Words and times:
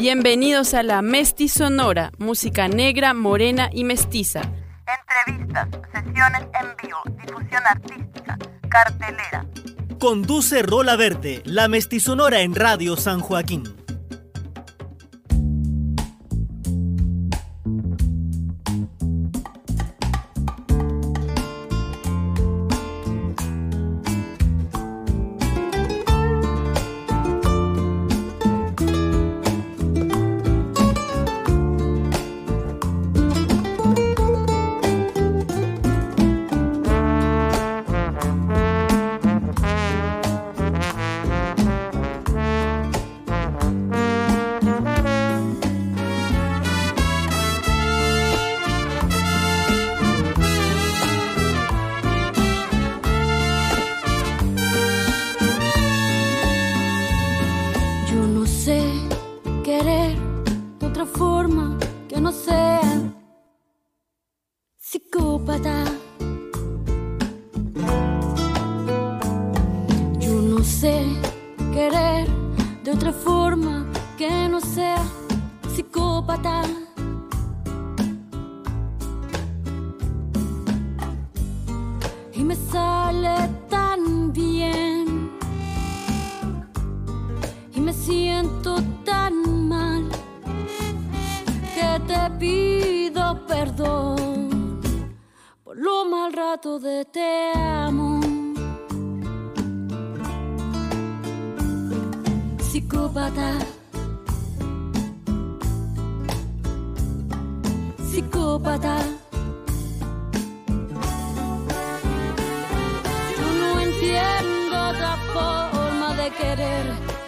Bienvenidos 0.00 0.72
a 0.72 0.82
la 0.82 1.02
Mesti 1.02 1.46
Sonora, 1.50 2.10
música 2.16 2.68
negra, 2.68 3.12
morena 3.12 3.68
y 3.70 3.84
mestiza. 3.84 4.40
Entrevistas, 4.86 5.68
sesiones 5.92 6.40
en 6.58 6.74
vivo, 6.82 6.98
difusión 7.22 7.62
artística, 7.66 8.38
cartelera. 8.70 9.44
Conduce 9.98 10.62
Rola 10.62 10.96
Verde, 10.96 11.42
la 11.44 11.68
Sonora 12.00 12.40
en 12.40 12.54
Radio 12.54 12.96
San 12.96 13.20
Joaquín. 13.20 13.79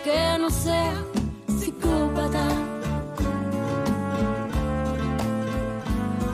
que 0.04 0.38
no 0.38 0.50
sea 0.50 0.94
psicópata. 1.58 2.48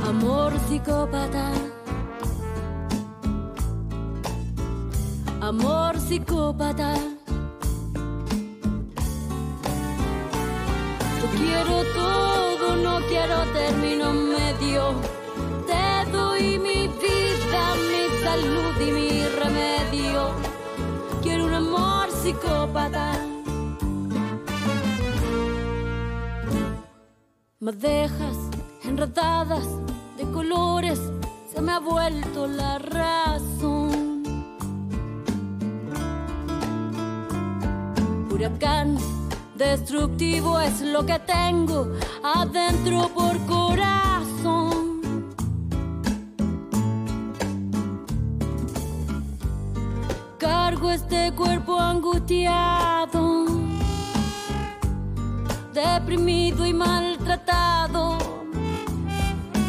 Amor 0.08 0.52
psicópata. 0.68 1.52
Amor 5.40 6.00
psicópata. 6.00 6.94
Yo 11.18 11.26
quiero 11.36 11.84
todo, 11.94 12.76
no 12.76 13.00
quiero 13.08 13.36
término 13.52 14.12
medio. 14.14 14.94
Te 15.66 16.10
doy 16.10 16.58
mi 16.58 16.88
vida, 16.88 17.62
mi 17.90 18.04
salud 18.24 18.80
y 18.80 18.92
mi 18.92 19.28
remedio. 19.42 20.30
Quiero 21.22 21.44
un 21.44 21.54
amor 21.54 22.10
psicópata. 22.22 23.37
Madejas 27.60 28.36
enredadas 28.84 29.66
de 30.16 30.22
colores, 30.30 31.00
se 31.52 31.60
me 31.60 31.72
ha 31.72 31.80
vuelto 31.80 32.46
la 32.46 32.78
razón. 32.78 34.22
Huracán 38.30 38.96
destructivo 39.56 40.60
es 40.60 40.82
lo 40.82 41.04
que 41.04 41.18
tengo 41.18 41.94
adentro 42.22 43.08
por 43.08 43.36
corazón. 43.46 45.00
Cargo 50.38 50.92
este 50.92 51.32
cuerpo 51.32 51.76
angustiado, 51.76 53.47
deprimido 55.78 56.66
y 56.66 56.74
maltratado, 56.74 58.18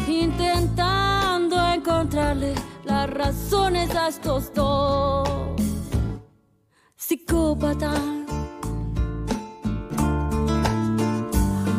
intentando 0.08 1.56
encontrarle 1.72 2.54
las 2.84 3.08
razones 3.10 3.94
a 3.94 4.08
estos 4.08 4.52
dos. 4.52 5.28
Psicópata. 6.96 7.92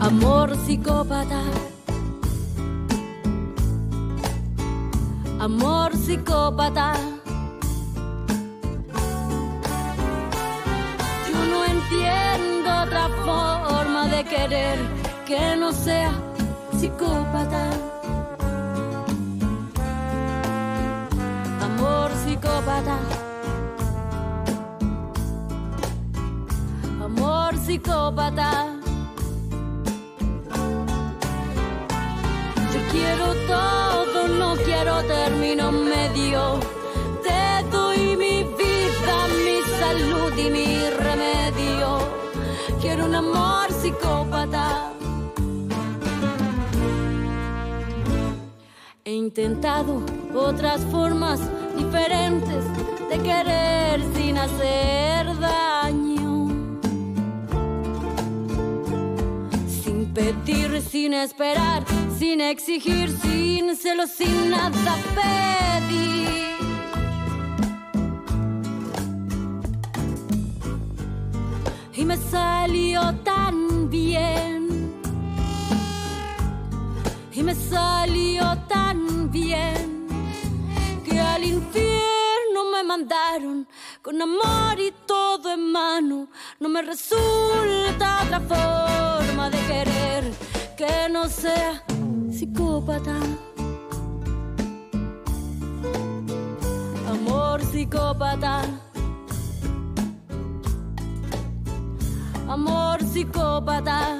Amor 0.01 0.55
psicópata. 0.65 1.41
Amor 5.39 5.95
psicópata. 5.97 6.93
Yo 11.27 11.39
no 11.51 11.65
entiendo 11.65 12.69
otra 12.83 13.09
forma 13.25 13.50
querer 14.41 14.79
que 15.27 15.55
no 15.55 15.71
sea 15.71 16.11
psicópata. 16.79 17.69
Amor 21.67 22.11
psicópata. 22.23 22.97
Amor 27.03 27.57
psicópata. 27.57 28.77
quiero 32.91 33.27
todo, 33.47 34.27
no 34.27 34.55
quiero 34.65 35.01
término 35.03 35.71
medio. 35.71 36.80
Quiero 42.81 43.05
un 43.05 43.15
amor 43.15 43.71
psicópata. 43.71 44.91
He 49.05 49.13
intentado 49.13 50.03
otras 50.33 50.81
formas 50.85 51.39
diferentes 51.77 52.63
de 53.09 53.17
querer 53.19 54.01
sin 54.15 54.37
hacer 54.37 55.39
daño. 55.39 56.49
Sin 59.83 60.13
pedir, 60.13 60.81
sin 60.81 61.13
esperar 61.13 61.83
sin 62.21 62.39
exigir, 62.39 63.09
sin 63.09 63.75
celos, 63.75 64.11
sin 64.11 64.51
nada 64.51 64.95
pedir. 65.15 66.50
Y 72.01 72.05
me 72.05 72.17
salió 72.17 73.13
tan 73.23 73.87
bien. 73.87 74.91
Y 77.31 77.43
me 77.43 77.53
salió 77.53 78.57
tan 78.67 79.29
bien 79.29 80.07
que 81.05 81.19
al 81.19 81.43
infierno 81.43 82.71
me 82.73 82.81
mandaron 82.83 83.67
con 84.01 84.19
amor 84.19 84.79
y 84.79 84.91
todo 85.05 85.53
en 85.53 85.71
mano. 85.71 86.27
No 86.59 86.69
me 86.69 86.81
resulta 86.81 88.23
otra 88.23 88.39
forma 88.39 89.51
de 89.51 89.59
querer 89.67 90.23
que 90.75 91.07
no 91.07 91.29
sea 91.29 91.83
psicópata. 92.31 93.15
Amor 97.07 97.61
psicópata. 97.71 98.90
amor 102.51 103.01
psicópata. 103.01 104.17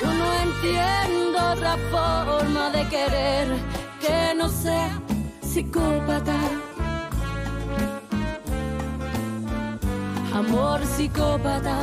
Yo 0.00 0.08
no 0.20 0.28
entiendo 0.46 1.38
otra 1.52 1.76
forma 1.90 2.70
de 2.70 2.88
querer 2.88 3.48
que 4.00 4.34
no 4.36 4.48
sea 4.48 5.00
psicópata. 5.42 6.38
Amor 10.32 10.86
psicópata. 10.86 11.76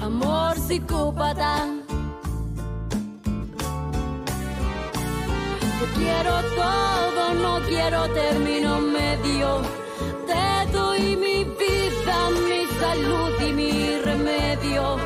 Amor 0.00 0.58
psicópata. 0.58 1.87
Yo 5.80 5.86
quiero 5.94 6.42
todo, 6.56 7.34
no 7.34 7.60
quiero 7.64 8.08
término 8.08 8.80
medio. 8.80 9.62
Te 10.26 10.72
doy 10.72 11.16
mi 11.16 11.44
vida, 11.44 12.30
mi 12.48 12.66
salud 12.80 13.40
y 13.40 13.52
mi 13.52 13.98
remedio. 13.98 14.96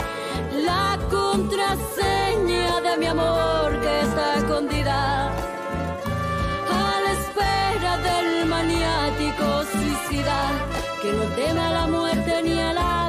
La 0.64 0.98
contraseña 1.10 2.80
de 2.80 2.96
mi 2.96 3.06
amor 3.06 3.80
que 3.82 4.00
está 4.00 4.36
escondida. 4.36 5.28
A 6.80 7.00
la 7.04 7.12
espera 7.20 7.98
del 7.98 8.46
maniático 8.46 9.64
suicida 9.72 10.38
que 11.02 11.12
no 11.12 11.24
teme 11.36 11.60
a 11.60 11.70
la 11.70 11.86
muerte 11.86 12.42
ni 12.42 12.58
a 12.58 12.72
la 12.72 13.01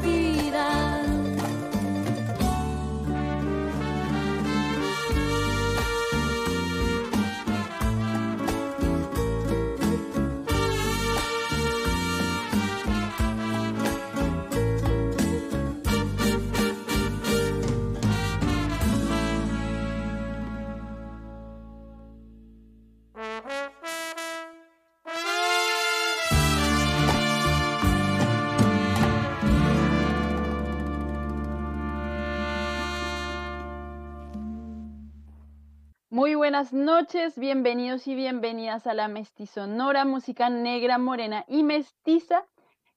Muy 36.24 36.36
buenas 36.36 36.72
noches, 36.72 37.38
bienvenidos 37.38 38.08
y 38.08 38.16
bienvenidas 38.16 38.88
a 38.88 38.94
la 38.94 39.10
Mestizonora, 39.10 40.06
música 40.06 40.50
negra, 40.50 40.98
morena 40.98 41.44
y 41.50 41.64
mestiza. 41.64 42.46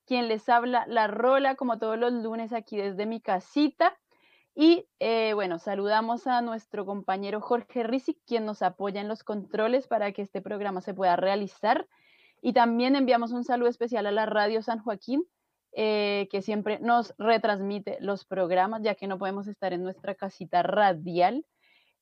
Quien 0.06 0.28
les 0.28 0.48
habla, 0.48 0.84
La 0.86 1.08
Rola, 1.08 1.56
como 1.56 1.76
todos 1.80 1.98
los 1.98 2.12
lunes 2.12 2.52
aquí 2.52 2.76
desde 2.76 3.04
mi 3.04 3.20
casita. 3.20 3.98
Y 4.54 4.86
eh, 5.00 5.32
bueno, 5.34 5.58
saludamos 5.58 6.28
a 6.28 6.40
nuestro 6.40 6.86
compañero 6.86 7.40
Jorge 7.40 7.82
Rizzi, 7.82 8.16
quien 8.28 8.44
nos 8.44 8.62
apoya 8.62 9.00
en 9.00 9.08
los 9.08 9.24
controles 9.24 9.88
para 9.88 10.12
que 10.12 10.22
este 10.22 10.40
programa 10.40 10.80
se 10.80 10.94
pueda 10.94 11.16
realizar. 11.16 11.88
Y 12.42 12.52
también 12.52 12.94
enviamos 12.94 13.32
un 13.32 13.42
saludo 13.42 13.70
especial 13.70 14.06
a 14.06 14.12
la 14.12 14.26
Radio 14.26 14.62
San 14.62 14.78
Joaquín, 14.78 15.24
eh, 15.72 16.28
que 16.30 16.42
siempre 16.42 16.78
nos 16.78 17.12
retransmite 17.18 17.98
los 17.98 18.24
programas, 18.24 18.82
ya 18.82 18.94
que 18.94 19.08
no 19.08 19.18
podemos 19.18 19.48
estar 19.48 19.72
en 19.72 19.82
nuestra 19.82 20.14
casita 20.14 20.62
radial 20.62 21.44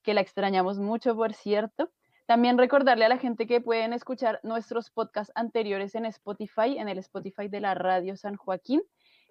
que 0.04 0.14
la 0.14 0.20
extrañamos 0.20 0.78
mucho, 0.78 1.16
por 1.16 1.34
cierto. 1.34 1.90
También 2.26 2.56
recordarle 2.56 3.04
a 3.04 3.08
la 3.08 3.18
gente 3.18 3.46
que 3.46 3.60
pueden 3.60 3.92
escuchar 3.92 4.40
nuestros 4.44 4.90
podcasts 4.90 5.32
anteriores 5.34 5.94
en 5.94 6.06
Spotify, 6.06 6.78
en 6.78 6.88
el 6.88 6.98
Spotify 6.98 7.48
de 7.48 7.60
la 7.60 7.74
Radio 7.74 8.16
San 8.16 8.36
Joaquín. 8.36 8.82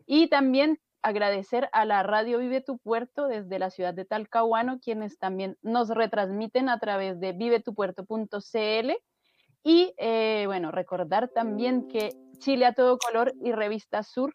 Y 0.05 0.27
también 0.27 0.79
agradecer 1.01 1.69
a 1.71 1.85
la 1.85 2.03
Radio 2.03 2.39
Vive 2.39 2.61
tu 2.61 2.77
Puerto 2.77 3.27
desde 3.27 3.59
la 3.59 3.69
ciudad 3.69 3.93
de 3.93 4.05
Talcahuano, 4.05 4.79
quienes 4.79 5.17
también 5.17 5.57
nos 5.61 5.89
retransmiten 5.89 6.69
a 6.69 6.79
través 6.79 7.19
de 7.19 7.31
vivetupuerto.cl. 7.31 8.91
Y 9.63 9.93
eh, 9.97 10.43
bueno, 10.45 10.71
recordar 10.71 11.29
también 11.29 11.87
que 11.87 12.09
Chile 12.39 12.65
a 12.65 12.73
todo 12.73 12.97
color 12.97 13.33
y 13.41 13.53
Revista 13.53 14.03
Sur 14.03 14.33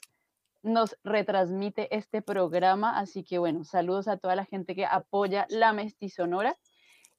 nos 0.69 0.97
retransmite 1.03 1.95
este 1.97 2.23
programa. 2.23 2.99
Así 2.99 3.25
que 3.25 3.39
bueno, 3.39 3.65
saludos 3.65 4.09
a 4.09 4.17
toda 4.17 4.37
la 4.37 4.45
gente 4.45 4.75
que 4.75 4.87
apoya 4.87 5.47
la 5.49 5.73
Mestizonora. 5.73 6.57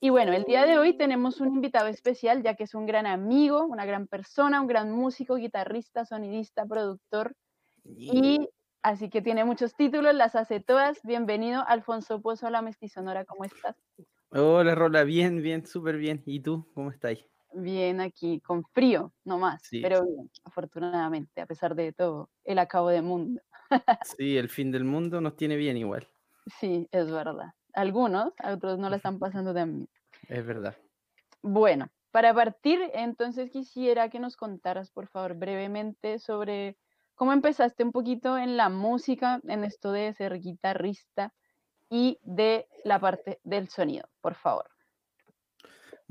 Y 0.02 0.12
bueno, 0.12 0.32
el 0.32 0.46
día 0.46 0.66
de 0.66 0.78
hoy 0.78 0.96
tenemos 0.96 1.42
un 1.42 1.54
invitado 1.54 1.88
especial, 1.88 2.42
ya 2.42 2.56
que 2.56 2.64
es 2.64 2.74
un 2.74 2.86
gran 2.86 3.06
amigo, 3.06 3.66
una 3.66 3.86
gran 3.86 4.08
persona, 4.08 4.62
un 4.62 4.68
gran 4.68 4.92
músico, 4.92 5.36
guitarrista, 5.36 6.06
sonidista, 6.06 6.66
productor. 6.66 7.36
Y 7.84 8.48
así 8.82 9.10
que 9.10 9.22
tiene 9.22 9.44
muchos 9.44 9.76
títulos, 9.76 10.16
las 10.16 10.36
hace 10.36 10.62
todas. 10.62 11.02
Bienvenido, 11.04 11.66
Alfonso 11.68 12.22
Pozo, 12.22 12.48
a 12.48 12.52
la 12.52 12.62
Mestizonora. 12.62 13.26
¿Cómo 13.26 13.44
estás? 13.44 13.76
Hola, 14.30 14.74
Rola, 14.74 15.04
bien, 15.04 15.42
bien, 15.42 15.66
súper 15.66 15.98
bien. 15.98 16.24
¿Y 16.26 16.40
tú, 16.40 16.66
cómo 16.74 16.92
estás? 16.92 17.18
Bien, 17.54 18.00
aquí, 18.02 18.42
con 18.42 18.64
frío 18.64 19.14
nomás, 19.24 19.64
Sí. 19.64 19.80
pero 19.80 20.06
bien, 20.06 20.30
afortunadamente, 20.44 21.42
a 21.42 21.48
pesar 21.48 21.76
de 21.76 21.94
todo, 21.94 22.30
el 22.44 22.60
acabo 22.60 22.90
de 22.90 23.02
mundo. 23.02 23.42
Sí, 24.02 24.36
el 24.38 24.50
fin 24.50 24.72
del 24.72 24.84
mundo 24.84 25.22
nos 25.22 25.38
tiene 25.38 25.56
bien 25.56 25.78
igual, 25.78 26.10
Sí, 26.60 26.90
es 26.92 27.10
verdad. 27.10 27.54
Algunos, 27.74 28.34
a 28.40 28.54
otros 28.54 28.78
no 28.78 28.90
la 28.90 28.98
están 28.98 29.20
pasando 29.20 29.54
tan 29.54 29.78
bien. 29.78 29.90
es 30.30 30.46
verdad. 30.46 30.78
Bueno, 31.42 31.90
para 32.12 32.34
partir, 32.34 32.80
entonces 32.94 33.50
quisiera 33.52 34.10
que 34.10 34.20
nos 34.20 34.36
contaras, 34.38 34.92
por 34.92 35.08
favor, 35.08 35.36
brevemente 35.36 36.20
sobre 36.20 36.78
cómo 37.16 37.34
empezaste 37.34 37.84
un 37.84 37.92
poquito 37.92 38.38
en 38.38 38.58
la 38.58 38.70
música, 38.70 39.42
en 39.44 39.64
esto 39.64 39.92
de 39.92 40.14
ser 40.14 40.40
guitarrista 40.40 41.34
y 41.90 42.20
de 42.24 42.68
la 42.86 43.00
parte 43.00 43.40
del 43.44 43.70
sonido, 43.70 44.10
por 44.22 44.36
favor. 44.36 44.70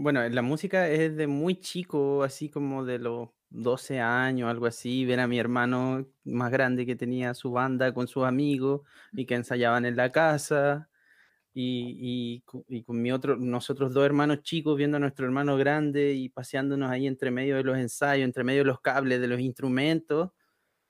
Bueno, 0.00 0.26
la 0.28 0.42
música 0.42 0.88
es 0.88 1.16
de 1.16 1.26
muy 1.26 1.56
chico, 1.56 2.22
así 2.22 2.48
como 2.50 2.84
de 2.84 3.00
los 3.00 3.30
12 3.50 3.98
años, 3.98 4.48
algo 4.48 4.66
así, 4.66 5.04
ver 5.04 5.18
a 5.18 5.26
mi 5.26 5.40
hermano 5.40 6.06
más 6.24 6.52
grande 6.52 6.86
que 6.86 6.94
tenía 6.94 7.34
su 7.34 7.50
banda 7.50 7.92
con 7.92 8.06
sus 8.06 8.24
amigos 8.24 8.82
y 9.12 9.26
que 9.26 9.34
ensayaban 9.34 9.86
en 9.86 9.96
la 9.96 10.12
casa. 10.12 10.88
Y, 11.54 12.42
y 12.42 12.44
y 12.68 12.84
con 12.84 13.02
mi 13.02 13.12
otro, 13.12 13.36
nosotros 13.36 13.94
dos 13.94 14.06
hermanos 14.06 14.42
chicos 14.42 14.76
viendo 14.78 14.98
a 14.98 15.00
nuestro 15.00 15.26
hermano 15.26 15.56
grande 15.58 16.14
y 16.14 16.28
paseándonos 16.30 16.90
ahí 16.90 17.06
entre 17.08 17.30
medio 17.32 17.56
de 17.56 17.64
los 17.64 17.78
ensayos, 17.78 18.24
entre 18.24 18.44
medio 18.44 18.60
de 18.62 18.66
los 18.68 18.80
cables 18.80 19.20
de 19.20 19.28
los 19.28 19.40
instrumentos, 19.40 20.30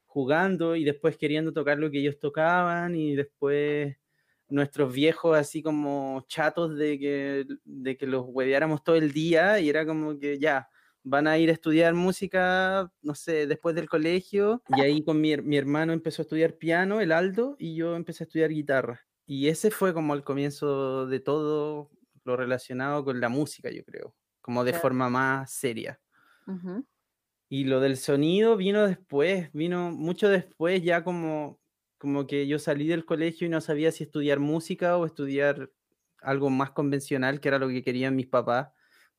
jugando 0.06 0.76
y 0.76 0.84
después 0.84 1.16
queriendo 1.18 1.52
tocar 1.52 1.78
lo 1.78 1.90
que 1.90 2.00
ellos 2.00 2.18
tocaban 2.20 2.96
y 2.96 3.16
después 3.16 3.96
nuestros 4.48 4.92
viejos 4.92 5.36
así 5.36 5.62
como 5.62 6.24
chatos 6.28 6.76
de 6.76 6.98
que, 6.98 7.46
de 7.64 7.96
que 7.96 8.06
los 8.06 8.24
hueveáramos 8.28 8.82
todo 8.84 8.96
el 8.96 9.12
día 9.12 9.60
y 9.60 9.68
era 9.68 9.86
como 9.86 10.18
que 10.18 10.38
ya, 10.38 10.68
van 11.04 11.26
a 11.26 11.38
ir 11.38 11.48
a 11.50 11.52
estudiar 11.52 11.94
música, 11.94 12.92
no 13.02 13.14
sé, 13.14 13.46
después 13.46 13.74
del 13.74 13.88
colegio 13.88 14.62
y 14.68 14.80
ahí 14.82 15.04
con 15.04 15.20
mi, 15.20 15.36
mi 15.38 15.56
hermano 15.56 15.92
empezó 15.92 16.22
a 16.22 16.24
estudiar 16.24 16.56
piano, 16.58 17.00
el 17.00 17.12
Aldo, 17.12 17.56
y 17.58 17.74
yo 17.76 17.96
empecé 17.96 18.24
a 18.24 18.26
estudiar 18.26 18.50
guitarra. 18.50 19.00
Y 19.26 19.48
ese 19.48 19.70
fue 19.70 19.94
como 19.94 20.14
el 20.14 20.24
comienzo 20.24 21.06
de 21.06 21.20
todo 21.20 21.90
lo 22.24 22.36
relacionado 22.36 23.04
con 23.04 23.20
la 23.20 23.28
música, 23.28 23.70
yo 23.70 23.84
creo, 23.84 24.14
como 24.40 24.64
de 24.64 24.72
Claro. 24.72 24.82
forma 24.82 25.08
más 25.10 25.50
seria. 25.52 26.00
Y 27.50 27.64
lo 27.64 27.80
del 27.80 27.96
sonido 27.96 28.56
vino 28.56 28.86
después, 28.86 29.50
vino 29.52 29.90
mucho 29.90 30.28
después, 30.28 30.82
ya 30.82 31.02
como, 31.02 31.58
como 31.98 32.26
que 32.26 32.46
yo 32.46 32.58
salí 32.58 32.86
del 32.86 33.04
colegio 33.04 33.46
y 33.46 33.50
no 33.50 33.60
sabía 33.60 33.92
si 33.92 34.04
estudiar 34.04 34.38
música 34.38 34.96
o 34.96 35.06
estudiar 35.06 35.70
algo 36.22 36.50
más 36.50 36.70
convencional, 36.70 37.40
que 37.40 37.48
era 37.48 37.58
lo 37.58 37.68
que 37.68 37.82
querían 37.82 38.16
mis 38.16 38.26
papás, 38.28 38.70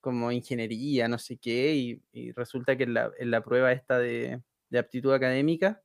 como 0.01 0.31
ingeniería, 0.31 1.07
no 1.07 1.17
sé 1.17 1.37
qué, 1.37 1.75
y, 1.75 2.01
y 2.11 2.31
resulta 2.31 2.77
que 2.77 2.83
en 2.83 2.93
la, 2.93 3.11
en 3.19 3.31
la 3.31 3.43
prueba 3.43 3.71
esta 3.71 3.99
de, 3.99 4.41
de 4.69 4.79
aptitud 4.79 5.13
académica 5.13 5.81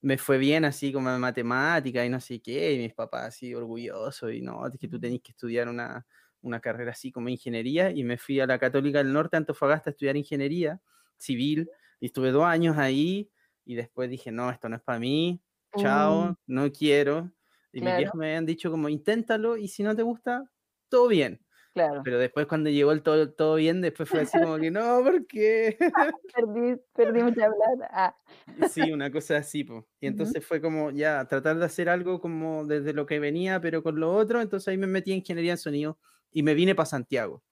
me 0.00 0.16
fue 0.16 0.38
bien 0.38 0.64
así 0.64 0.90
como 0.90 1.10
en 1.10 1.20
matemática 1.20 2.04
y 2.04 2.08
no 2.08 2.18
sé 2.18 2.40
qué, 2.40 2.72
y 2.72 2.78
mis 2.78 2.94
papás 2.94 3.26
así 3.26 3.54
orgullosos, 3.54 4.32
y 4.32 4.40
no, 4.40 4.66
es 4.66 4.78
que 4.78 4.88
tú 4.88 4.98
tenés 4.98 5.20
que 5.20 5.32
estudiar 5.32 5.68
una, 5.68 6.06
una 6.40 6.60
carrera 6.60 6.92
así 6.92 7.12
como 7.12 7.28
ingeniería, 7.28 7.90
y 7.90 8.02
me 8.02 8.16
fui 8.16 8.40
a 8.40 8.46
la 8.46 8.58
Católica 8.58 8.98
del 8.98 9.12
Norte, 9.12 9.36
Antofagasta, 9.36 9.90
a 9.90 9.92
estudiar 9.92 10.16
ingeniería 10.16 10.80
civil, 11.18 11.68
y 12.00 12.06
estuve 12.06 12.30
dos 12.30 12.44
años 12.44 12.78
ahí, 12.78 13.30
y 13.66 13.74
después 13.74 14.08
dije, 14.08 14.32
no, 14.32 14.50
esto 14.50 14.68
no 14.70 14.76
es 14.76 14.82
para 14.82 14.98
mí, 14.98 15.42
chao, 15.76 16.34
Mm. 16.34 16.36
no 16.46 16.70
quiero, 16.72 17.32
y 17.72 17.82
mis 17.82 17.94
Claro. 17.94 17.96
viejos 17.96 18.18
me 18.18 18.26
habían 18.28 18.46
dicho 18.46 18.70
como, 18.70 18.88
inténtalo, 18.88 19.56
y 19.56 19.68
si 19.68 19.82
no 19.82 19.94
te 19.96 20.02
gusta, 20.02 20.50
todo 20.88 21.08
bien, 21.08 21.44
Claro, 21.74 22.04
pero 22.04 22.18
después 22.18 22.46
cuando 22.46 22.70
llegó 22.70 22.92
el 22.92 23.02
todo, 23.02 23.32
todo 23.34 23.56
bien, 23.56 23.80
después 23.82 24.08
fue 24.10 24.22
así 24.22 24.40
como 24.40 24.58
que, 24.58 24.70
no, 24.72 25.02
¿por 25.04 25.26
qué? 25.28 25.78
perdí, 26.32 26.76
perdí 26.94 27.22
mucha 27.22 27.46
plata. 27.50 27.86
Ah, 27.92 28.16
Sí, 28.62 28.90
una 28.90 29.10
cosa 29.12 29.36
así, 29.38 29.64
po. 29.64 29.88
Y 30.00 30.06
entonces 30.06 30.44
fue 30.44 30.60
como 30.60 30.90
ya 30.90 31.24
tratar 31.26 31.58
de 31.58 31.64
hacer 31.64 31.88
algo 31.88 32.20
como 32.20 32.66
desde 32.66 32.92
lo 32.92 33.06
que 33.06 33.20
venía, 33.20 33.60
pero 33.60 33.82
con 33.82 33.98
lo 34.00 34.12
otro. 34.14 34.40
Entonces 34.40 34.68
ahí 34.68 34.76
me 34.78 34.86
metí 34.86 35.12
en 35.12 35.18
ingeniería 35.18 35.52
en 35.52 35.58
sonido 35.58 35.98
y 36.32 36.42
me 36.42 36.54
vine 36.54 36.74
para 36.74 36.86
Santiago, 36.86 37.44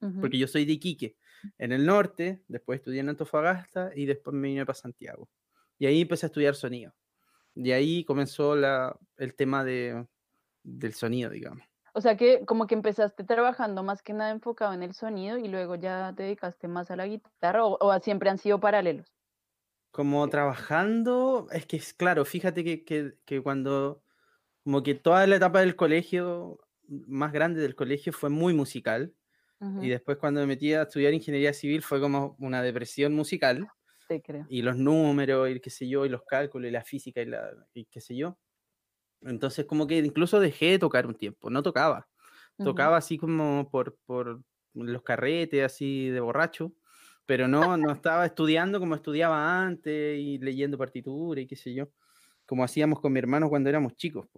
ujú. 0.00 0.20
porque 0.20 0.38
yo 0.38 0.48
soy 0.48 0.64
de 0.66 0.74
Iquique, 0.74 1.16
en 1.58 1.72
el 1.72 1.86
norte, 1.86 2.44
después 2.48 2.78
estudié 2.80 3.00
en 3.00 3.10
Antofagasta 3.10 3.92
y 3.96 4.06
después 4.06 4.34
me 4.36 4.48
vine 4.48 4.66
para 4.66 4.76
Santiago. 4.76 5.30
Y 5.78 5.86
ahí 5.86 6.02
empecé 6.02 6.26
a 6.26 6.28
estudiar 6.28 6.54
sonido. 6.56 6.94
Y 7.54 7.72
ahí 7.72 8.04
comenzó 8.04 8.56
la, 8.56 8.98
el 9.16 9.34
tema 9.34 9.64
de, 9.64 10.06
del 10.62 10.94
sonido, 10.94 11.30
digamos. 11.30 11.64
O 11.92 12.00
sea 12.00 12.16
que 12.16 12.44
como 12.44 12.66
que 12.66 12.74
empezaste 12.74 13.24
trabajando 13.24 13.82
más 13.82 14.02
que 14.02 14.12
nada 14.12 14.30
enfocado 14.30 14.72
en 14.74 14.82
el 14.82 14.94
sonido 14.94 15.38
y 15.38 15.48
luego 15.48 15.76
ya 15.76 16.12
te 16.16 16.24
dedicaste 16.24 16.68
más 16.68 16.90
a 16.90 16.96
la 16.96 17.06
guitarra 17.06 17.64
o, 17.64 17.78
o 17.80 18.00
siempre 18.00 18.30
han 18.30 18.38
sido 18.38 18.60
paralelos. 18.60 19.06
Como 19.92 20.28
trabajando, 20.28 21.46
es 21.52 21.66
que 21.66 21.76
es 21.76 21.94
claro, 21.94 22.24
fíjate 22.24 22.64
que, 22.64 22.84
que, 22.84 23.14
que 23.24 23.40
cuando, 23.40 24.02
como 24.64 24.82
que 24.82 24.94
toda 24.94 25.26
la 25.26 25.36
etapa 25.36 25.60
del 25.60 25.76
colegio, 25.76 26.58
más 26.88 27.32
grande 27.32 27.60
del 27.60 27.76
colegio, 27.76 28.12
fue 28.12 28.30
muy 28.30 28.54
musical. 28.54 29.14
Y 29.80 29.88
después 29.88 30.18
cuando 30.18 30.40
me 30.42 30.46
metí 30.46 30.74
a 30.74 30.82
estudiar 30.82 31.14
ingeniería 31.14 31.54
civil 31.54 31.82
fue 31.82 32.00
como 32.00 32.36
una 32.38 32.62
depresión 32.62 33.14
musical. 33.14 33.68
Te 34.08 34.20
creo. 34.22 34.46
Y 34.48 34.62
los 34.62 34.76
números, 34.76 35.50
y 35.50 35.60
qué 35.60 35.70
sé 35.70 35.88
yo, 35.88 36.04
y 36.06 36.08
los 36.08 36.22
cálculos, 36.24 36.68
y 36.68 36.72
la 36.72 36.82
física, 36.84 37.22
y, 37.22 37.26
la, 37.26 37.50
y 37.72 37.86
qué 37.86 38.00
sé 38.00 38.16
yo. 38.16 38.38
Entonces 39.22 39.64
como 39.66 39.86
que 39.86 39.98
incluso 39.98 40.40
dejé 40.40 40.72
de 40.72 40.78
tocar 40.78 41.06
un 41.06 41.14
tiempo, 41.14 41.50
no 41.50 41.62
tocaba. 41.62 42.08
Tocaba 42.62 42.96
así 42.98 43.18
como 43.18 43.68
por, 43.70 43.98
por 44.06 44.42
los 44.74 45.02
carretes, 45.02 45.64
así 45.64 46.08
de 46.10 46.20
borracho, 46.20 46.74
pero 47.26 47.48
no, 47.48 47.76
no 47.76 47.92
estaba 47.92 48.26
estudiando 48.26 48.80
como 48.80 48.94
estudiaba 48.94 49.62
antes 49.62 50.18
y 50.18 50.38
leyendo 50.38 50.78
partitura 50.78 51.40
y 51.40 51.46
qué 51.46 51.56
sé 51.56 51.74
yo, 51.74 51.90
como 52.46 52.64
hacíamos 52.64 53.00
con 53.00 53.12
mi 53.12 53.18
hermano 53.20 53.48
cuando 53.48 53.70
éramos 53.70 53.96
chicos. 53.96 54.28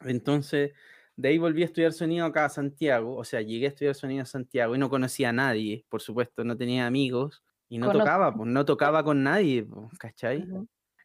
Entonces, 0.00 0.72
de 1.16 1.28
ahí 1.28 1.38
volví 1.38 1.62
a 1.62 1.66
estudiar 1.66 1.92
sonido 1.92 2.26
acá 2.26 2.44
a 2.46 2.48
Santiago, 2.50 3.16
o 3.16 3.24
sea, 3.24 3.40
llegué 3.40 3.66
a 3.66 3.68
estudiar 3.70 3.94
sonido 3.94 4.22
a 4.22 4.26
Santiago 4.26 4.74
y 4.74 4.78
no 4.78 4.90
conocía 4.90 5.30
a 5.30 5.32
nadie, 5.32 5.86
por 5.88 6.02
supuesto, 6.02 6.44
no 6.44 6.56
tenía 6.56 6.86
amigos 6.86 7.42
y 7.68 7.78
no 7.78 7.90
tocaba, 7.90 8.34
pues 8.34 8.48
no 8.50 8.64
tocaba 8.64 9.04
con 9.04 9.22
nadie, 9.22 9.66
¿cachai? 9.98 10.52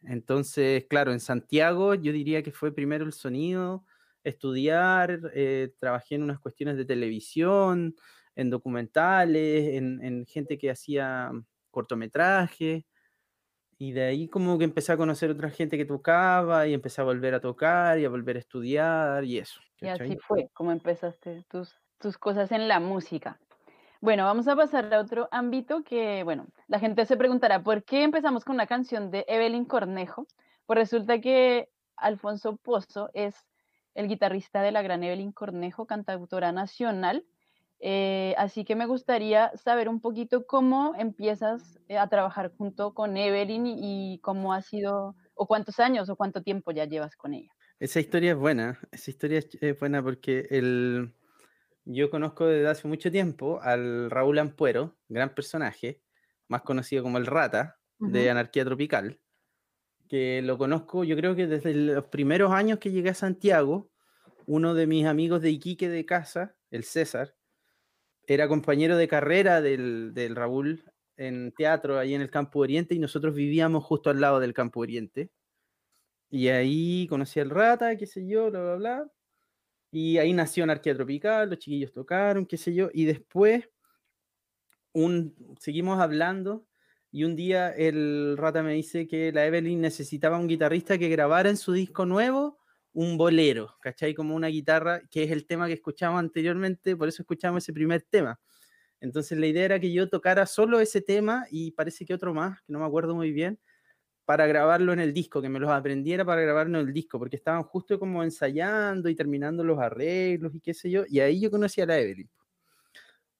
Entonces, 0.02 0.86
claro, 0.88 1.12
en 1.12 1.20
Santiago 1.20 1.94
yo 1.94 2.12
diría 2.12 2.42
que 2.42 2.52
fue 2.52 2.74
primero 2.74 3.04
el 3.04 3.12
sonido, 3.12 3.84
estudiar, 4.24 5.20
eh, 5.34 5.74
trabajé 5.78 6.16
en 6.16 6.24
unas 6.24 6.40
cuestiones 6.40 6.76
de 6.76 6.84
televisión, 6.84 7.96
en 8.34 8.50
documentales, 8.50 9.74
en, 9.74 10.02
en 10.04 10.26
gente 10.26 10.58
que 10.58 10.70
hacía 10.70 11.30
cortometrajes, 11.70 12.84
y 13.78 13.92
de 13.92 14.04
ahí 14.04 14.28
como 14.28 14.58
que 14.58 14.64
empecé 14.64 14.92
a 14.92 14.96
conocer 14.96 15.30
otra 15.30 15.50
gente 15.50 15.76
que 15.76 15.84
tocaba 15.84 16.66
y 16.68 16.74
empecé 16.74 17.00
a 17.00 17.04
volver 17.04 17.34
a 17.34 17.40
tocar 17.40 17.98
y 17.98 18.04
a 18.04 18.08
volver 18.08 18.36
a 18.36 18.40
estudiar 18.40 19.24
y 19.24 19.38
eso. 19.38 19.60
Y 19.80 19.88
así 19.88 20.16
fue 20.16 20.48
como 20.54 20.72
empezaste 20.72 21.44
tus, 21.50 21.76
tus 21.98 22.16
cosas 22.16 22.52
en 22.52 22.68
la 22.68 22.80
música. 22.80 23.38
Bueno, 24.02 24.24
vamos 24.24 24.48
a 24.48 24.56
pasar 24.56 24.92
a 24.92 24.98
otro 24.98 25.28
ámbito 25.30 25.84
que, 25.84 26.24
bueno, 26.24 26.48
la 26.66 26.80
gente 26.80 27.06
se 27.06 27.16
preguntará, 27.16 27.62
¿por 27.62 27.84
qué 27.84 28.02
empezamos 28.02 28.44
con 28.44 28.56
una 28.56 28.66
canción 28.66 29.12
de 29.12 29.24
Evelyn 29.28 29.64
Cornejo? 29.64 30.26
Pues 30.66 30.76
resulta 30.76 31.20
que 31.20 31.68
Alfonso 31.94 32.56
Pozo 32.56 33.10
es 33.14 33.36
el 33.94 34.08
guitarrista 34.08 34.60
de 34.60 34.72
la 34.72 34.82
gran 34.82 35.04
Evelyn 35.04 35.30
Cornejo, 35.30 35.86
cantautora 35.86 36.50
nacional. 36.50 37.24
Eh, 37.78 38.34
así 38.38 38.64
que 38.64 38.74
me 38.74 38.86
gustaría 38.86 39.52
saber 39.54 39.88
un 39.88 40.00
poquito 40.00 40.46
cómo 40.48 40.96
empiezas 40.98 41.78
eh, 41.86 41.96
a 41.96 42.08
trabajar 42.08 42.50
junto 42.58 42.94
con 42.94 43.16
Evelyn 43.16 43.68
y, 43.68 44.18
cómo 44.20 44.52
ha 44.52 44.62
sido, 44.62 45.14
o 45.34 45.46
cuántos 45.46 45.78
años 45.78 46.10
o 46.10 46.16
cuánto 46.16 46.42
tiempo 46.42 46.72
ya 46.72 46.86
llevas 46.86 47.14
con 47.14 47.34
ella. 47.34 47.52
Esa 47.78 48.00
historia 48.00 48.32
es 48.32 48.36
buena, 48.36 48.80
esa 48.90 49.12
historia 49.12 49.38
es 49.60 49.78
buena 49.78 50.02
porque 50.02 50.48
el, 50.50 51.14
yo 51.84 52.10
conozco 52.10 52.46
desde 52.46 52.68
hace 52.68 52.88
mucho 52.88 53.10
tiempo 53.10 53.60
al 53.62 54.10
Raúl 54.10 54.38
Ampuero, 54.38 54.96
gran 55.08 55.34
personaje, 55.34 56.00
más 56.48 56.62
conocido 56.62 57.02
como 57.02 57.18
el 57.18 57.26
Rata 57.26 57.78
de. 57.98 58.30
Anarquía 58.30 58.64
Tropical, 58.64 59.20
que 60.08 60.42
lo 60.42 60.58
conozco 60.58 61.04
yo 61.04 61.16
creo 61.16 61.34
que 61.34 61.46
desde 61.46 61.74
los 61.74 62.06
primeros 62.06 62.52
años 62.52 62.78
que 62.78 62.90
llegué 62.90 63.10
a 63.10 63.14
Santiago, 63.14 63.90
uno 64.46 64.74
de 64.74 64.86
mis 64.86 65.06
amigos 65.06 65.40
de 65.42 65.50
Iquique 65.50 65.88
de 65.88 66.04
casa, 66.04 66.56
el 66.70 66.84
César, 66.84 67.36
era 68.26 68.48
compañero 68.48 68.96
de 68.96 69.08
carrera 69.08 69.60
del, 69.60 70.12
del 70.14 70.36
Raúl 70.36 70.84
en 71.16 71.52
teatro 71.52 71.98
ahí 71.98 72.14
en 72.14 72.22
el 72.22 72.30
Campo 72.30 72.60
Oriente 72.60 72.94
y 72.94 72.98
nosotros 72.98 73.34
vivíamos 73.34 73.84
justo 73.84 74.10
al 74.10 74.20
lado 74.20 74.40
del 74.40 74.54
Campo 74.54 74.80
Oriente. 74.80 75.30
Y 76.30 76.48
ahí 76.48 77.06
conocí 77.08 77.40
al 77.40 77.50
Rata, 77.50 77.96
qué 77.96 78.06
sé 78.06 78.26
yo, 78.26 78.50
bla, 78.50 78.62
bla, 78.62 78.76
bla. 78.76 79.12
Y 79.92 80.18
ahí 80.18 80.32
nació 80.32 80.64
Anarquía 80.64 80.94
Tropical, 80.94 81.50
los 81.50 81.58
chiquillos 81.58 81.92
tocaron, 81.92 82.46
qué 82.46 82.56
sé 82.56 82.74
yo. 82.74 82.88
Y 82.92 83.04
después 83.04 83.68
un, 84.92 85.34
seguimos 85.60 86.00
hablando 86.00 86.66
y 87.10 87.24
un 87.24 87.36
día 87.36 87.70
el 87.70 88.36
Rata 88.38 88.62
me 88.62 88.72
dice 88.72 89.06
que 89.06 89.32
la 89.32 89.46
Evelyn 89.46 89.80
necesitaba 89.80 90.38
un 90.38 90.48
guitarrista 90.48 90.96
que 90.98 91.10
grabara 91.10 91.50
en 91.50 91.58
su 91.58 91.72
disco 91.72 92.06
nuevo 92.06 92.58
un 92.94 93.16
bolero, 93.16 93.76
¿cachai? 93.80 94.14
Como 94.14 94.34
una 94.34 94.48
guitarra, 94.48 95.02
que 95.10 95.24
es 95.24 95.30
el 95.30 95.46
tema 95.46 95.66
que 95.66 95.74
escuchamos 95.74 96.18
anteriormente, 96.18 96.96
por 96.96 97.08
eso 97.08 97.22
escuchamos 97.22 97.62
ese 97.62 97.72
primer 97.72 98.02
tema. 98.02 98.40
Entonces 99.00 99.38
la 99.38 99.46
idea 99.46 99.64
era 99.64 99.80
que 99.80 99.92
yo 99.92 100.08
tocara 100.08 100.46
solo 100.46 100.80
ese 100.80 101.00
tema 101.00 101.46
y 101.50 101.72
parece 101.72 102.04
que 102.06 102.14
otro 102.14 102.34
más, 102.34 102.60
que 102.62 102.72
no 102.72 102.78
me 102.78 102.86
acuerdo 102.86 103.14
muy 103.14 103.32
bien, 103.32 103.58
para 104.24 104.46
grabarlo 104.46 104.92
en 104.92 105.00
el 105.00 105.12
disco, 105.12 105.42
que 105.42 105.48
me 105.48 105.58
los 105.60 105.70
aprendiera 105.70 106.24
para 106.24 106.42
grabarlo 106.42 106.80
en 106.80 106.88
el 106.88 106.94
disco, 106.94 107.18
porque 107.18 107.36
estaban 107.36 107.62
justo 107.64 107.98
como 107.98 108.22
ensayando 108.22 109.08
y 109.08 109.14
terminando 109.16 109.64
los 109.64 109.78
arreglos 109.80 110.54
y 110.54 110.60
qué 110.60 110.74
sé 110.74 110.90
yo, 110.90 111.04
y 111.08 111.20
ahí 111.20 111.40
yo 111.40 111.50
conocí 111.50 111.80
a 111.80 111.86
la 111.86 111.98
Evelyn, 111.98 112.30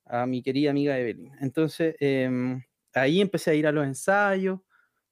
a 0.07 0.27
mi 0.27 0.43
querida 0.43 0.71
amiga 0.71 0.99
Evelyn. 0.99 1.33
Entonces 1.41 1.95
em, 2.01 2.63
ahí 2.95 3.21
empecé 3.21 3.51
a 3.53 3.55
ir 3.55 3.67
a 3.67 3.73
los 3.73 3.85
ensayos, 3.87 4.61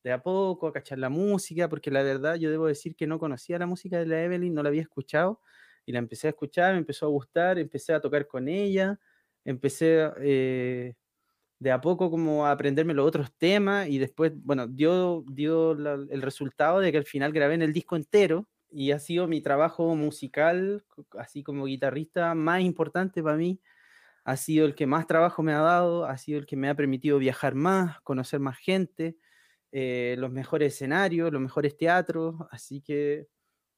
de 0.02 0.12
a 0.12 0.22
poco, 0.22 0.66
a 0.68 0.72
cachar 0.72 0.98
la 0.98 1.10
música, 1.10 1.68
porque 1.68 1.90
la 1.90 2.02
verdad 2.02 2.36
yo 2.36 2.50
debo 2.50 2.66
decir 2.66 2.96
que 2.96 3.06
no 3.06 3.18
conocía 3.18 3.58
la 3.58 3.66
música 3.66 3.98
de 3.98 4.06
la 4.06 4.22
Evelyn, 4.24 4.54
no 4.54 4.62
la 4.62 4.70
había 4.70 4.82
escuchado, 4.82 5.40
y 5.86 5.92
la 5.92 5.98
empecé 5.98 6.28
a 6.28 6.30
escuchar, 6.30 6.72
me 6.74 6.78
empezó 6.80 7.06
a 7.06 7.10
gustar, 7.10 7.58
empecé 7.58 7.92
a 7.94 8.00
tocar 8.00 8.26
con 8.26 8.48
ella, 8.48 8.98
empecé 9.44 10.10
eh, 10.22 10.94
de 11.60 11.72
a 11.72 11.82
poco 11.82 12.10
como 12.10 12.46
a 12.46 12.52
aprenderme 12.52 12.94
los 12.94 13.06
otros 13.08 13.32
temas 13.38 13.88
y 13.88 13.98
después, 13.98 14.32
bueno, 14.44 14.66
dio, 14.68 15.24
dio 15.30 15.74
la- 15.76 15.94
el 16.10 16.22
resultado 16.22 16.80
de 16.80 16.92
que 16.92 16.98
al 16.98 17.04
final 17.06 17.32
grabé 17.32 17.54
en 17.54 17.62
el 17.62 17.74
disco 17.74 17.96
entero 17.96 18.48
y 18.72 18.92
ha 18.92 19.00
sido 19.00 19.28
mi 19.28 19.42
trabajo 19.42 19.94
musical, 19.96 20.84
así 21.18 21.42
como 21.44 21.66
guitarrista, 21.66 22.34
más 22.36 22.62
importante 22.62 23.22
para 23.22 23.36
mí. 23.38 23.60
Ha 24.24 24.36
sido 24.36 24.66
el 24.66 24.74
que 24.74 24.86
más 24.86 25.06
trabajo 25.06 25.42
me 25.42 25.52
ha 25.52 25.60
dado, 25.60 26.04
ha 26.06 26.18
sido 26.18 26.38
el 26.38 26.46
que 26.46 26.56
me 26.56 26.68
ha 26.68 26.74
permitido 26.76 27.18
viajar 27.18 27.54
más, 27.54 28.00
conocer 28.02 28.40
más 28.40 28.58
gente, 28.58 29.16
eh, 29.72 30.16
los 30.18 30.30
mejores 30.32 30.74
escenarios, 30.74 31.32
los 31.32 31.40
mejores 31.42 31.76
teatros, 31.76 32.36
así 32.50 32.82
que 32.82 33.28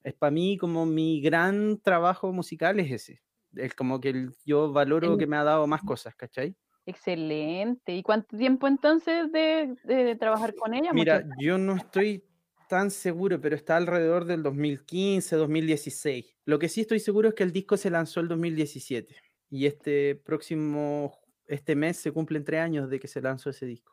es 0.04 0.14
para 0.14 0.32
mí 0.32 0.58
como 0.58 0.86
mi 0.86 1.20
gran 1.22 1.80
trabajo 1.82 2.32
musical 2.32 2.80
es 2.80 2.92
ese. 2.92 3.22
Es 3.56 3.74
como 3.74 4.00
que 4.00 4.30
yo 4.46 4.72
valoro 4.72 5.18
que 5.18 5.26
me 5.28 5.36
ha 5.36 5.44
dado 5.44 5.66
más 5.68 5.84
cosas, 5.84 6.14
¿cachai? 6.16 6.56
Excelente. 6.86 7.94
¿Y 7.94 8.02
cuánto 8.02 8.36
tiempo 8.36 8.66
entonces 8.66 9.30
de, 9.32 9.74
de 9.84 10.16
trabajar 10.16 10.54
con 10.54 10.74
ella? 10.74 10.92
Mira, 10.92 11.20
Mucho- 11.20 11.34
yo 11.40 11.58
no 11.58 11.76
estoy 11.76 12.24
tan 12.68 12.90
seguro, 12.90 13.40
pero 13.40 13.54
está 13.54 13.76
alrededor 13.76 14.24
del 14.24 14.42
2015, 14.42 15.36
2016. 15.36 16.36
Lo 16.44 16.58
que 16.58 16.68
sí 16.68 16.80
estoy 16.80 17.00
seguro 17.00 17.28
es 17.28 17.34
que 17.34 17.42
el 17.42 17.52
disco 17.52 17.76
se 17.76 17.90
lanzó 17.90 18.20
el 18.20 18.28
2017 18.28 19.14
y 19.50 19.66
este 19.66 20.14
próximo, 20.16 21.12
este 21.46 21.76
mes 21.76 21.98
se 21.98 22.12
cumplen 22.12 22.44
tres 22.44 22.60
años 22.60 22.88
de 22.88 22.98
que 22.98 23.08
se 23.08 23.20
lanzó 23.20 23.50
ese 23.50 23.66
disco. 23.66 23.92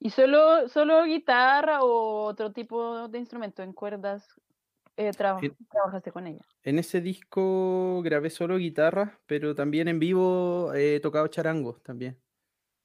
¿Y 0.00 0.10
solo, 0.10 0.68
solo 0.68 1.02
guitarra 1.04 1.82
o 1.82 2.24
otro 2.24 2.52
tipo 2.52 3.08
de 3.08 3.18
instrumento 3.18 3.62
en 3.62 3.72
cuerdas 3.72 4.28
eh, 4.98 5.06
En- 5.06 5.56
trabajaste 5.70 6.12
con 6.12 6.26
ella? 6.26 6.44
En 6.64 6.78
ese 6.78 7.00
disco 7.00 8.02
grabé 8.02 8.30
solo 8.30 8.56
guitarra, 8.58 9.18
pero 9.26 9.54
también 9.54 9.88
en 9.88 9.98
vivo 9.98 10.72
he 10.74 11.00
tocado 11.00 11.28
charango 11.28 11.74
también. 11.82 12.20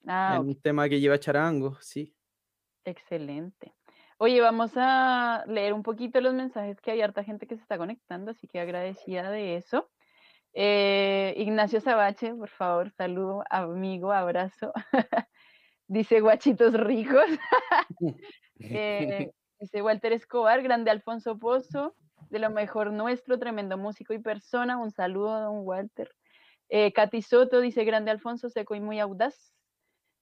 Ah, 0.06 0.36
en 0.40 0.48
un 0.48 0.60
tema 0.60 0.88
que 0.88 1.00
lleva 1.00 1.18
charango, 1.18 1.76
sí. 1.80 2.14
excelente. 2.84 3.72
Oye, 4.18 4.40
vamos 4.40 4.72
a 4.76 5.44
leer 5.48 5.72
un 5.72 5.82
poquito 5.82 6.20
los 6.20 6.34
mensajes 6.34 6.80
que 6.80 6.92
hay 6.92 7.00
harta 7.02 7.24
gente 7.24 7.46
que 7.46 7.56
se 7.56 7.62
está 7.62 7.76
conectando, 7.78 8.30
así 8.30 8.46
que 8.46 8.60
agradecida 8.60 9.30
de 9.30 9.56
eso. 9.56 9.90
Eh, 10.52 11.34
Ignacio 11.36 11.80
Sabache, 11.80 12.34
por 12.34 12.48
favor, 12.48 12.90
saludo, 12.92 13.42
amigo, 13.50 14.12
abrazo. 14.12 14.72
Dice 15.88 16.20
guachitos 16.20 16.74
ricos. 16.74 17.26
Eh, 18.60 19.30
dice 19.60 19.82
Walter 19.82 20.12
Escobar, 20.12 20.62
grande 20.62 20.90
Alfonso 20.90 21.38
Pozo, 21.38 21.96
de 22.30 22.38
lo 22.38 22.50
mejor 22.50 22.92
nuestro, 22.92 23.38
tremendo 23.38 23.76
músico 23.78 24.12
y 24.14 24.18
persona. 24.18 24.76
Un 24.78 24.90
saludo, 24.90 25.40
don 25.40 25.66
Walter. 25.66 26.10
Eh, 26.68 26.92
Katy 26.92 27.22
Soto 27.22 27.60
dice, 27.60 27.84
grande 27.84 28.10
Alfonso, 28.10 28.48
seco 28.48 28.74
y 28.74 28.80
muy 28.80 28.98
audaz. 29.00 29.52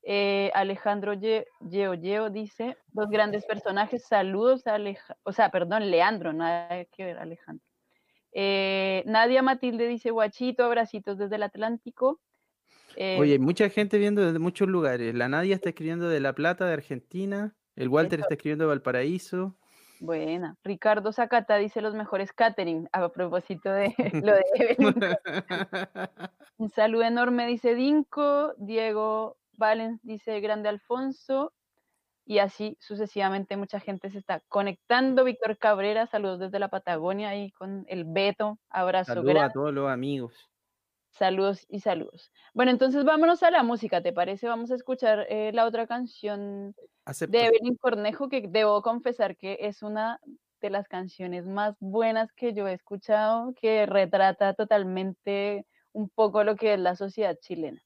Eh, 0.04 0.50
Alejandro 0.54 1.14
Ye- 1.14 1.46
Yeo 1.60 1.94
Yeo 1.94 2.28
dice, 2.28 2.76
dos 2.88 3.08
grandes 3.08 3.44
personajes, 3.46 4.04
saludos 4.04 4.66
a 4.66 4.74
Aleja 4.74 5.16
o 5.22 5.32
sea, 5.32 5.50
perdón, 5.50 5.92
Leandro, 5.92 6.32
nada 6.32 6.84
que 6.86 7.04
ver, 7.04 7.18
Alejandro. 7.18 7.64
Eh, 8.32 9.04
Nadia 9.06 9.42
Matilde 9.42 9.86
dice, 9.86 10.10
guachito, 10.10 10.64
abracitos 10.64 11.18
desde 11.18 11.36
el 11.36 11.44
Atlántico. 11.44 12.20
Eh, 12.96 13.16
Oye, 13.20 13.34
hay 13.34 13.38
mucha 13.38 13.68
gente 13.68 13.96
viendo 13.98 14.24
desde 14.24 14.38
muchos 14.40 14.68
lugares. 14.68 15.14
La 15.14 15.28
Nadia 15.28 15.54
está 15.54 15.68
escribiendo 15.68 16.08
de 16.08 16.18
La 16.18 16.32
Plata, 16.34 16.66
de 16.66 16.72
Argentina. 16.72 17.54
El 17.76 17.88
Walter 17.88 18.18
Eso. 18.18 18.24
está 18.24 18.34
escribiendo 18.34 18.64
de 18.64 18.68
Valparaíso. 18.70 19.56
Buena. 20.02 20.56
Ricardo 20.64 21.12
Zacata 21.12 21.58
dice 21.58 21.80
los 21.80 21.94
mejores 21.94 22.32
catering 22.32 22.88
a 22.90 23.08
propósito 23.10 23.70
de 23.70 23.94
lo 24.26 24.34
de 24.34 24.44
Evelyn. 24.56 24.94
Un 26.56 26.70
saludo 26.70 27.04
enorme, 27.04 27.46
dice 27.46 27.76
Dinko. 27.76 28.52
Diego 28.56 29.36
Valens 29.52 30.00
dice 30.02 30.40
Grande 30.40 30.68
Alfonso. 30.68 31.52
Y 32.24 32.40
así 32.40 32.76
sucesivamente 32.80 33.56
mucha 33.56 33.78
gente 33.78 34.10
se 34.10 34.18
está 34.18 34.40
conectando. 34.48 35.22
Víctor 35.22 35.56
Cabrera, 35.56 36.08
saludos 36.08 36.40
desde 36.40 36.58
la 36.58 36.66
Patagonia 36.66 37.28
ahí 37.28 37.52
con 37.52 37.84
el 37.86 38.04
Beto. 38.04 38.58
Abrazo 38.70 39.14
Saludos 39.14 39.36
a 39.40 39.50
todos 39.50 39.72
los 39.72 39.88
amigos. 39.88 40.51
Saludos 41.12 41.66
y 41.68 41.80
saludos. 41.80 42.32
Bueno, 42.54 42.70
entonces 42.70 43.04
vámonos 43.04 43.42
a 43.42 43.50
la 43.50 43.62
música, 43.62 44.02
¿te 44.02 44.14
parece? 44.14 44.48
Vamos 44.48 44.70
a 44.70 44.76
escuchar 44.76 45.26
eh, 45.28 45.52
la 45.52 45.66
otra 45.66 45.86
canción 45.86 46.74
Acepto. 47.04 47.36
de 47.36 47.46
Evelyn 47.46 47.76
Cornejo, 47.76 48.30
que 48.30 48.46
debo 48.48 48.80
confesar 48.80 49.36
que 49.36 49.58
es 49.60 49.82
una 49.82 50.20
de 50.62 50.70
las 50.70 50.88
canciones 50.88 51.46
más 51.46 51.76
buenas 51.80 52.32
que 52.32 52.54
yo 52.54 52.66
he 52.66 52.72
escuchado, 52.72 53.52
que 53.60 53.84
retrata 53.84 54.54
totalmente 54.54 55.66
un 55.92 56.08
poco 56.08 56.44
lo 56.44 56.56
que 56.56 56.74
es 56.74 56.80
la 56.80 56.96
sociedad 56.96 57.36
chilena. 57.38 57.82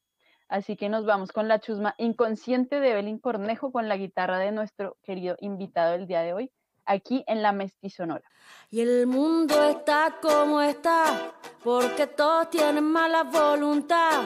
Así 0.49 0.77
que 0.77 0.89
nos 0.89 1.05
vamos 1.05 1.33
con 1.33 1.49
la 1.49 1.59
chusma 1.59 1.97
inconsciente 1.99 2.79
de 2.79 2.93
Evelyn 2.93 3.19
Cornejo 3.19 3.73
con 3.73 3.89
la 3.89 3.97
guitarra 3.97 4.39
de 4.39 4.53
nuestro 4.53 4.97
querido 5.03 5.37
invitado 5.41 5.97
el 5.97 6.07
día 6.07 6.23
de 6.23 6.33
hoy, 6.33 6.53
aquí 6.87 7.25
en 7.27 7.43
la 7.43 7.53
Mestizonora. 7.53 8.25
Y 8.71 8.81
el 8.81 9.07
mundo 9.07 9.63
está 9.65 10.17
como 10.23 10.61
está, 10.61 11.33
porque 11.63 12.07
todos 12.07 12.51
tienen 12.51 12.85
mala 12.85 13.25
voluntad. 13.25 14.23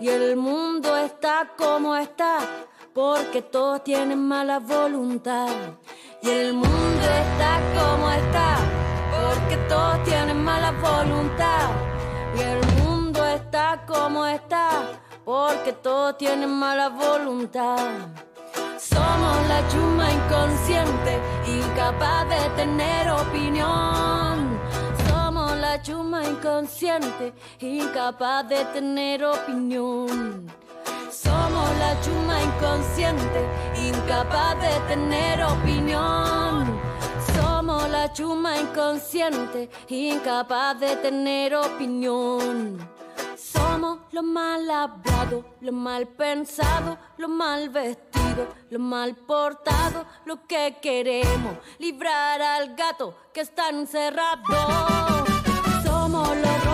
Y 0.00 0.08
el 0.08 0.36
mundo 0.36 0.96
está 0.96 1.52
como 1.56 1.96
está, 1.96 2.38
porque 2.94 3.42
todos 3.42 3.82
tienen 3.84 4.26
mala 4.26 4.58
voluntad. 4.58 5.48
Y 6.22 6.30
el 6.30 6.54
mundo 6.54 7.02
está 7.02 7.60
como 7.78 8.10
está, 8.10 8.56
porque 9.10 9.56
todos 9.68 10.02
tienen 10.04 10.42
mala 10.42 10.72
voluntad. 10.72 11.70
Y 12.36 12.40
el 12.40 12.66
mundo 12.82 13.24
está 13.24 13.84
como 13.86 14.26
está, 14.26 15.00
porque 15.24 15.72
todos 15.72 16.18
tienen 16.18 16.50
mala 16.50 16.88
voluntad. 16.88 17.78
Somos 18.78 19.48
la 19.48 19.66
chuma 19.68 20.12
inconsciente, 20.12 21.18
incapaz 21.76 22.26
de 22.30 22.48
tener 22.56 23.10
opinión. 23.10 24.58
Somos 25.06 25.58
la 25.58 25.82
chuma 25.82 26.24
inconsciente, 26.24 27.34
incapaz 27.60 28.48
de 28.48 28.64
tener 28.72 29.22
opinión. 29.22 30.46
Somos 31.10 31.68
la 31.78 32.00
chuma 32.00 32.42
inconsciente, 32.42 33.40
incapaz 33.88 34.58
de 34.58 34.80
tener 34.88 35.42
opinión. 35.42 36.80
Somos 37.34 37.90
la 37.90 38.10
chuma 38.10 38.56
inconsciente, 38.58 39.68
incapaz 39.88 40.80
de 40.80 40.96
tener 40.96 41.56
opinión. 41.56 42.78
Somos 43.36 43.98
lo 44.12 44.22
mal 44.22 44.70
hablado, 44.70 45.44
lo 45.60 45.72
mal 45.72 46.08
pensado, 46.08 46.96
lo 47.18 47.28
mal 47.28 47.68
vestido, 47.68 48.15
lo 48.70 48.78
mal 48.78 49.14
portado, 49.14 50.06
lo 50.24 50.46
que 50.46 50.76
queremos, 50.80 51.56
librar 51.78 52.40
al 52.42 52.74
gato 52.74 53.14
que 53.32 53.40
está 53.40 53.68
encerrado. 53.70 54.42
Somos 55.84 56.36
los 56.36 56.65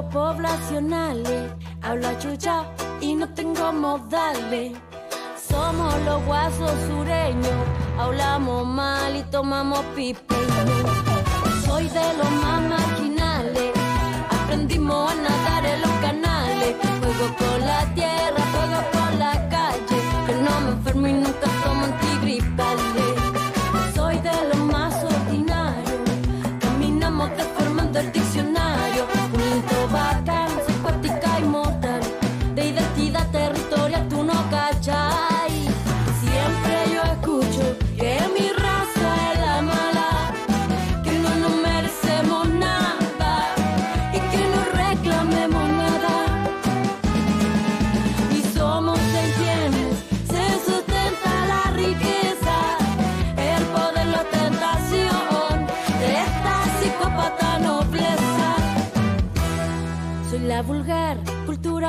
Los 0.00 0.14
poblacionales, 0.14 1.52
hablo 1.82 2.08
a 2.08 2.18
chucha 2.18 2.64
y 3.02 3.14
no 3.14 3.28
tengo 3.34 3.70
modales. 3.70 4.72
Somos 5.46 5.94
los 6.06 6.24
guasos 6.24 6.72
sureños, 6.88 7.52
hablamos 7.98 8.66
mal 8.66 9.14
y 9.14 9.22
tomamos 9.24 9.80
pipe. 9.94 10.34
Soy 11.66 11.86
de 11.88 12.14
los 12.16 12.30
más 12.42 12.62
marginales, 12.62 13.72
aprendimos 14.30 15.12
a 15.12 15.14
nadar 15.16 15.66
en 15.66 15.82
los 15.82 15.92
canales. 16.00 16.76
Juego 17.00 17.36
con 17.36 17.60
la 17.60 17.94
tierra, 17.94 18.42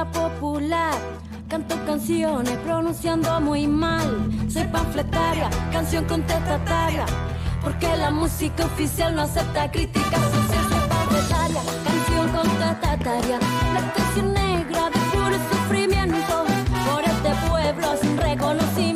popular. 0.05 0.93
Canto 1.47 1.75
canciones 1.85 2.57
pronunciando 2.59 3.41
muy 3.41 3.67
mal. 3.67 4.29
Soy 4.49 4.63
panfletaria, 4.65 5.49
canción 5.71 6.05
contestataria. 6.05 7.05
Porque 7.61 7.87
la 7.97 8.09
música 8.09 8.65
oficial 8.65 9.15
no 9.15 9.23
acepta 9.23 9.69
críticas 9.69 10.21
sociales. 10.21 10.69
Soy 10.69 10.89
panfletaria, 10.89 11.61
canción 11.83 12.29
contestataria. 12.29 13.39
La 13.73 13.93
canción 13.93 14.33
negra 14.33 14.89
de 14.89 14.99
puro 15.11 15.37
sufrimiento. 15.51 16.45
Por 16.89 17.03
este 17.03 17.49
pueblo 17.49 17.97
sin 18.01 18.17
reconocimiento. 18.17 18.90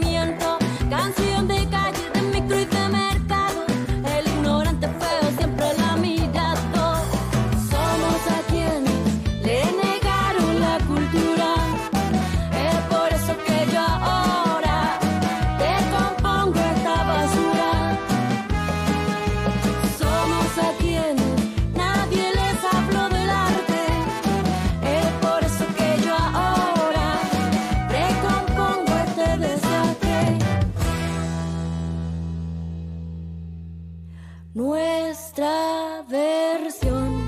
Nuestra 34.56 36.02
versión. 36.08 37.26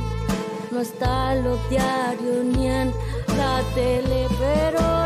No 0.72 0.80
está 0.80 1.36
en 1.36 1.44
los 1.44 1.70
diarios 1.70 2.46
ni 2.46 2.68
en 2.68 2.94
la 3.38 3.62
tele, 3.76 4.28
pero 4.40 4.97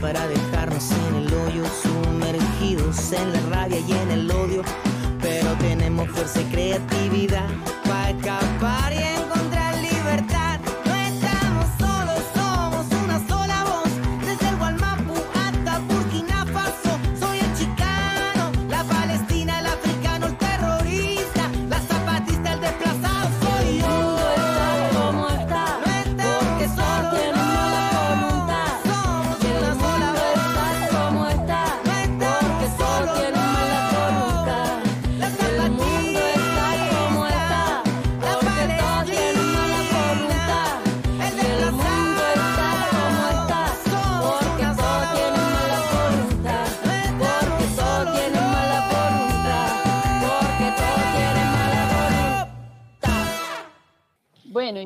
para 0.00 0.26
dejarnos 0.28 0.90
en 0.90 1.14
el 1.16 1.34
hoyo, 1.34 1.64
sumergidos 1.82 3.12
en 3.12 3.32
la 3.32 3.40
rabia 3.50 3.78
y 3.80 3.92
en 3.92 4.10
el 4.10 4.30
odio, 4.30 4.62
pero 5.20 5.52
tenemos 5.58 6.08
fuerza 6.10 6.40
y 6.40 6.44
creatividad 6.44 7.48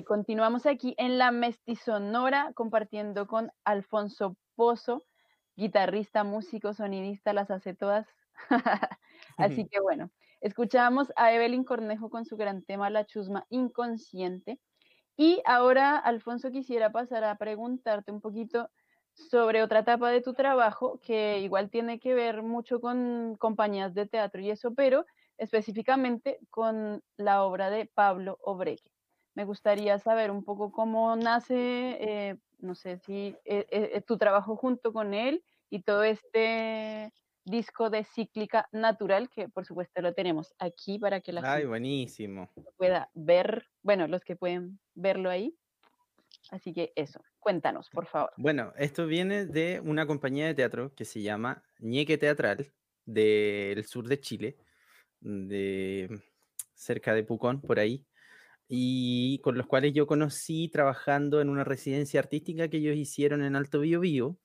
y 0.00 0.02
continuamos 0.02 0.64
aquí 0.64 0.94
en 0.96 1.18
la 1.18 1.30
Mestizonora 1.30 2.52
compartiendo 2.54 3.26
con 3.26 3.52
Alfonso 3.64 4.34
Pozo, 4.54 5.04
guitarrista, 5.56 6.24
músico, 6.24 6.72
sonidista, 6.72 7.34
las 7.34 7.50
hace 7.50 7.74
todas. 7.74 8.06
Así 9.36 9.68
que 9.68 9.78
bueno, 9.78 10.10
escuchábamos 10.40 11.12
a 11.16 11.34
Evelyn 11.34 11.64
Cornejo 11.64 12.08
con 12.08 12.24
su 12.24 12.38
gran 12.38 12.62
tema 12.62 12.88
La 12.88 13.04
chusma 13.04 13.44
inconsciente. 13.50 14.58
Y 15.18 15.42
ahora, 15.44 15.98
Alfonso, 15.98 16.50
quisiera 16.50 16.92
pasar 16.92 17.24
a 17.24 17.36
preguntarte 17.36 18.10
un 18.10 18.22
poquito 18.22 18.70
sobre 19.12 19.62
otra 19.62 19.80
etapa 19.80 20.08
de 20.08 20.22
tu 20.22 20.32
trabajo 20.32 20.98
que 21.02 21.40
igual 21.40 21.68
tiene 21.68 22.00
que 22.00 22.14
ver 22.14 22.42
mucho 22.42 22.80
con 22.80 23.36
compañías 23.38 23.92
de 23.92 24.06
teatro 24.06 24.40
y 24.40 24.50
eso, 24.50 24.72
pero 24.72 25.04
específicamente 25.36 26.38
con 26.48 27.02
la 27.18 27.44
obra 27.44 27.68
de 27.68 27.84
Pablo 27.84 28.38
Obreque. 28.40 28.89
Me 29.34 29.44
gustaría 29.44 29.98
saber 29.98 30.30
un 30.30 30.44
poco 30.44 30.72
cómo 30.72 31.14
nace, 31.16 31.54
eh, 32.00 32.36
no 32.58 32.74
sé 32.74 32.98
si 32.98 33.36
eh, 33.44 33.66
eh, 33.70 34.00
tu 34.06 34.18
trabajo 34.18 34.56
junto 34.56 34.92
con 34.92 35.14
él 35.14 35.44
y 35.70 35.82
todo 35.82 36.02
este 36.02 37.12
disco 37.44 37.90
de 37.90 38.04
cíclica 38.04 38.68
natural, 38.72 39.30
que 39.30 39.48
por 39.48 39.64
supuesto 39.64 40.02
lo 40.02 40.14
tenemos 40.14 40.54
aquí 40.58 40.98
para 40.98 41.20
que 41.20 41.32
la 41.32 41.42
Ay, 41.42 41.62
gente 41.62 41.68
buenísimo. 41.68 42.50
pueda 42.76 43.10
ver, 43.14 43.66
bueno, 43.82 44.06
los 44.08 44.22
que 44.24 44.36
pueden 44.36 44.80
verlo 44.94 45.30
ahí. 45.30 45.56
Así 46.50 46.72
que 46.72 46.92
eso, 46.96 47.20
cuéntanos, 47.38 47.88
por 47.90 48.06
favor. 48.06 48.32
Bueno, 48.36 48.72
esto 48.76 49.06
viene 49.06 49.46
de 49.46 49.80
una 49.80 50.06
compañía 50.06 50.46
de 50.46 50.54
teatro 50.54 50.94
que 50.94 51.04
se 51.04 51.22
llama 51.22 51.62
Ñeque 51.78 52.18
Teatral 52.18 52.72
del 53.04 53.84
sur 53.84 54.08
de 54.08 54.20
Chile, 54.20 54.56
de 55.20 56.20
cerca 56.74 57.14
de 57.14 57.24
Pucón, 57.24 57.60
por 57.60 57.78
ahí, 57.78 58.06
y 58.72 59.40
con 59.40 59.58
los 59.58 59.66
cuales 59.66 59.92
yo 59.92 60.06
conocí 60.06 60.68
trabajando 60.68 61.40
en 61.40 61.48
una 61.48 61.64
residencia 61.64 62.20
artística 62.20 62.68
que 62.68 62.76
ellos 62.76 62.96
hicieron 62.96 63.42
en 63.42 63.56
Alto 63.56 63.80
Biobío, 63.80 64.38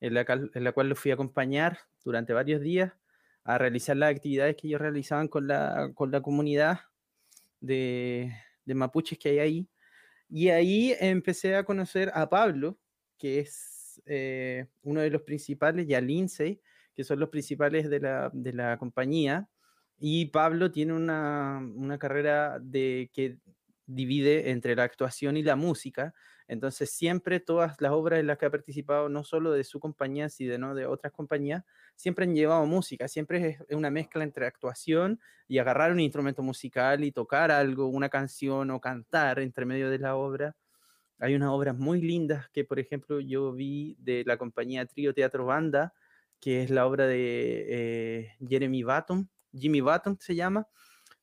en 0.00 0.12
la, 0.12 0.26
cal- 0.26 0.50
en 0.54 0.64
la 0.64 0.72
cual 0.72 0.90
los 0.90 0.98
fui 0.98 1.10
a 1.12 1.14
acompañar 1.14 1.78
durante 2.04 2.34
varios 2.34 2.60
días 2.60 2.92
a 3.42 3.56
realizar 3.56 3.96
las 3.96 4.10
actividades 4.10 4.54
que 4.56 4.68
ellos 4.68 4.82
realizaban 4.82 5.28
con 5.28 5.46
la, 5.46 5.92
con 5.94 6.10
la 6.10 6.20
comunidad 6.20 6.80
de, 7.58 8.30
de 8.66 8.74
mapuches 8.74 9.18
que 9.18 9.30
hay 9.30 9.38
ahí. 9.38 9.68
Y 10.28 10.50
ahí 10.50 10.94
empecé 11.00 11.56
a 11.56 11.64
conocer 11.64 12.12
a 12.14 12.28
Pablo, 12.28 12.78
que 13.16 13.40
es 13.40 14.02
eh, 14.04 14.66
uno 14.82 15.00
de 15.00 15.10
los 15.10 15.22
principales, 15.22 15.88
y 15.88 15.94
a 15.94 16.02
Lindsay, 16.02 16.60
que 16.94 17.02
son 17.02 17.18
los 17.18 17.30
principales 17.30 17.88
de 17.88 18.00
la, 18.00 18.30
de 18.34 18.52
la 18.52 18.76
compañía. 18.76 19.48
Y 19.98 20.26
Pablo 20.26 20.70
tiene 20.70 20.92
una, 20.92 21.58
una 21.74 21.98
carrera 21.98 22.58
de, 22.60 23.10
que 23.12 23.38
divide 23.94 24.50
entre 24.50 24.76
la 24.76 24.84
actuación 24.84 25.36
y 25.36 25.42
la 25.42 25.56
música. 25.56 26.14
Entonces, 26.48 26.90
siempre 26.90 27.40
todas 27.40 27.80
las 27.80 27.92
obras 27.92 28.20
en 28.20 28.26
las 28.26 28.38
que 28.38 28.46
ha 28.46 28.50
participado, 28.50 29.08
no 29.08 29.24
solo 29.24 29.52
de 29.52 29.64
su 29.64 29.78
compañía, 29.80 30.28
sino 30.28 30.74
de 30.74 30.86
otras 30.86 31.12
compañías, 31.12 31.64
siempre 31.94 32.24
han 32.24 32.34
llevado 32.34 32.66
música. 32.66 33.08
Siempre 33.08 33.58
es 33.68 33.76
una 33.76 33.90
mezcla 33.90 34.24
entre 34.24 34.46
actuación 34.46 35.20
y 35.46 35.58
agarrar 35.58 35.92
un 35.92 36.00
instrumento 36.00 36.42
musical 36.42 37.04
y 37.04 37.12
tocar 37.12 37.50
algo, 37.50 37.86
una 37.86 38.08
canción 38.08 38.70
o 38.70 38.80
cantar 38.80 39.40
entre 39.40 39.64
medio 39.64 39.90
de 39.90 39.98
la 39.98 40.16
obra. 40.16 40.56
Hay 41.18 41.34
unas 41.34 41.50
obras 41.50 41.76
muy 41.76 42.00
lindas 42.00 42.48
que, 42.50 42.64
por 42.64 42.78
ejemplo, 42.78 43.20
yo 43.20 43.52
vi 43.52 43.96
de 44.00 44.24
la 44.26 44.36
compañía 44.36 44.86
Trío 44.86 45.12
Teatro 45.12 45.44
Banda, 45.44 45.92
que 46.40 46.62
es 46.62 46.70
la 46.70 46.86
obra 46.86 47.06
de 47.06 47.66
eh, 47.68 48.32
Jeremy 48.48 48.82
Button, 48.82 49.28
Jimmy 49.52 49.80
Button 49.80 50.16
se 50.20 50.34
llama, 50.34 50.66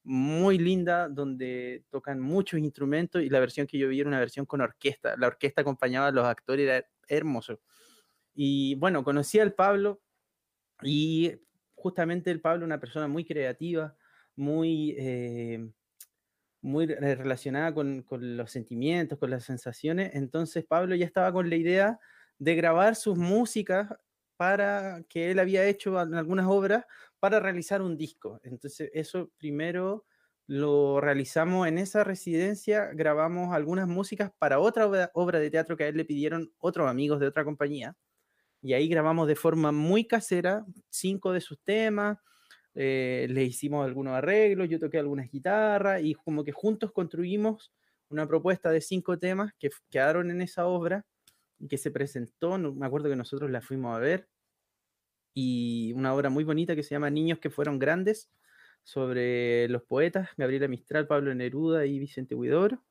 muy 0.09 0.57
linda, 0.57 1.09
donde 1.09 1.83
tocan 1.89 2.21
muchos 2.21 2.61
instrumentos 2.61 3.21
y 3.21 3.29
la 3.29 3.41
versión 3.41 3.67
que 3.67 3.77
yo 3.77 3.89
vi 3.89 3.99
era 3.99 4.07
una 4.07 4.19
versión 4.19 4.45
con 4.45 4.61
orquesta. 4.61 5.17
La 5.17 5.27
orquesta 5.27 5.61
acompañaba 5.61 6.07
a 6.07 6.11
los 6.11 6.25
actores, 6.25 6.65
era 6.65 6.87
hermoso. 7.09 7.59
Y 8.33 8.75
bueno, 8.75 9.03
conocí 9.03 9.39
al 9.39 9.53
Pablo 9.53 10.01
y 10.81 11.33
justamente 11.75 12.31
el 12.31 12.39
Pablo, 12.39 12.65
una 12.65 12.79
persona 12.79 13.09
muy 13.09 13.25
creativa, 13.25 13.97
muy, 14.37 14.95
eh, 14.97 15.69
muy 16.61 16.85
re- 16.85 17.15
relacionada 17.15 17.73
con 17.73 18.05
los 18.09 18.49
sentimientos, 18.49 19.19
con 19.19 19.29
las 19.29 19.43
sensaciones. 19.43 20.15
Entonces 20.15 20.63
Pablo 20.65 20.95
ya 20.95 21.05
estaba 21.05 21.33
con 21.33 21.49
la 21.49 21.57
idea 21.57 21.99
de 22.39 22.55
grabar 22.55 22.95
sus 22.95 23.17
músicas 23.17 23.89
para 24.37 25.03
que 25.09 25.31
él 25.31 25.39
había 25.39 25.65
hecho 25.65 25.99
algunas 25.99 26.45
obras 26.47 26.85
para 27.19 27.39
realizar 27.39 27.81
un 27.81 27.97
disco. 27.97 28.39
Entonces 28.43 28.89
eso 28.93 29.31
primero 29.37 30.05
lo 30.47 31.01
realizamos 31.01 31.67
en 31.67 31.77
esa 31.77 32.03
residencia, 32.05 32.91
grabamos 32.93 33.53
algunas 33.53 33.87
músicas 33.87 34.31
para 34.39 34.59
otra 34.59 34.87
obra, 35.13 35.39
de 35.39 35.51
teatro 35.51 35.75
que 35.75 35.83
a 35.83 35.87
él 35.89 35.97
le 35.97 36.05
pidieron 36.05 36.53
otros 36.57 36.89
amigos 36.89 37.19
de 37.19 37.27
otra 37.27 37.43
compañía. 37.43 37.97
Y 38.61 38.73
ahí 38.73 38.87
grabamos 38.87 39.27
de 39.27 39.35
forma 39.35 39.71
muy 39.71 40.05
casera 40.07 40.65
cinco 40.89 41.33
de 41.33 41.41
sus 41.41 41.59
temas, 41.63 42.17
eh, 42.75 43.27
le 43.29 43.43
hicimos 43.43 43.85
algunos 43.85 44.13
arreglos, 44.15 44.69
yo 44.69 44.79
toqué 44.79 44.99
algunas 44.99 45.29
guitarras 45.29 46.01
y 46.03 46.13
como 46.15 46.43
que 46.43 46.51
juntos 46.51 46.91
construimos 46.91 47.73
una 48.09 48.27
propuesta 48.27 48.71
de 48.71 48.81
cinco 48.81 49.19
temas 49.19 49.51
que 49.59 49.69
quedaron 49.89 50.31
en 50.31 50.41
esa 50.41 50.67
obra 50.67 51.05
que 51.69 51.77
se 51.77 51.91
presentó, 51.91 52.57
no- 52.57 52.73
me 52.73 52.85
acuerdo 52.87 53.09
que 53.09 53.15
nosotros 53.15 53.51
la 53.51 53.61
fuimos 53.61 53.95
a 53.95 53.99
ver, 53.99 54.29
y 55.33 55.93
una 55.93 56.13
obra 56.13 56.29
muy 56.29 56.43
bonita 56.43 56.75
que 56.75 56.83
se 56.83 56.91
llama 56.95 57.09
Niños 57.09 57.39
que 57.39 57.49
fueron 57.49 57.79
grandes, 57.79 58.31
sobre 58.83 59.67
los 59.67 59.83
poetas, 59.83 60.29
Gabriela 60.37 60.67
Mistral, 60.69 61.07
Pablo 61.07 61.35
Neruda 61.35 61.85
y 61.85 61.99
Vicente 61.99 62.35
Huidobro. 62.35 62.85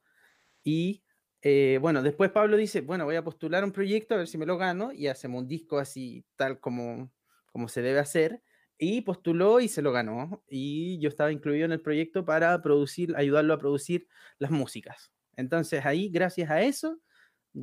Y 0.65 1.05
eh, 1.43 1.79
bueno, 1.83 2.03
después 2.03 2.31
Pablo 2.33 2.57
dice, 2.57 2.83
bueno, 2.83 3.05
voy 3.07 3.17
a 3.17 3.25
postular 3.25 3.65
un 3.65 3.73
proyecto 3.73 4.15
a 4.15 4.19
ver 4.19 4.29
si 4.29 4.39
me 4.39 4.47
lo 4.47 4.59
gano 4.59 4.93
y 4.93 5.09
hacemos 5.09 5.43
un 5.43 5.49
disco 5.49 5.79
así, 5.79 6.27
tal 6.37 6.61
como, 6.61 7.13
como 7.53 7.69
se 7.69 7.83
debe 7.83 8.01
hacer. 8.01 8.43
Y 8.79 9.03
postuló 9.03 9.61
y 9.61 9.69
se 9.69 9.83
lo 9.83 9.93
ganó. 9.93 10.45
Y 10.49 10.99
yo 11.01 11.09
estaba 11.09 11.33
incluido 11.33 11.67
en 11.67 11.73
el 11.73 11.83
proyecto 11.83 12.25
para 12.27 12.61
producir, 12.63 13.15
ayudarlo 13.17 13.55
a 13.55 13.59
producir 13.59 14.09
las 14.39 14.51
músicas. 14.51 15.13
Entonces 15.37 15.87
ahí, 15.87 16.11
gracias 16.11 16.51
a 16.51 16.63
eso, 16.63 17.01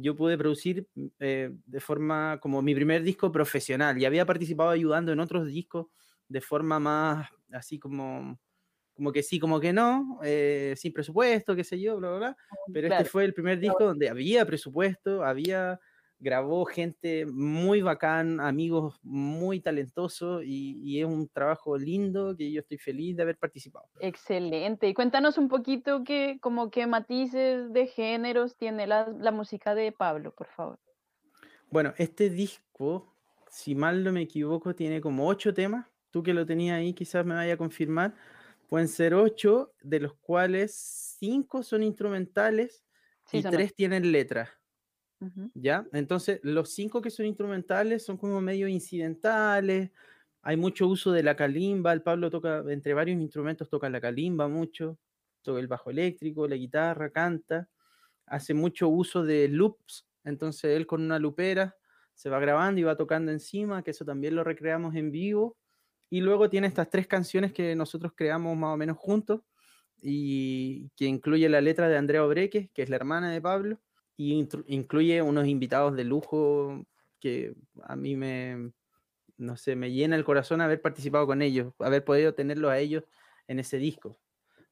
yo 0.02 0.16
pude 0.16 0.38
producir 0.38 0.88
eh, 1.20 1.52
de 1.66 1.80
forma 1.80 2.40
como 2.42 2.62
mi 2.62 2.74
primer 2.76 3.04
disco 3.04 3.32
profesional. 3.32 3.98
Y 4.02 4.06
había 4.06 4.26
participado 4.26 4.70
ayudando 4.72 5.12
en 5.12 5.20
otros 5.20 5.46
discos 5.48 5.88
de 6.28 6.42
forma 6.42 6.80
más 6.80 7.30
así 7.52 7.78
como, 7.80 8.40
como 8.94 9.12
que 9.12 9.24
sí, 9.24 9.40
como 9.40 9.60
que 9.60 9.74
no, 9.74 10.20
eh, 10.24 10.74
sin 10.78 10.94
presupuesto, 10.94 11.56
qué 11.56 11.64
sé 11.64 11.80
yo, 11.80 11.98
bla, 11.98 12.10
bla, 12.10 12.18
bla. 12.18 12.38
Pero 12.74 12.88
Claro. 12.88 13.02
este 13.02 13.12
fue 13.12 13.26
el 13.26 13.34
primer 13.34 13.60
disco 13.60 13.84
donde 13.86 14.10
había 14.10 14.46
presupuesto, 14.46 15.24
había, 15.24 15.80
grabó 16.24 16.66
gente 16.66 17.26
muy 17.28 17.82
bacán, 17.82 18.40
amigos 18.40 19.00
muy 19.04 19.60
talentosos 19.62 20.44
y, 20.46 20.82
y 20.84 21.02
es 21.02 21.06
un 21.08 21.30
trabajo 21.30 21.78
lindo 21.78 22.36
que 22.38 22.52
yo 22.52 22.62
estoy 22.62 22.78
feliz 22.78 23.16
de 23.18 23.24
haber 23.24 23.38
participado. 23.38 23.88
Excelente. 23.98 24.88
Y 24.88 24.94
cuéntanos 24.94 25.38
un 25.40 25.48
poquito 25.48 26.04
qué, 26.04 26.38
como 26.42 26.70
qué 26.70 26.86
matices 26.86 27.74
de 27.74 27.88
géneros 27.88 28.56
tiene 28.56 28.86
la, 28.86 29.08
la 29.08 29.32
música 29.32 29.74
de 29.76 29.92
Pablo, 29.92 30.32
por 30.36 30.48
favor. 30.48 30.80
Bueno, 31.70 31.94
este 31.98 32.30
disco, 32.30 33.16
si 33.50 33.76
mal 33.76 34.04
no 34.04 34.12
me 34.12 34.22
equivoco, 34.22 34.76
tiene 34.76 35.02
como 35.02 35.28
ocho 35.28 35.54
temas. 35.54 35.88
Tú 36.12 36.22
que 36.24 36.34
lo 36.34 36.46
tenías 36.46 36.78
ahí, 36.78 36.94
quizás 36.94 37.26
me 37.26 37.34
vaya 37.36 37.54
a 37.54 37.58
confirmar. 37.58 38.16
Pueden 38.70 38.88
ser 38.88 39.14
ocho, 39.14 39.74
de 39.82 40.00
los 40.00 40.14
cuales 40.16 40.76
cinco 41.20 41.64
son 41.64 41.84
instrumentales 41.84 42.86
Sí, 43.26 43.42
y 43.42 43.44
tres 43.46 43.76
tienen 43.76 44.12
letras. 44.12 44.50
¿Ya? 45.54 45.86
Entonces, 45.94 46.40
los 46.44 46.70
cinco 46.70 47.02
que 47.02 47.10
son 47.10 47.26
instrumentales 47.26 48.06
son 48.06 48.18
como 48.18 48.42
medio 48.42 48.68
incidentales. 48.68 49.92
Hay 50.42 50.58
mucho 50.58 50.88
uso 50.88 51.12
de 51.12 51.24
la 51.24 51.36
calimba. 51.36 51.94
El 51.94 52.02
Pablo 52.02 52.30
toca, 52.30 52.64
entre 52.68 52.94
varios 52.94 53.22
instrumentos, 53.22 53.70
toca 53.70 53.90
la 53.90 54.02
calimba 54.02 54.48
mucho. 54.48 54.98
Toca 55.42 55.60
el 55.60 55.68
bajo 55.68 55.90
eléctrico, 55.90 56.48
la 56.48 56.56
guitarra, 56.56 57.10
canta. 57.10 57.70
Hace 58.26 58.54
mucho 58.54 58.90
uso 58.90 59.24
de 59.24 59.48
loops. 59.48 60.08
Entonces, 60.24 60.76
él 60.76 60.88
con 60.88 61.02
una 61.02 61.20
lupera 61.20 61.76
se 62.14 62.30
va 62.30 62.40
grabando 62.40 62.80
y 62.80 62.84
va 62.84 62.96
tocando 62.96 63.32
encima, 63.32 63.84
que 63.84 63.92
eso 63.92 64.06
también 64.06 64.36
lo 64.36 64.44
recreamos 64.44 64.96
en 64.96 65.12
vivo. 65.12 65.58
Y 66.10 66.22
luego 66.22 66.50
tiene 66.50 66.68
estas 66.68 66.90
tres 66.90 67.08
canciones 67.08 67.54
que 67.54 67.76
nosotros 67.76 68.14
creamos 68.16 68.56
más 68.56 68.74
o 68.74 68.78
menos 68.78 68.98
juntos 68.98 69.42
y 70.02 70.90
que 70.96 71.06
incluye 71.06 71.48
la 71.50 71.62
letra 71.62 71.88
de 71.88 71.98
Andrea 71.98 72.24
Obreque, 72.24 72.70
que 72.74 72.84
es 72.84 72.90
la 72.90 72.98
hermana 72.98 73.32
de 73.32 73.42
Pablo, 73.42 73.80
y 74.16 74.48
incluye 74.68 75.22
unos 75.22 75.48
invitados 75.48 75.96
de 75.96 76.04
lujo 76.04 76.86
que 77.20 77.56
a 77.84 77.96
mí 77.96 78.16
me, 78.16 78.72
no 79.38 79.58
sé, 79.58 79.76
me 79.76 79.92
llena 79.92 80.16
el 80.16 80.24
corazón 80.24 80.62
haber 80.62 80.82
participado 80.82 81.26
con 81.26 81.42
ellos, 81.42 81.74
haber 81.80 82.04
podido 82.04 82.34
tenerlos 82.34 82.72
a 82.72 82.80
ellos 82.80 83.04
en 83.48 83.60
ese 83.60 83.78
disco. 83.78 84.20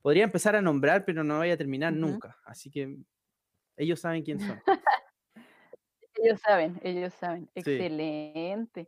Podría 0.02 0.24
empezar 0.24 0.56
a 0.56 0.62
nombrar, 0.62 1.06
pero 1.06 1.24
no 1.24 1.38
voy 1.38 1.52
a 1.52 1.58
terminar 1.58 1.94
nunca, 1.94 2.38
así 2.46 2.70
que 2.70 2.98
ellos 3.78 4.00
saben 4.00 4.24
quién 4.24 4.40
son. 4.40 4.62
Ellos 6.24 6.40
saben, 6.42 6.80
ellos 6.84 7.14
saben. 7.16 7.50
Sí. 7.56 7.62
Excelente. 7.62 8.88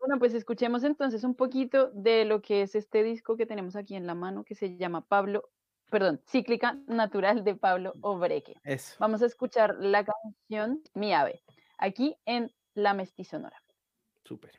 Bueno, 0.00 0.18
pues 0.18 0.34
escuchemos 0.34 0.82
entonces 0.82 1.22
un 1.22 1.36
poquito 1.36 1.90
de 1.92 2.24
lo 2.24 2.42
que 2.42 2.62
es 2.62 2.74
este 2.74 3.04
disco 3.04 3.36
que 3.36 3.46
tenemos 3.46 3.76
aquí 3.76 3.94
en 3.94 4.06
la 4.06 4.16
mano, 4.16 4.42
que 4.42 4.56
se 4.56 4.76
llama 4.76 5.06
Pablo, 5.06 5.48
perdón, 5.92 6.20
Cíclica 6.26 6.78
Natural 6.86 7.44
de 7.44 7.54
Pablo 7.54 7.92
Obreque. 8.00 8.56
Eso. 8.64 8.96
Vamos 8.98 9.22
a 9.22 9.26
escuchar 9.26 9.76
la 9.78 10.04
canción 10.04 10.82
Mi 10.94 11.12
Ave, 11.12 11.42
aquí 11.76 12.16
en 12.24 12.50
La 12.74 12.94
Mestizonora. 12.94 13.62
Súper. 14.24 14.52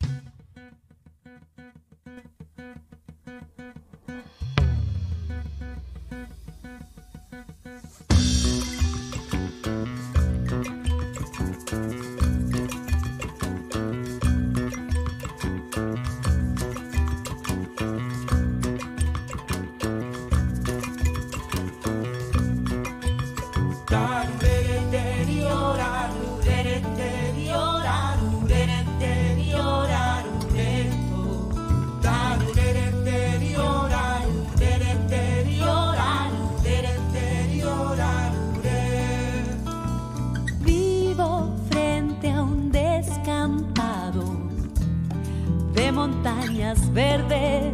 Verdes, 46.91 47.73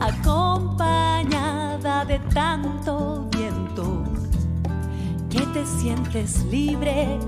acompañada 0.00 2.04
de 2.04 2.18
tanto 2.34 3.28
viento 3.30 4.04
que 5.30 5.40
te 5.54 5.64
sientes 5.66 6.44
libre. 6.44 7.18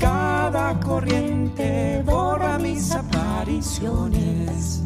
Cada 0.00 0.80
corriente 0.80 2.02
borra 2.04 2.58
mis 2.58 2.90
apariciones. 2.92 4.82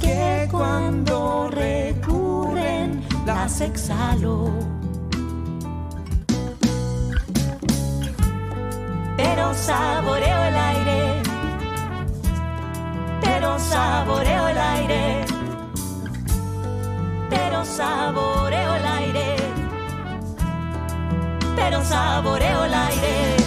Que 0.00 0.48
cuando 0.50 1.48
recurren 1.50 3.02
las 3.26 3.60
exhalo. 3.60 4.50
Pero 9.16 9.54
saboreo 9.54 10.44
el 10.44 10.56
aire. 10.56 10.87
Pero 13.58 13.70
saboreo 13.70 14.48
el 14.48 14.56
aire. 14.56 15.24
Pero 17.28 17.64
saboreo 17.64 18.74
el 18.76 18.86
aire. 18.86 19.36
Pero 21.56 21.82
saboreo 21.82 22.64
el 22.66 22.74
aire. 22.74 23.37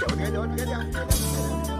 Don't 0.00 0.18
get 0.18 0.32
down, 0.32 0.56
get 0.56 0.66
down, 0.66 0.90
get 0.90 1.08
down. 1.66 1.79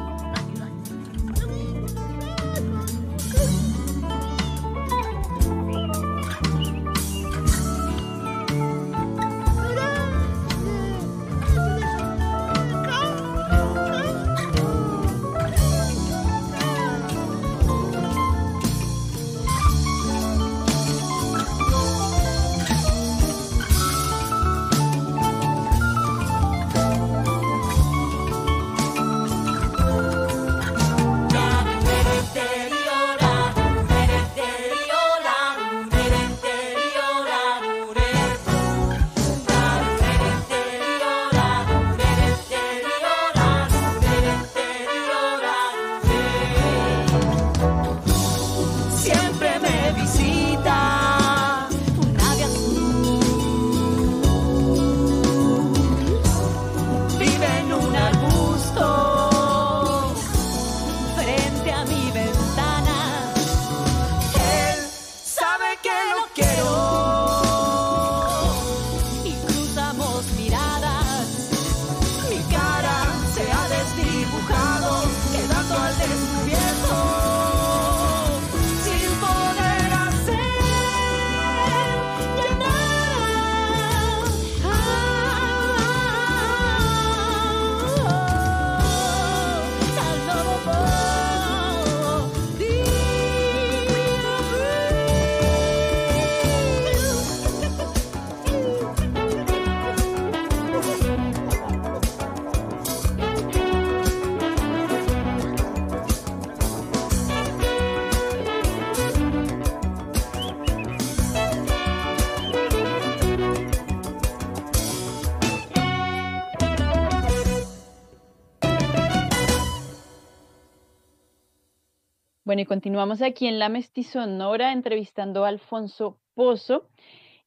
Bueno, 122.50 122.62
y 122.62 122.66
continuamos 122.66 123.22
aquí 123.22 123.46
en 123.46 123.60
La 123.60 123.68
Mestizonora 123.68 124.72
entrevistando 124.72 125.44
a 125.44 125.48
Alfonso 125.48 126.18
Pozo. 126.34 126.90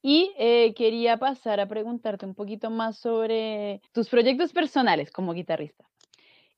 Y 0.01 0.31
eh, 0.37 0.73
quería 0.77 1.17
pasar 1.17 1.59
a 1.59 1.67
preguntarte 1.67 2.25
un 2.25 2.33
poquito 2.33 2.69
más 2.69 2.99
sobre 2.99 3.81
tus 3.91 4.07
proyectos 4.07 4.53
personales 4.53 5.11
como 5.11 5.33
guitarrista. 5.33 5.83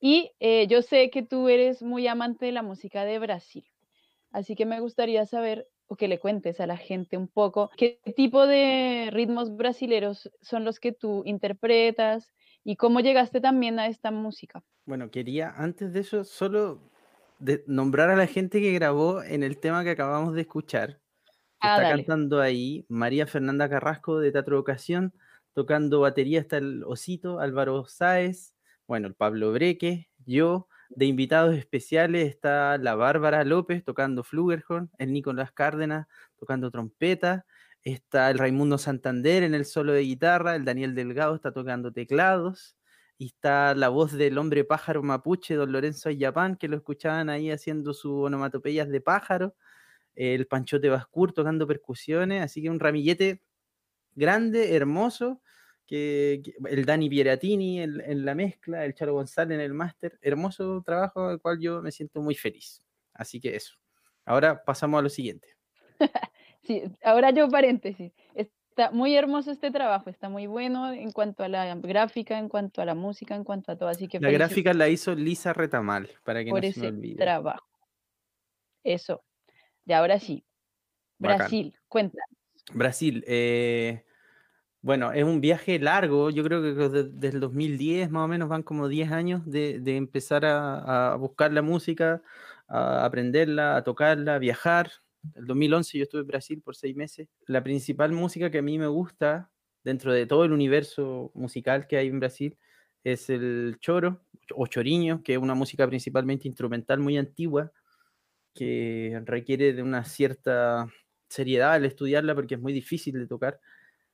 Y 0.00 0.30
eh, 0.38 0.68
yo 0.68 0.82
sé 0.82 1.10
que 1.10 1.24
tú 1.24 1.48
eres 1.48 1.82
muy 1.82 2.06
amante 2.06 2.46
de 2.46 2.52
la 2.52 2.62
música 2.62 3.04
de 3.04 3.18
Brasil. 3.18 3.64
Así 4.30 4.54
que 4.54 4.64
me 4.64 4.78
gustaría 4.78 5.26
saber 5.26 5.66
o 5.88 5.96
que 5.96 6.06
le 6.06 6.20
cuentes 6.20 6.60
a 6.60 6.68
la 6.68 6.76
gente 6.76 7.16
un 7.16 7.26
poco 7.26 7.72
qué 7.76 7.98
tipo 8.14 8.46
de 8.46 9.08
ritmos 9.10 9.56
brasileros 9.56 10.30
son 10.40 10.64
los 10.64 10.78
que 10.78 10.92
tú 10.92 11.24
interpretas 11.26 12.32
y 12.62 12.76
cómo 12.76 13.00
llegaste 13.00 13.40
también 13.40 13.80
a 13.80 13.88
esta 13.88 14.12
música. 14.12 14.62
Bueno, 14.84 15.10
quería 15.10 15.50
antes 15.56 15.92
de 15.92 15.98
eso 15.98 16.22
solo 16.22 16.92
de 17.38 17.64
nombrar 17.66 18.10
a 18.10 18.16
la 18.16 18.26
gente 18.26 18.60
que 18.60 18.72
grabó 18.72 19.22
en 19.22 19.42
el 19.42 19.58
tema 19.58 19.84
que 19.84 19.90
acabamos 19.90 20.34
de 20.34 20.42
escuchar. 20.42 21.00
Ah, 21.60 21.76
está 21.76 21.88
dale. 21.88 22.04
cantando 22.04 22.40
ahí 22.40 22.84
María 22.88 23.26
Fernanda 23.26 23.68
Carrasco 23.68 24.18
de 24.18 24.32
Teatro 24.32 24.58
Ocasión, 24.58 25.14
tocando 25.54 26.00
batería 26.00 26.40
está 26.40 26.58
el 26.58 26.84
Osito, 26.84 27.40
Álvaro 27.40 27.86
Sáez, 27.86 28.54
bueno, 28.86 29.08
el 29.08 29.14
Pablo 29.14 29.52
Breque, 29.52 30.08
yo, 30.26 30.68
de 30.90 31.06
invitados 31.06 31.56
especiales 31.56 32.28
está 32.28 32.78
la 32.78 32.94
Bárbara 32.94 33.44
López 33.44 33.84
tocando 33.84 34.22
flugelhorn, 34.22 34.90
el 34.98 35.12
Nicolás 35.12 35.52
Cárdenas 35.52 36.06
tocando 36.38 36.70
trompeta, 36.70 37.46
está 37.82 38.30
el 38.30 38.38
Raimundo 38.38 38.78
Santander 38.78 39.42
en 39.42 39.54
el 39.54 39.64
solo 39.64 39.92
de 39.92 40.02
guitarra, 40.02 40.54
el 40.56 40.64
Daniel 40.64 40.94
Delgado 40.94 41.34
está 41.34 41.52
tocando 41.52 41.92
teclados, 41.92 42.76
y 43.18 43.26
está 43.26 43.74
la 43.74 43.88
voz 43.88 44.12
del 44.12 44.38
hombre 44.38 44.64
pájaro 44.64 45.02
mapuche, 45.02 45.54
don 45.54 45.72
Lorenzo 45.72 46.08
Ayapán, 46.08 46.56
que 46.56 46.68
lo 46.68 46.76
escuchaban 46.76 47.30
ahí 47.30 47.50
haciendo 47.50 47.94
sus 47.94 48.26
onomatopeyas 48.26 48.88
de 48.88 49.00
pájaro, 49.00 49.54
el 50.14 50.46
Panchote 50.46 50.88
Bascur 50.88 51.32
tocando 51.32 51.66
percusiones, 51.66 52.42
así 52.42 52.62
que 52.62 52.70
un 52.70 52.80
ramillete 52.80 53.42
grande, 54.14 54.74
hermoso, 54.74 55.42
que, 55.86 56.42
el 56.68 56.84
Dani 56.84 57.08
Pieratini 57.08 57.82
en, 57.82 58.00
en 58.00 58.24
la 58.24 58.34
mezcla, 58.34 58.84
el 58.84 58.94
Charo 58.94 59.14
González 59.14 59.56
en 59.56 59.60
el 59.60 59.74
máster, 59.74 60.18
hermoso 60.22 60.82
trabajo 60.84 61.28
al 61.28 61.40
cual 61.40 61.60
yo 61.60 61.82
me 61.82 61.92
siento 61.92 62.20
muy 62.20 62.34
feliz. 62.34 62.82
Así 63.14 63.40
que 63.40 63.56
eso. 63.56 63.76
Ahora 64.24 64.62
pasamos 64.64 64.98
a 64.98 65.02
lo 65.02 65.08
siguiente. 65.08 65.56
Sí, 66.62 66.82
ahora 67.04 67.30
yo 67.30 67.48
paréntesis. 67.48 68.12
Está 68.76 68.90
muy 68.90 69.16
hermoso 69.16 69.50
este 69.50 69.70
trabajo, 69.70 70.10
está 70.10 70.28
muy 70.28 70.46
bueno 70.46 70.92
en 70.92 71.10
cuanto 71.10 71.42
a 71.42 71.48
la 71.48 71.74
gráfica, 71.76 72.38
en 72.38 72.50
cuanto 72.50 72.82
a 72.82 72.84
la 72.84 72.94
música, 72.94 73.34
en 73.34 73.42
cuanto 73.42 73.72
a 73.72 73.76
todo. 73.78 73.88
Así 73.88 74.06
que 74.06 74.20
La 74.20 74.30
gráfica 74.30 74.74
la 74.74 74.90
hizo 74.90 75.14
Lisa 75.14 75.54
Retamal, 75.54 76.10
para 76.24 76.44
que 76.44 76.50
por 76.50 76.62
no 76.62 76.70
se 76.70 76.80
me 76.80 76.86
ese 76.88 76.94
olvide. 76.94 77.16
trabajo. 77.16 77.66
Eso. 78.84 79.24
Y 79.86 79.94
ahora 79.94 80.20
sí, 80.20 80.44
Bacán. 81.18 81.38
Brasil, 81.38 81.74
cuenta. 81.88 82.18
Brasil, 82.74 83.24
eh, 83.26 84.04
bueno, 84.82 85.10
es 85.10 85.24
un 85.24 85.40
viaje 85.40 85.78
largo, 85.78 86.28
yo 86.28 86.44
creo 86.44 86.60
que 86.60 86.74
de- 86.74 87.04
desde 87.04 87.28
el 87.36 87.40
2010 87.40 88.10
más 88.10 88.26
o 88.26 88.28
menos 88.28 88.50
van 88.50 88.62
como 88.62 88.88
10 88.88 89.10
años 89.10 89.40
de, 89.46 89.80
de 89.80 89.96
empezar 89.96 90.44
a, 90.44 91.12
a 91.12 91.16
buscar 91.16 91.50
la 91.50 91.62
música, 91.62 92.20
a 92.68 93.06
aprenderla, 93.06 93.76
a 93.76 93.84
tocarla, 93.84 94.34
a 94.34 94.38
viajar. 94.38 94.90
El 95.34 95.46
2011 95.46 95.98
yo 95.98 96.04
estuve 96.04 96.22
en 96.22 96.26
Brasil 96.26 96.62
por 96.62 96.76
seis 96.76 96.96
meses. 96.96 97.28
La 97.46 97.62
principal 97.62 98.12
música 98.12 98.50
que 98.50 98.58
a 98.58 98.62
mí 98.62 98.78
me 98.78 98.86
gusta 98.86 99.50
dentro 99.84 100.12
de 100.12 100.26
todo 100.26 100.44
el 100.44 100.52
universo 100.52 101.30
musical 101.34 101.86
que 101.86 101.96
hay 101.96 102.08
en 102.08 102.20
Brasil 102.20 102.56
es 103.04 103.30
el 103.30 103.76
choro 103.80 104.20
o 104.54 104.66
choriño, 104.66 105.22
que 105.22 105.34
es 105.34 105.38
una 105.38 105.54
música 105.54 105.86
principalmente 105.86 106.48
instrumental 106.48 106.98
muy 107.00 107.16
antigua, 107.18 107.72
que 108.54 109.20
requiere 109.24 109.72
de 109.72 109.82
una 109.82 110.04
cierta 110.04 110.88
seriedad 111.28 111.74
al 111.74 111.84
estudiarla 111.84 112.34
porque 112.34 112.54
es 112.54 112.60
muy 112.60 112.72
difícil 112.72 113.14
de 113.14 113.26
tocar 113.26 113.60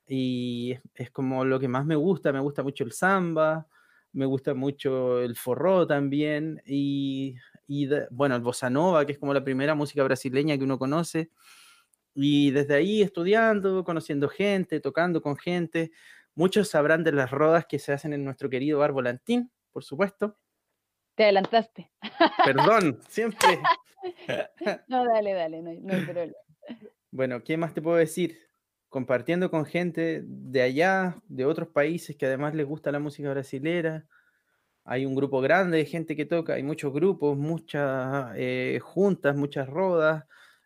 y 0.06 0.72
es, 0.72 0.80
es 0.94 1.10
como 1.10 1.44
lo 1.44 1.60
que 1.60 1.68
más 1.68 1.86
me 1.86 1.96
gusta, 1.96 2.32
me 2.32 2.40
gusta 2.40 2.62
mucho 2.62 2.84
el 2.84 2.92
samba, 2.92 3.66
me 4.12 4.26
gusta 4.26 4.54
mucho 4.54 5.20
el 5.20 5.36
forró 5.36 5.86
también 5.86 6.60
y, 6.66 7.36
y 7.66 7.86
de- 7.86 8.06
bueno, 8.10 8.34
el 8.36 8.42
bossa 8.42 8.68
nova, 8.70 9.04
que 9.06 9.12
es 9.12 9.18
como 9.18 9.32
la 9.34 9.44
primera 9.44 9.74
música 9.74 10.02
brasileña 10.04 10.56
que 10.58 10.64
uno 10.64 10.78
conoce 10.78 11.30
y 12.14 12.50
desde 12.50 12.74
ahí 12.74 13.02
estudiando, 13.02 13.84
conociendo 13.84 14.28
gente, 14.28 14.80
tocando 14.80 15.22
con 15.22 15.36
gente, 15.36 15.90
muchos 16.34 16.68
sabrán 16.68 17.04
de 17.04 17.12
las 17.12 17.30
rodas 17.30 17.64
que 17.66 17.78
se 17.78 17.92
hacen 17.92 18.12
en 18.12 18.24
nuestro 18.24 18.50
querido 18.50 18.80
bar 18.80 18.92
Volantín, 18.92 19.50
por 19.72 19.84
supuesto. 19.84 20.36
Te 21.14 21.24
adelantaste. 21.24 21.90
Perdón, 22.44 22.98
siempre. 23.08 23.58
No, 24.88 25.04
dale, 25.04 25.32
dale, 25.32 25.62
no, 25.62 25.70
no 25.80 25.94
hay 25.94 26.04
problema. 26.04 26.34
Bueno, 27.12 27.44
¿qué 27.44 27.56
más 27.56 27.72
te 27.72 27.80
puedo 27.80 27.96
decir? 27.96 28.36
Compartiendo 28.88 29.48
con 29.48 29.64
gente 29.64 30.22
de 30.26 30.60
allá, 30.62 31.22
de 31.28 31.44
otros 31.44 31.68
países 31.68 32.16
que 32.16 32.26
además 32.26 32.54
les 32.56 32.66
gusta 32.66 32.90
la 32.90 32.98
música 32.98 33.30
brasilera. 33.30 34.06
Hay 34.84 35.06
un 35.06 35.14
grupo 35.14 35.40
grande 35.40 35.78
de 35.78 35.84
gente 35.86 36.16
que 36.16 36.26
toca, 36.26 36.54
hay 36.54 36.62
muchos 36.62 36.92
grupos, 36.92 37.36
muchas 37.38 38.32
eh, 38.36 38.80
juntas, 38.82 39.36
muchas 39.36 39.68
rodas. 39.68 40.24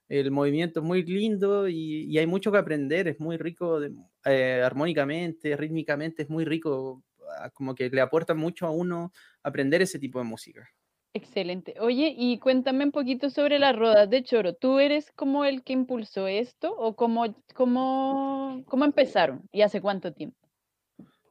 El 0.08 0.30
movimiento 0.30 0.80
es 0.80 0.86
muy 0.86 1.02
lindo 1.02 1.68
y, 1.68 2.16
hay 2.16 2.26
mucho 2.26 2.50
que 2.52 2.58
aprender, 2.58 3.08
es 3.08 3.20
muy 3.20 3.36
rico 3.36 3.80
de- 3.80 3.92
eh, 4.24 4.62
armónicamente, 4.64 5.56
rítmicamente, 5.56 6.22
es 6.22 6.30
muy 6.30 6.44
rico, 6.44 7.02
ah, 7.38 7.50
como 7.50 7.74
que 7.74 7.90
le 7.90 8.00
aporta 8.00 8.34
mucho 8.34 8.66
a 8.66 8.70
uno 8.70 9.12
aprender 9.42 9.82
ese 9.82 9.98
tipo 9.98 10.18
de 10.18 10.24
música. 10.24 10.68
Excelente. 11.12 11.74
Oye, 11.80 12.14
y 12.16 12.38
cuéntame 12.38 12.84
un 12.84 12.92
poquito 12.92 13.30
sobre 13.30 13.58
las 13.58 13.74
rodas 13.74 14.08
de 14.10 14.22
choro. 14.22 14.54
¿Tú 14.54 14.78
eres 14.78 15.10
como 15.12 15.44
el 15.44 15.62
que 15.64 15.72
impulsó 15.72 16.26
esto 16.28 16.74
o 16.76 16.94
cómo, 16.94 17.24
cómo, 17.54 18.62
cómo 18.66 18.84
empezaron 18.84 19.48
y 19.50 19.62
hace 19.62 19.80
cuánto 19.80 20.12
tiempo? 20.12 20.45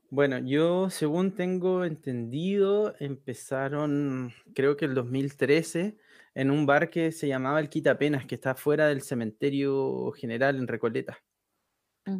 Bueno, 0.10 0.40
yo 0.40 0.90
según 0.90 1.36
tengo 1.36 1.84
entendido, 1.86 2.96
empezaron 3.00 4.34
creo 4.54 4.78
que 4.78 4.86
el 4.86 4.94
2013 4.96 5.98
en 6.34 6.52
un 6.52 6.66
bar 6.66 6.90
que 6.90 7.12
se 7.12 7.28
llamaba 7.28 7.60
El 7.60 7.70
Quitapenas, 7.70 8.26
que 8.26 8.36
está 8.36 8.56
fuera 8.56 8.88
del 8.88 9.02
cementerio 9.02 10.12
general 10.12 10.58
en 10.58 10.68
Recoleta. 10.68 11.20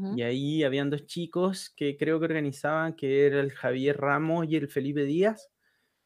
Y 0.10 0.22
ahí 0.22 0.64
habían 0.64 0.90
dos 0.90 1.06
chicos 1.06 1.72
que 1.76 1.98
creo 1.98 2.20
que 2.20 2.26
organizaban, 2.26 2.96
que 2.96 3.26
era 3.26 3.40
el 3.42 3.52
Javier 3.52 3.98
Ramos 3.98 4.46
y 4.48 4.56
el 4.56 4.70
Felipe 4.70 5.04
Díaz. 5.04 5.50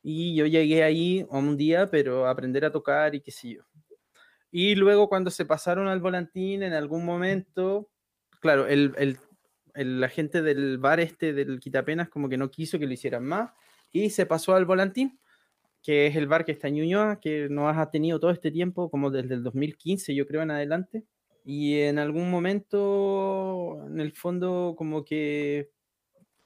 Y 0.04 0.36
yo 0.36 0.46
llegué 0.48 0.84
ahí 0.84 1.26
un 1.30 1.58
día, 1.58 1.88
pero 1.92 2.26
a 2.28 2.32
aprender 2.32 2.66
a 2.66 2.72
tocar 2.72 3.16
y 3.16 3.22
qué 3.22 3.32
sé 3.32 3.56
yo. 3.56 3.64
Y 4.52 4.76
luego 4.76 5.10
cuando 5.10 5.32
se 5.32 5.46
pasaron 5.46 5.88
al 5.88 6.02
volantín, 6.02 6.64
en 6.64 6.74
algún 6.74 7.06
momento, 7.06 7.90
claro, 8.42 8.68
el, 8.68 8.94
el- 8.98 9.20
el- 9.76 10.00
la 10.02 10.10
gente 10.10 10.42
del 10.42 10.78
bar 10.78 11.00
este 11.00 11.34
del 11.34 11.60
Quitapenas 11.60 12.10
como 12.10 12.30
que 12.30 12.38
no 12.38 12.52
quiso 12.52 12.80
que 12.80 12.88
lo 12.88 12.94
hicieran 12.94 13.26
más 13.26 13.52
y 13.92 14.10
se 14.12 14.26
pasó 14.26 14.56
al 14.56 14.66
volantín, 14.66 15.20
que 15.84 16.08
es 16.08 16.16
el 16.16 16.28
bar 16.28 16.46
que 16.46 16.52
está 16.54 16.68
en 16.70 16.76
Ñuñoa, 16.76 17.20
que 17.22 17.48
nos 17.50 17.76
ha 17.78 17.90
tenido 17.92 18.20
todo 18.20 18.32
este 18.32 18.52
tiempo, 18.52 18.90
como 18.92 19.12
desde 19.12 19.36
el 19.36 19.44
2015 19.44 20.16
yo 20.16 20.28
creo 20.28 20.42
en 20.44 20.52
adelante. 20.52 21.06
Y 21.46 21.80
en 21.82 22.00
algún 22.00 22.30
momento, 22.32 23.86
en 23.88 24.00
el 24.00 24.14
fondo, 24.14 24.76
como 24.78 25.04
que 25.06 25.72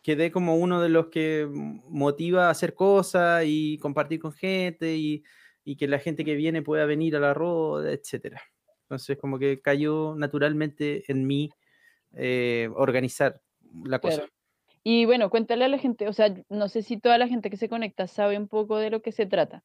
quedé 0.01 0.31
como 0.31 0.57
uno 0.57 0.81
de 0.81 0.89
los 0.89 1.07
que 1.07 1.47
motiva 1.49 2.49
hacer 2.49 2.73
cosas 2.73 3.43
y 3.45 3.77
compartir 3.79 4.19
con 4.19 4.33
gente 4.33 4.95
y, 4.97 5.23
y 5.63 5.77
que 5.77 5.87
la 5.87 5.99
gente 5.99 6.25
que 6.25 6.35
viene 6.35 6.61
pueda 6.61 6.85
venir 6.85 7.15
a 7.15 7.19
la 7.19 7.33
roda, 7.33 7.91
etcétera. 7.91 8.41
Entonces, 8.83 9.17
como 9.17 9.39
que 9.39 9.61
cayó 9.61 10.15
naturalmente 10.17 11.03
en 11.11 11.25
mí 11.27 11.49
eh, 12.13 12.69
organizar 12.75 13.41
la 13.83 13.99
cosa. 13.99 14.17
Claro. 14.17 14.31
Y 14.83 15.05
bueno, 15.05 15.29
cuéntale 15.29 15.65
a 15.65 15.69
la 15.69 15.77
gente, 15.77 16.07
o 16.07 16.13
sea, 16.13 16.33
no 16.49 16.67
sé 16.67 16.81
si 16.81 16.97
toda 16.97 17.17
la 17.17 17.27
gente 17.27 17.49
que 17.49 17.57
se 17.57 17.69
conecta 17.69 18.07
sabe 18.07 18.37
un 18.37 18.49
poco 18.49 18.77
de 18.77 18.89
lo 18.89 19.01
que 19.01 19.13
se 19.13 19.25
trata. 19.25 19.63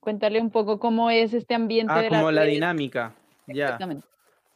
Cuéntale 0.00 0.40
un 0.40 0.50
poco 0.50 0.78
cómo 0.78 1.10
es 1.10 1.34
este 1.34 1.54
ambiente 1.54 1.92
Ah, 1.94 2.00
de 2.00 2.08
como 2.08 2.30
la 2.30 2.44
dinámica. 2.44 3.14
Ya, 3.48 3.78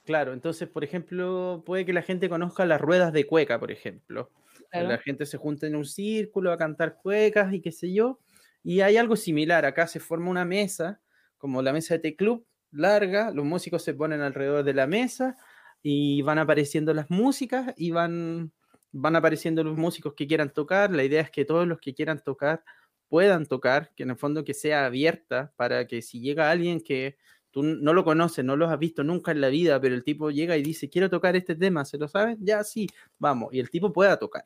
claro. 0.04 0.32
Entonces, 0.32 0.68
por 0.68 0.84
ejemplo, 0.84 1.62
puede 1.66 1.84
que 1.84 1.92
la 1.92 2.02
gente 2.02 2.28
conozca 2.28 2.64
las 2.64 2.80
ruedas 2.80 3.12
de 3.12 3.26
cueca, 3.26 3.60
por 3.60 3.70
ejemplo. 3.70 4.30
La 4.72 4.98
gente 4.98 5.26
se 5.26 5.36
junta 5.36 5.66
en 5.66 5.74
un 5.74 5.84
círculo 5.84 6.52
a 6.52 6.56
cantar 6.56 6.96
cuecas 6.96 7.52
y 7.52 7.60
qué 7.60 7.72
sé 7.72 7.92
yo. 7.92 8.20
Y 8.62 8.80
hay 8.80 8.96
algo 8.96 9.16
similar. 9.16 9.64
Acá 9.64 9.86
se 9.86 10.00
forma 10.00 10.30
una 10.30 10.44
mesa, 10.44 11.00
como 11.36 11.60
la 11.62 11.72
mesa 11.72 11.94
de 11.94 12.00
T-Club, 12.00 12.46
larga. 12.70 13.32
Los 13.32 13.44
músicos 13.44 13.82
se 13.82 13.94
ponen 13.94 14.20
alrededor 14.20 14.64
de 14.64 14.74
la 14.74 14.86
mesa 14.86 15.36
y 15.82 16.22
van 16.22 16.38
apareciendo 16.38 16.92
las 16.94 17.10
músicas 17.10 17.72
y 17.76 17.90
van, 17.90 18.52
van 18.92 19.16
apareciendo 19.16 19.64
los 19.64 19.76
músicos 19.76 20.14
que 20.14 20.26
quieran 20.26 20.52
tocar. 20.52 20.90
La 20.92 21.04
idea 21.04 21.22
es 21.22 21.30
que 21.30 21.44
todos 21.44 21.66
los 21.66 21.78
que 21.80 21.94
quieran 21.94 22.22
tocar 22.22 22.64
puedan 23.08 23.46
tocar, 23.46 23.92
que 23.96 24.04
en 24.04 24.10
el 24.10 24.16
fondo 24.16 24.44
que 24.44 24.54
sea 24.54 24.86
abierta 24.86 25.52
para 25.56 25.86
que 25.86 26.00
si 26.02 26.20
llega 26.20 26.50
alguien 26.50 26.80
que 26.80 27.16
tú 27.50 27.62
no 27.62 27.92
lo 27.92 28.04
conoces, 28.04 28.44
no 28.44 28.56
lo 28.56 28.68
has 28.68 28.78
visto 28.78 29.02
nunca 29.02 29.32
en 29.32 29.40
la 29.40 29.48
vida, 29.48 29.80
pero 29.80 29.94
el 29.94 30.04
tipo 30.04 30.30
llega 30.30 30.56
y 30.56 30.62
dice, 30.62 30.88
quiero 30.88 31.10
tocar 31.10 31.34
este 31.34 31.56
tema, 31.56 31.84
¿se 31.84 31.98
lo 31.98 32.06
saben? 32.08 32.38
Ya, 32.40 32.62
sí, 32.62 32.86
vamos, 33.18 33.52
y 33.52 33.58
el 33.58 33.70
tipo 33.70 33.92
pueda 33.92 34.16
tocar, 34.16 34.44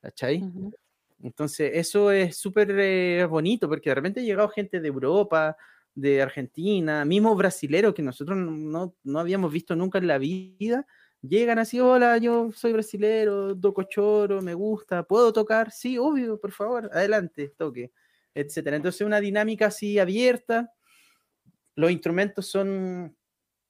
¿cachai? 0.00 0.42
Entonces, 1.22 1.72
eso 1.74 2.10
es 2.10 2.36
súper 2.36 2.70
eh, 2.78 3.26
bonito 3.26 3.68
porque 3.68 3.90
de 3.90 3.94
repente 3.94 4.20
ha 4.20 4.22
llegado 4.22 4.48
gente 4.48 4.80
de 4.80 4.88
Europa, 4.88 5.56
de 6.00 6.22
Argentina, 6.22 7.04
mismo 7.04 7.34
brasilero 7.34 7.92
que 7.92 8.02
nosotros 8.02 8.38
no, 8.38 8.94
no 9.02 9.18
habíamos 9.18 9.52
visto 9.52 9.74
nunca 9.74 9.98
en 9.98 10.06
la 10.06 10.18
vida, 10.18 10.86
llegan 11.22 11.58
así, 11.58 11.80
hola, 11.80 12.18
yo 12.18 12.52
soy 12.52 12.72
brasilero, 12.72 13.58
toco 13.58 13.82
choro, 13.82 14.40
me 14.40 14.54
gusta, 14.54 15.02
¿puedo 15.02 15.32
tocar? 15.32 15.72
Sí, 15.72 15.98
obvio, 15.98 16.40
por 16.40 16.52
favor, 16.52 16.88
adelante, 16.92 17.52
toque, 17.56 17.90
etcétera. 18.32 18.76
Entonces 18.76 19.00
una 19.00 19.20
dinámica 19.20 19.66
así 19.66 19.98
abierta, 19.98 20.72
los 21.74 21.90
instrumentos 21.90 22.46
son, 22.46 23.16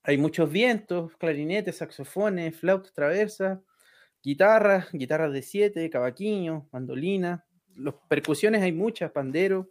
hay 0.03 0.19
muchos 0.19 0.51
vientos, 0.51 1.17
clarinetes, 1.17 1.77
saxofones, 1.77 2.59
flautas 2.59 2.93
traversas, 2.93 3.59
guitarras, 4.23 4.93
guitarras 4.93 5.33
de 5.33 5.41
siete, 5.41 5.89
cavaquinho, 5.89 6.69
mandolina, 6.73 7.47
los 7.75 7.95
percusiones 8.07 8.61
hay 8.61 8.73
muchas, 8.73 9.13
pandero, 9.13 9.71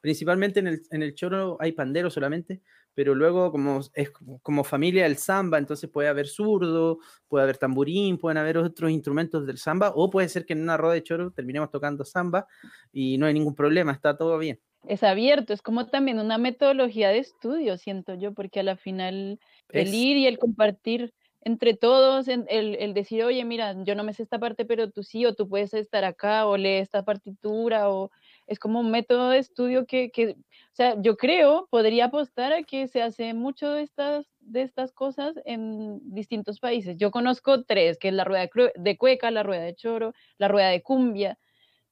principalmente 0.00 0.60
en 0.60 0.66
el, 0.68 0.82
en 0.90 1.02
el 1.02 1.14
choro 1.14 1.56
hay 1.60 1.72
pandero 1.72 2.10
solamente, 2.10 2.60
pero 2.94 3.14
luego 3.14 3.50
como 3.52 3.80
es 3.94 4.10
como 4.42 4.64
familia 4.64 5.04
del 5.04 5.16
samba, 5.16 5.58
entonces 5.58 5.88
puede 5.88 6.08
haber 6.08 6.26
zurdo, 6.26 6.98
puede 7.28 7.44
haber 7.44 7.56
tamborín, 7.56 8.18
pueden 8.18 8.38
haber 8.38 8.58
otros 8.58 8.90
instrumentos 8.90 9.46
del 9.46 9.58
samba, 9.58 9.92
o 9.94 10.10
puede 10.10 10.28
ser 10.28 10.44
que 10.44 10.54
en 10.54 10.62
una 10.62 10.76
rueda 10.76 10.94
de 10.94 11.02
choro 11.02 11.30
terminemos 11.30 11.70
tocando 11.70 12.04
samba 12.04 12.46
y 12.92 13.18
no 13.18 13.26
hay 13.26 13.34
ningún 13.34 13.54
problema, 13.54 13.92
está 13.92 14.16
todo 14.16 14.38
bien. 14.38 14.60
Es 14.88 15.02
abierto, 15.02 15.52
es 15.52 15.62
como 15.62 15.86
también 15.86 16.18
una 16.18 16.38
metodología 16.38 17.10
de 17.10 17.18
estudio, 17.18 17.76
siento 17.76 18.14
yo, 18.14 18.32
porque 18.32 18.60
a 18.60 18.62
la 18.62 18.76
final 18.76 19.38
el 19.68 19.88
Es, 19.88 19.94
ir 19.94 20.16
y 20.16 20.26
el 20.26 20.38
compartir 20.38 21.12
entre 21.42 21.74
todos, 21.74 22.28
el, 22.28 22.46
el 22.48 22.94
decir, 22.94 23.24
oye, 23.24 23.44
mira, 23.44 23.74
yo 23.84 23.94
no 23.94 24.04
me 24.04 24.12
sé 24.12 24.22
esta 24.22 24.38
parte, 24.38 24.64
pero 24.66 24.90
tú 24.90 25.02
sí, 25.02 25.24
o 25.24 25.34
tú 25.34 25.48
puedes 25.48 25.72
estar 25.72 26.04
acá, 26.04 26.46
o 26.46 26.56
lee 26.56 26.78
esta 26.78 27.02
partitura, 27.04 27.90
o 27.90 28.10
es 28.50 28.58
como 28.58 28.80
un 28.80 28.90
método 28.90 29.30
de 29.30 29.38
estudio 29.38 29.86
que, 29.86 30.10
que, 30.10 30.30
o 30.30 30.74
sea, 30.74 31.00
yo 31.00 31.16
creo, 31.16 31.68
podría 31.70 32.06
apostar 32.06 32.52
a 32.52 32.64
que 32.64 32.88
se 32.88 33.00
hace 33.00 33.32
mucho 33.32 33.70
de 33.70 33.82
estas, 33.82 34.26
de 34.40 34.62
estas 34.62 34.92
cosas 34.92 35.36
en 35.44 36.00
distintos 36.12 36.58
países. 36.58 36.96
Yo 36.98 37.12
conozco 37.12 37.62
tres, 37.62 37.96
que 37.96 38.08
es 38.08 38.14
la 38.14 38.24
rueda 38.24 38.50
de, 38.74 38.96
cueca, 38.98 39.30
la 39.30 39.44
rueda 39.44 39.62
de 39.62 39.76
choro, 39.76 40.14
la 40.36 40.48
rueda 40.48 40.70
de 40.70 40.82
cumbia. 40.82 41.38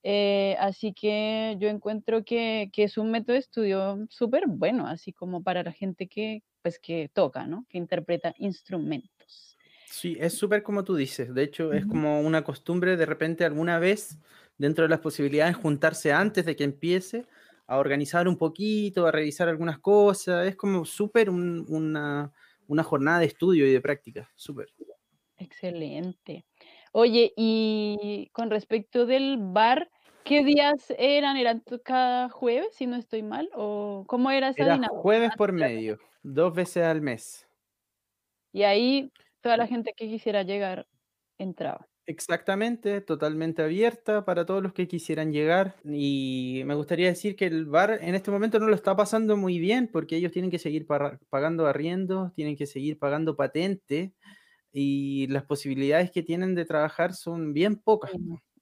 Eh, 0.03 0.57
así 0.59 0.93
que 0.93 1.57
yo 1.61 1.69
encuentro 1.69 2.25
que, 2.25 2.71
que 2.73 2.83
es 2.83 2.99
un 2.99 3.13
método 3.13 3.35
de 3.35 3.39
estudio 3.39 4.07
súper 4.11 4.49
bueno, 4.49 4.89
así 4.89 5.13
como 5.13 5.45
para 5.45 5.63
la 5.63 5.73
gente 5.73 6.09
que, 6.09 6.43
pues, 6.61 6.81
que 6.81 7.09
toca, 7.15 7.47
¿no? 7.47 7.67
Que 7.69 7.79
interpreta 7.79 8.35
instrumentos. 8.39 9.57
sí, 9.87 10.17
es 10.19 10.35
súper 10.35 10.65
como 10.65 10.83
tú 10.83 10.97
dices, 10.97 11.33
de 11.33 11.45
hecho 11.45 11.73
es 11.73 11.87
como 11.87 12.21
una 12.21 12.43
costumbre 12.43 12.97
de 12.97 13.07
repente 13.07 13.45
alguna 13.45 13.79
vez 13.79 14.19
dentro 14.59 14.85
de 14.85 14.91
las 14.91 15.01
posibilidades 15.01 15.57
juntarse 15.57 16.13
antes 16.13 16.45
de 16.47 16.57
que 16.57 16.65
empiece 16.65 17.27
a 17.67 17.79
organizar 17.79 18.29
un 18.29 18.37
poquito, 18.39 19.07
a 19.07 19.13
revisar 19.13 19.49
algunas 19.49 19.79
cosas, 19.79 20.47
es 20.49 20.57
como 20.57 20.85
súper 20.85 21.31
un- 21.31 21.65
una, 21.69 22.33
una 22.67 22.83
jornada 22.83 23.21
de 23.21 23.27
estudio 23.27 23.67
y 23.67 23.73
de 23.73 23.81
práctica, 23.81 24.31
súper. 24.37 24.69
Excelente. 25.37 26.47
Oye, 26.93 27.33
y 27.37 28.29
con 28.33 28.51
respecto 28.51 29.07
del 29.07 29.37
bar, 29.39 29.89
¿qué 30.25 30.43
días 30.45 30.93
eran? 30.99 31.37
¿Eran 31.37 31.63
cada 31.85 32.29
jueves, 32.29 32.75
si 32.75 32.87
no 32.87 32.97
estoy 32.97 33.23
mal? 33.23 33.49
¿O 33.55 34.05
cómo 34.09 34.31
era 34.31 34.49
esa 34.49 34.65
Era 34.65 34.69
dinámica? 34.69 34.99
jueves 35.01 35.33
por 35.33 35.53
medio, 35.53 35.99
dos 36.23 36.53
veces 36.53 36.85
al 36.85 37.01
mes. 37.01 37.49
Y 38.53 38.63
ahí 38.65 39.11
toda 39.41 39.57
la 39.57 39.67
gente 39.67 39.93
que 39.97 40.07
quisiera 40.09 40.43
llegar 40.43 40.87
entraba. 41.39 41.89
Exactamente, 42.11 43.03
totalmente 43.03 43.61
abierta 43.63 44.25
para 44.25 44.47
todos 44.47 44.63
los 44.63 44.73
que 44.73 44.89
quisieran 44.89 45.31
llegar. 45.31 45.77
Y 45.85 46.63
me 46.65 46.75
gustaría 46.75 47.09
decir 47.09 47.37
que 47.37 47.45
el 47.45 47.67
bar 47.67 47.99
en 48.01 48.15
este 48.15 48.31
momento 48.31 48.59
no 48.59 48.67
lo 48.67 48.75
está 48.75 48.97
pasando 48.97 49.37
muy 49.37 49.59
bien 49.59 49.91
porque 49.93 50.17
ellos 50.17 50.33
tienen 50.33 50.51
que 50.51 50.59
seguir 50.59 50.87
pagando 50.87 51.67
arriendos, 51.67 52.33
tienen 52.33 52.57
que 52.57 52.65
seguir 52.65 52.99
pagando 52.99 53.37
patente 53.37 54.15
y 54.73 55.27
las 55.27 55.45
posibilidades 55.45 56.11
que 56.11 56.23
tienen 56.23 56.55
de 56.55 56.65
trabajar 56.65 57.13
son 57.13 57.53
bien 57.53 57.77
pocas. 57.77 58.13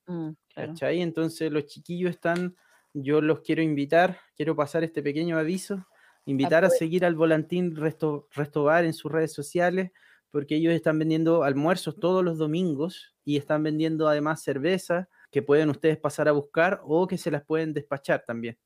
Mm, 0.07 0.30
mm. 0.30 0.36
Entonces 0.57 1.53
los 1.53 1.66
chiquillos 1.66 2.11
están, 2.11 2.57
yo 2.94 3.20
los 3.20 3.42
quiero 3.42 3.62
invitar, 3.62 4.18
quiero 4.34 4.57
pasar 4.57 4.82
este 4.82 5.05
pequeño 5.05 5.38
aviso, 5.38 5.86
invitar 6.24 6.64
a 6.64 6.70
seguir 6.70 7.05
al 7.05 7.14
Volantín 7.14 7.76
Resto, 7.76 8.26
Restobar 8.34 8.84
en 8.84 8.92
sus 8.92 9.12
redes 9.12 9.32
sociales, 9.32 9.92
porque 10.31 10.57
ellos 10.57 10.74
están 10.74 10.99
vendiendo 10.99 11.43
almuerzos 11.45 11.99
todos 11.99 12.24
los 12.24 12.39
domingos 12.39 13.14
y 13.24 13.37
están 13.37 13.62
vendiendo 13.62 14.09
además 14.09 14.43
cerveza 14.43 15.09
que 15.31 15.43
pueden 15.43 15.70
ustedes 15.70 15.99
pasar 15.99 16.29
a 16.29 16.33
buscar 16.33 16.81
o 16.85 17.07
que 17.07 17.18
se 17.18 17.31
las 17.31 17.45
pueden 17.45 17.72
despachar 17.72 18.24
también. 18.27 18.59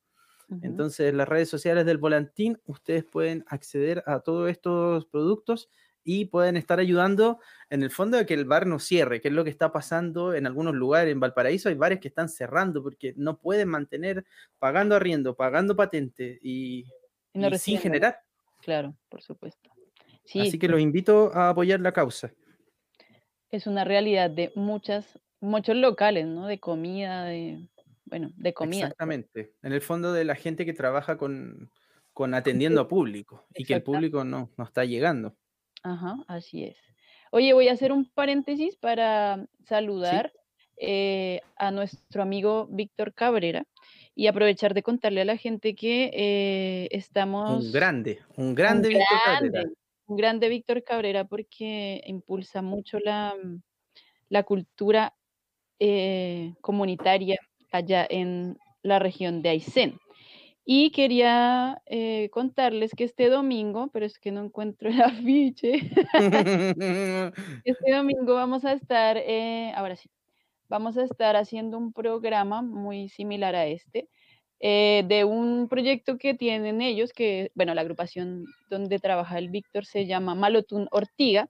Entonces, 0.62 1.11
en 1.11 1.16
las 1.16 1.28
redes 1.28 1.48
sociales 1.48 1.86
del 1.86 1.98
Volantín, 1.98 2.61
ustedes 2.66 3.04
pueden 3.04 3.44
acceder 3.46 4.02
a 4.06 4.18
todos 4.18 4.50
estos 4.50 5.06
productos 5.06 5.68
y 6.02 6.24
pueden 6.24 6.56
estar 6.56 6.80
ayudando 6.80 7.38
en 7.68 7.84
el 7.84 7.90
fondo 7.90 8.18
a 8.18 8.24
que 8.24 8.34
el 8.34 8.46
bar 8.46 8.66
no 8.66 8.80
cierre, 8.80 9.20
que 9.20 9.28
es 9.28 9.34
lo 9.34 9.44
que 9.44 9.50
está 9.50 9.70
pasando 9.70 10.34
en 10.34 10.46
algunos 10.46 10.74
lugares. 10.74 11.12
En 11.12 11.20
Valparaíso 11.20 11.68
hay 11.68 11.76
bares 11.76 12.00
que 12.00 12.08
están 12.08 12.28
cerrando 12.28 12.82
porque 12.82 13.14
no 13.16 13.38
pueden 13.38 13.68
mantener 13.68 14.24
pagando 14.58 14.96
arriendo, 14.96 15.36
pagando 15.36 15.76
patente 15.76 16.38
y, 16.42 16.84
Y 17.32 17.38
no 17.38 17.48
y 17.48 17.58
sin 17.58 17.78
generar. 17.78 18.18
Claro, 18.61 18.96
por 19.08 19.22
supuesto. 19.22 19.69
Sí, 20.30 20.40
Así 20.42 20.60
que 20.60 20.68
los 20.68 20.80
invito 20.80 21.34
a 21.34 21.48
apoyar 21.48 21.80
la 21.80 21.90
causa. 21.90 22.32
es 23.50 23.66
una 23.66 23.82
realidad 23.82 24.30
de 24.30 24.52
muchas, 24.54 25.18
muchos 25.40 25.74
locales, 25.74 26.24
¿no? 26.24 26.46
De 26.46 26.60
comida, 26.60 27.24
de, 27.24 27.68
bueno, 28.04 28.30
de 28.36 28.54
comida. 28.54 28.82
Exactamente. 28.82 29.54
En 29.60 29.72
el 29.72 29.80
fondo 29.80 30.12
de 30.12 30.24
la 30.24 30.36
gente 30.36 30.64
que 30.64 30.72
trabaja 30.72 31.16
con, 31.16 31.72
con 32.12 32.32
atendiendo 32.34 32.80
a 32.80 32.86
público 32.86 33.44
y 33.56 33.64
que 33.64 33.74
el 33.74 33.82
público 33.82 34.22
no, 34.22 34.52
no 34.56 34.64
está 34.64 34.84
llegando. 34.84 35.34
Ajá, 35.82 36.14
así 36.28 36.62
es. 36.62 36.76
Oye, 37.32 37.52
voy 37.52 37.66
a 37.66 37.72
hacer 37.72 37.90
un 37.90 38.08
paréntesis 38.08 38.76
para 38.76 39.44
saludar 39.64 40.32
eh, 40.76 41.40
a 41.56 41.72
nuestro 41.72 42.22
amigo 42.22 42.68
Víctor 42.70 43.14
Cabrera 43.14 43.64
y 44.14 44.28
aprovechar 44.28 44.74
de 44.74 44.84
contarle 44.84 45.22
a 45.22 45.24
la 45.24 45.36
gente 45.36 45.74
que 45.74 46.08
eh, 46.12 46.88
estamos... 46.92 47.64
Un 47.66 47.72
grande, 47.72 48.20
un 48.36 48.46
un 48.46 48.54
grande 48.54 48.90
Víctor 48.90 49.18
Cabrera. 49.24 49.64
Grande, 50.16 50.46
un 50.46 50.48
grande 50.48 50.48
Víctor 50.48 50.84
Cabrera 50.84 51.24
porque 51.24 52.02
impulsa 52.06 52.62
mucho 52.62 52.98
la, 52.98 53.34
mm, 53.42 53.62
la 54.28 54.42
cultura 54.42 55.14
eh, 55.78 56.54
comunitaria 56.61 57.38
allá 57.72 58.06
en 58.08 58.58
la 58.82 58.98
región 58.98 59.42
de 59.42 59.50
Aysén. 59.50 59.98
Y 60.64 60.90
quería 60.92 61.82
eh, 61.86 62.28
contarles 62.30 62.92
que 62.94 63.04
este 63.04 63.28
domingo, 63.28 63.90
pero 63.92 64.06
es 64.06 64.18
que 64.18 64.30
no 64.30 64.44
encuentro 64.44 64.90
el 64.90 65.00
afiche, 65.02 65.72
este 67.64 67.92
domingo 67.92 68.34
vamos 68.34 68.64
a 68.64 68.72
estar, 68.72 69.16
eh, 69.16 69.72
ahora 69.74 69.96
sí, 69.96 70.11
vamos 70.68 70.96
a 70.96 71.04
estar 71.04 71.36
haciendo 71.36 71.78
un 71.78 71.92
programa 71.92 72.62
muy 72.62 73.08
similar 73.08 73.56
a 73.56 73.66
este, 73.66 74.08
eh, 74.61 75.04
de 75.06 75.24
un 75.24 75.68
proyecto 75.68 76.18
que 76.18 76.34
tienen 76.34 76.82
ellos, 76.82 77.12
que, 77.12 77.50
bueno, 77.54 77.74
la 77.74 77.80
agrupación 77.80 78.44
donde 78.68 78.98
trabaja 78.98 79.38
el 79.38 79.48
Víctor 79.48 79.86
se 79.86 80.06
llama 80.06 80.34
Malotún 80.34 80.88
Ortiga, 80.90 81.48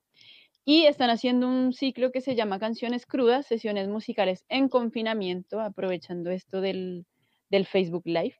y 0.64 0.84
están 0.84 1.10
haciendo 1.10 1.48
un 1.48 1.72
ciclo 1.72 2.12
que 2.12 2.20
se 2.20 2.36
llama 2.36 2.60
Canciones 2.60 3.06
Crudas, 3.06 3.46
sesiones 3.46 3.88
musicales 3.88 4.44
en 4.48 4.68
confinamiento, 4.68 5.60
aprovechando 5.60 6.30
esto 6.30 6.60
del, 6.60 7.06
del 7.48 7.66
Facebook 7.66 8.02
Live. 8.04 8.36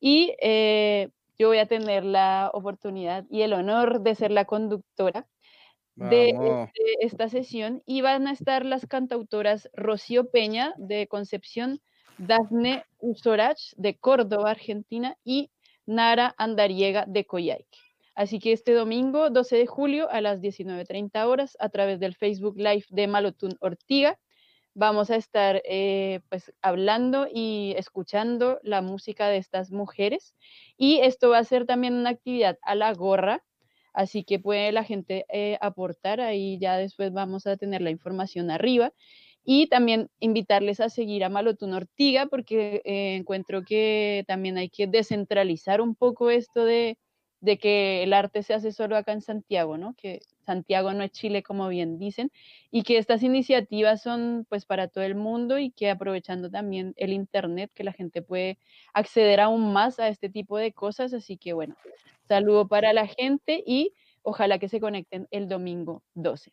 Y 0.00 0.34
eh, 0.40 1.10
yo 1.38 1.48
voy 1.48 1.58
a 1.58 1.66
tener 1.66 2.04
la 2.04 2.50
oportunidad 2.54 3.26
y 3.28 3.42
el 3.42 3.52
honor 3.52 4.02
de 4.02 4.14
ser 4.14 4.30
la 4.30 4.44
conductora 4.44 5.26
de 5.96 6.30
este- 6.30 7.06
esta 7.06 7.28
sesión 7.28 7.82
y 7.86 8.00
van 8.00 8.28
a 8.28 8.32
estar 8.32 8.64
las 8.64 8.86
cantautoras 8.86 9.68
Rocío 9.74 10.30
Peña 10.30 10.74
de 10.78 11.06
Concepción, 11.08 11.80
Dafne 12.18 12.84
Usorach 13.00 13.60
de 13.76 13.96
Córdoba, 13.96 14.50
Argentina 14.50 15.16
y 15.24 15.50
Nara 15.86 16.34
Andariega 16.38 17.04
de 17.06 17.24
Coyhaique. 17.24 17.78
Así 18.14 18.38
que 18.38 18.52
este 18.52 18.72
domingo 18.72 19.30
12 19.30 19.56
de 19.56 19.66
julio 19.66 20.10
a 20.10 20.20
las 20.20 20.40
19.30 20.40 21.26
horas 21.26 21.56
a 21.60 21.68
través 21.68 21.98
del 22.00 22.14
Facebook 22.14 22.56
Live 22.56 22.86
de 22.90 23.06
Malotún 23.06 23.56
Ortiga 23.60 24.18
vamos 24.76 25.10
a 25.10 25.16
estar 25.16 25.62
eh, 25.64 26.20
pues 26.28 26.52
hablando 26.60 27.28
y 27.32 27.74
escuchando 27.76 28.58
la 28.64 28.82
música 28.82 29.28
de 29.28 29.36
estas 29.36 29.70
mujeres 29.70 30.34
y 30.76 30.98
esto 30.98 31.30
va 31.30 31.38
a 31.38 31.44
ser 31.44 31.64
también 31.64 31.94
una 31.94 32.10
actividad 32.10 32.58
a 32.62 32.74
la 32.74 32.92
gorra 32.92 33.44
Así 33.94 34.24
que 34.24 34.40
puede 34.40 34.72
la 34.72 34.82
gente 34.82 35.24
eh, 35.32 35.56
aportar, 35.60 36.20
ahí 36.20 36.58
ya 36.58 36.76
después 36.76 37.12
vamos 37.12 37.46
a 37.46 37.56
tener 37.56 37.80
la 37.80 37.90
información 37.90 38.50
arriba. 38.50 38.92
Y 39.44 39.68
también 39.68 40.08
invitarles 40.20 40.80
a 40.80 40.88
seguir 40.88 41.24
a 41.24 41.28
Malotún 41.28 41.74
Ortiga, 41.74 42.26
porque 42.26 42.82
eh, 42.84 43.16
encuentro 43.16 43.62
que 43.62 44.24
también 44.26 44.56
hay 44.58 44.70
que 44.70 44.86
descentralizar 44.86 45.80
un 45.80 45.94
poco 45.94 46.30
esto 46.30 46.64
de, 46.64 46.98
de 47.44 47.58
que 47.58 48.02
el 48.02 48.14
arte 48.14 48.42
se 48.42 48.54
hace 48.54 48.72
solo 48.72 48.96
acá 48.96 49.12
en 49.12 49.20
Santiago, 49.20 49.76
¿no? 49.76 49.94
Que 49.98 50.20
Santiago 50.46 50.94
no 50.94 51.04
es 51.04 51.10
Chile, 51.12 51.42
como 51.42 51.68
bien 51.68 51.98
dicen, 51.98 52.32
y 52.70 52.84
que 52.84 52.96
estas 52.96 53.22
iniciativas 53.22 54.00
son 54.02 54.46
pues 54.48 54.64
para 54.64 54.88
todo 54.88 55.04
el 55.04 55.14
mundo 55.14 55.58
y 55.58 55.70
que 55.70 55.90
aprovechando 55.90 56.50
también 56.50 56.94
el 56.96 57.12
Internet, 57.12 57.70
que 57.74 57.84
la 57.84 57.92
gente 57.92 58.22
puede 58.22 58.58
acceder 58.94 59.40
aún 59.40 59.74
más 59.74 60.00
a 60.00 60.08
este 60.08 60.30
tipo 60.30 60.56
de 60.56 60.72
cosas. 60.72 61.12
Así 61.12 61.36
que 61.36 61.52
bueno, 61.52 61.76
saludo 62.26 62.66
para 62.66 62.94
la 62.94 63.06
gente 63.06 63.62
y 63.66 63.92
ojalá 64.22 64.58
que 64.58 64.70
se 64.70 64.80
conecten 64.80 65.28
el 65.30 65.46
domingo 65.46 66.02
12. 66.14 66.50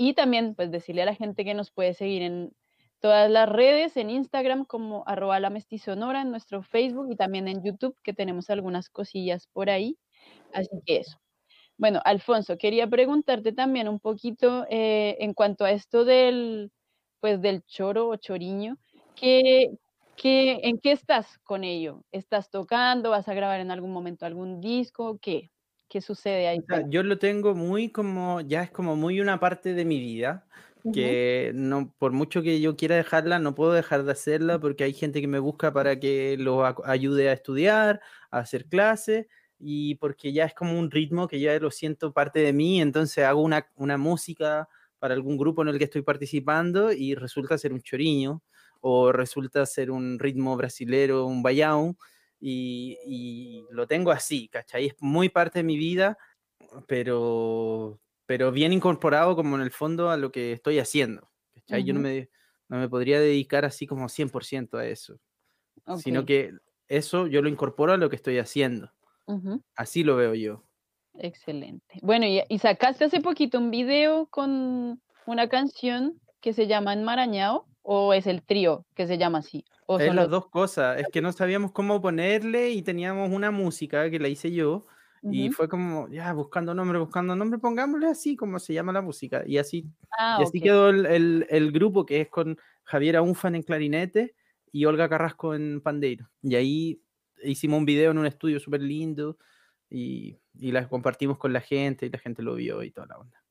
Y 0.00 0.14
también 0.14 0.54
pues 0.54 0.70
decirle 0.70 1.02
a 1.02 1.06
la 1.06 1.14
gente 1.16 1.44
que 1.44 1.54
nos 1.54 1.72
puede 1.72 1.92
seguir 1.92 2.22
en 2.22 2.54
todas 3.00 3.28
las 3.28 3.48
redes, 3.48 3.96
en 3.96 4.10
Instagram 4.10 4.64
como 4.64 5.02
arroba 5.08 5.40
la 5.40 5.50
mestizonora, 5.50 6.22
en 6.22 6.30
nuestro 6.30 6.62
Facebook 6.62 7.08
y 7.10 7.16
también 7.16 7.48
en 7.48 7.64
YouTube, 7.64 7.96
que 8.04 8.14
tenemos 8.14 8.48
algunas 8.48 8.90
cosillas 8.90 9.48
por 9.52 9.70
ahí. 9.70 9.98
Así 10.52 10.70
que 10.86 10.98
eso. 10.98 11.18
Bueno, 11.78 12.00
Alfonso, 12.04 12.58
quería 12.58 12.88
preguntarte 12.88 13.52
también 13.52 13.88
un 13.88 14.00
poquito 14.00 14.66
eh, 14.70 15.16
en 15.20 15.34
cuanto 15.34 15.64
a 15.64 15.72
esto 15.72 16.04
del, 16.04 16.72
pues, 17.20 17.40
del 17.42 17.62
choro 17.64 18.08
o 18.08 18.16
choriño, 18.16 18.78
¿qué, 19.16 19.68
qué, 20.16 20.60
¿en 20.64 20.78
qué 20.80 20.92
estás 20.92 21.38
con 21.44 21.64
ello? 21.64 22.04
¿Estás 22.12 22.50
tocando? 22.50 23.10
¿Vas 23.10 23.28
a 23.28 23.34
grabar 23.34 23.60
en 23.60 23.70
algún 23.72 23.92
momento 23.92 24.26
algún 24.26 24.60
disco? 24.60 25.18
¿Qué? 25.20 25.50
¿Qué 25.88 26.00
sucede 26.00 26.48
ahí? 26.48 26.58
O 26.58 26.62
sea, 26.66 26.82
yo 26.88 27.02
lo 27.02 27.18
tengo 27.18 27.54
muy 27.54 27.90
como, 27.90 28.40
ya 28.40 28.62
es 28.62 28.70
como 28.70 28.96
muy 28.96 29.20
una 29.20 29.38
parte 29.40 29.74
de 29.74 29.84
mi 29.84 30.00
vida, 30.00 30.46
que 30.90 31.52
no, 31.54 31.94
por 31.98 32.12
mucho 32.12 32.42
que 32.42 32.60
yo 32.60 32.76
quiera 32.76 32.96
dejarla, 32.96 33.38
no 33.38 33.54
puedo 33.54 33.72
dejar 33.72 34.04
de 34.04 34.12
hacerla 34.12 34.58
porque 34.58 34.84
hay 34.84 34.92
gente 34.94 35.20
que 35.20 35.28
me 35.28 35.38
busca 35.38 35.72
para 35.72 35.98
que 36.00 36.36
lo 36.38 36.64
ac- 36.64 36.82
ayude 36.84 37.28
a 37.28 37.32
estudiar, 37.34 38.00
a 38.30 38.38
hacer 38.40 38.66
clases, 38.68 39.26
y 39.58 39.96
porque 39.96 40.32
ya 40.32 40.44
es 40.46 40.54
como 40.54 40.78
un 40.78 40.90
ritmo 40.90 41.28
que 41.28 41.40
ya 41.40 41.58
lo 41.60 41.70
siento 41.70 42.12
parte 42.12 42.40
de 42.40 42.52
mí, 42.52 42.80
entonces 42.80 43.24
hago 43.24 43.42
una, 43.42 43.68
una 43.76 43.98
música 43.98 44.68
para 44.98 45.14
algún 45.14 45.36
grupo 45.36 45.62
en 45.62 45.68
el 45.68 45.78
que 45.78 45.84
estoy 45.84 46.02
participando 46.02 46.92
y 46.92 47.14
resulta 47.14 47.58
ser 47.58 47.72
un 47.72 47.82
choriño, 47.82 48.42
o 48.80 49.12
resulta 49.12 49.64
ser 49.66 49.90
un 49.90 50.18
ritmo 50.18 50.56
brasilero, 50.56 51.26
un 51.26 51.42
baião, 51.42 51.96
y, 52.40 52.98
y 53.06 53.66
lo 53.70 53.86
tengo 53.86 54.10
así, 54.12 54.48
¿cachai? 54.48 54.86
Es 54.86 54.94
muy 55.00 55.28
parte 55.28 55.60
de 55.60 55.64
mi 55.64 55.76
vida, 55.76 56.18
pero, 56.86 58.00
pero 58.26 58.52
bien 58.52 58.72
incorporado 58.72 59.36
como 59.36 59.56
en 59.56 59.62
el 59.62 59.70
fondo 59.72 60.10
a 60.10 60.16
lo 60.16 60.32
que 60.32 60.52
estoy 60.52 60.78
haciendo, 60.78 61.30
¿cachai? 61.54 61.84
Yo 61.84 61.94
no 61.94 62.00
me, 62.00 62.30
no 62.68 62.78
me 62.78 62.88
podría 62.88 63.20
dedicar 63.20 63.64
así 63.64 63.86
como 63.86 64.08
100% 64.08 64.78
a 64.78 64.86
eso, 64.86 65.20
sino 65.92 66.24
que 66.26 66.52
eso 66.88 67.26
yo 67.28 67.42
lo 67.42 67.48
incorporo 67.50 67.92
a 67.94 67.98
lo 67.98 68.10
que 68.10 68.16
estoy 68.16 68.38
haciendo, 68.38 68.92
así 69.76 70.04
lo 70.04 70.16
veo 70.16 70.34
yo. 70.34 70.64
excelente. 71.14 71.98
Bueno, 72.02 72.26
y, 72.26 72.42
y 72.48 72.58
sacaste 72.58 73.04
hace 73.04 73.20
poquito 73.20 73.58
un 73.58 73.70
video 73.70 74.26
con 74.28 75.02
una 75.26 75.48
canción 75.48 76.20
que 76.40 76.52
se 76.52 76.66
llama 76.66 76.92
Enmarañado, 76.92 77.67
o 77.90 78.12
es 78.14 78.26
el 78.26 78.42
trío 78.42 78.86
que 78.94 79.06
se 79.06 79.18
llama 79.18 79.38
así, 79.38 79.64
o 79.86 79.98
Es 79.98 80.06
son 80.06 80.16
las 80.16 80.24
los... 80.26 80.30
dos 80.30 80.48
cosas, 80.50 81.00
es 81.00 81.08
que 81.08 81.22
no 81.22 81.32
sabíamos 81.32 81.72
cómo 81.72 82.00
ponerle 82.00 82.70
y 82.70 82.82
teníamos 82.82 83.30
una 83.30 83.50
música 83.50 84.10
que 84.10 84.18
la 84.18 84.28
hice 84.28 84.52
yo 84.52 84.86
y 85.30 85.50
fue 85.50 85.68
como, 85.68 86.08
ya, 86.08 86.32
buscando 86.32 86.74
nombre, 86.74 86.98
buscando 86.98 87.34
nombre, 87.36 87.58
pongámosle 87.58 88.06
así 88.08 88.36
como 88.36 88.58
se 88.58 88.72
llama 88.74 88.92
la 88.92 89.02
música. 89.02 89.42
Y 89.46 89.58
así, 89.58 89.86
Ah, 90.18 90.38
y 90.40 90.42
así 90.44 90.60
quedó 90.60 90.88
el, 90.90 91.06
el- 91.06 91.46
el 91.50 91.72
grupo 91.72 92.06
que 92.06 92.20
es 92.20 92.28
con 92.28 92.56
Javiera 92.84 93.20
Unfan 93.22 93.54
en 93.54 93.62
clarinete 93.62 94.34
y 94.72 94.84
Olga 94.84 95.08
Carrasco 95.08 95.54
en 95.54 95.80
pandeiro. 95.82 96.30
Y 96.42 96.54
ahí 96.54 97.02
hicimos 97.42 97.78
un 97.78 97.84
video 97.86 98.10
en 98.12 98.18
un 98.18 98.26
estudio 98.26 98.60
súper 98.60 98.82
lindo 98.82 99.38
y, 99.90 100.38
y 100.58 100.72
la 100.72 100.88
compartimos 100.88 101.38
con 101.38 101.52
la 101.52 101.60
gente 101.60 102.06
y 102.06 102.10
la 102.10 102.18
gente 102.18 102.42
lo 102.42 102.54
vio 102.54 102.82
y 102.82 102.90
toda 102.90 103.06
la 103.08 103.18
onda. 103.18 103.42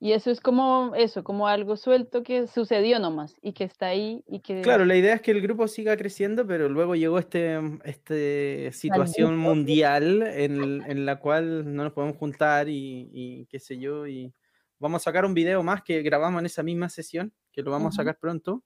Y 0.00 0.12
eso 0.12 0.30
es 0.30 0.40
como 0.40 0.94
eso, 0.96 1.24
como 1.24 1.48
algo 1.48 1.76
suelto 1.76 2.22
que 2.22 2.46
sucedió 2.46 2.98
nomás 3.00 3.36
y 3.42 3.52
que 3.52 3.64
está 3.64 3.86
ahí 3.88 4.22
y 4.26 4.40
que 4.40 4.56
Claro, 4.60 4.84
la 4.84 4.96
idea 4.96 5.14
es 5.14 5.22
que 5.22 5.30
el 5.30 5.40
grupo 5.40 5.68
siga 5.68 5.96
creciendo, 5.96 6.44
pero 6.46 6.68
luego 6.68 6.96
llegó 6.96 7.18
este, 7.20 7.56
este 7.84 8.72
situación 8.72 9.36
maldito. 9.36 9.36
mundial 9.36 10.22
en, 10.22 10.82
en 10.90 11.06
la 11.06 11.20
cual 11.20 11.72
no 11.76 11.84
nos 11.84 11.92
podemos 11.92 12.16
juntar 12.16 12.68
y, 12.68 13.08
y 13.12 13.46
qué 13.46 13.60
sé 13.60 13.78
yo, 13.78 14.08
y 14.08 14.34
vamos 14.80 15.02
a 15.02 15.04
sacar 15.04 15.24
un 15.24 15.34
video 15.34 15.62
más 15.62 15.82
que 15.82 16.02
grabamos 16.02 16.40
en 16.40 16.46
esa 16.46 16.64
misma 16.64 16.88
sesión, 16.88 17.32
que 17.52 17.62
lo 17.62 17.70
vamos 17.70 17.94
a 17.94 17.96
Ujú, 17.96 18.02
sacar 18.02 18.18
pronto, 18.18 18.64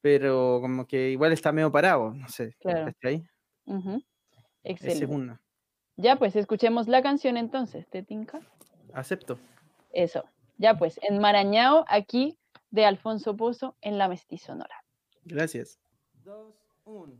pero 0.00 0.60
como 0.62 0.86
que 0.86 1.10
igual 1.10 1.32
está 1.32 1.52
medio 1.52 1.72
parado, 1.72 2.14
no 2.14 2.28
sé, 2.28 2.56
claro. 2.58 2.94
¿cachai? 3.00 3.28
ujú, 3.66 4.02
Esa 4.78 5.04
es 5.04 5.10
Excelente. 5.10 5.10
una. 5.10 5.42
Ya 5.96 6.16
pues, 6.16 6.36
escuchemos 6.36 6.88
la 6.88 7.02
canción 7.02 7.36
entonces, 7.38 7.88
¿te 7.90 8.02
tinca? 8.02 8.40
Acepto. 8.94 9.38
Eso. 9.94 10.24
Ya 10.56 10.76
pues, 10.76 10.98
Enmarañado 11.02 11.84
aquí 11.88 12.38
de 12.70 12.84
Alfonso 12.84 13.36
Pozo 13.36 13.76
en 13.80 13.98
La 13.98 14.08
Mestizonora. 14.08 14.84
Gracias. 15.24 15.78
Dos, 16.24 16.54
uno. 16.84 17.14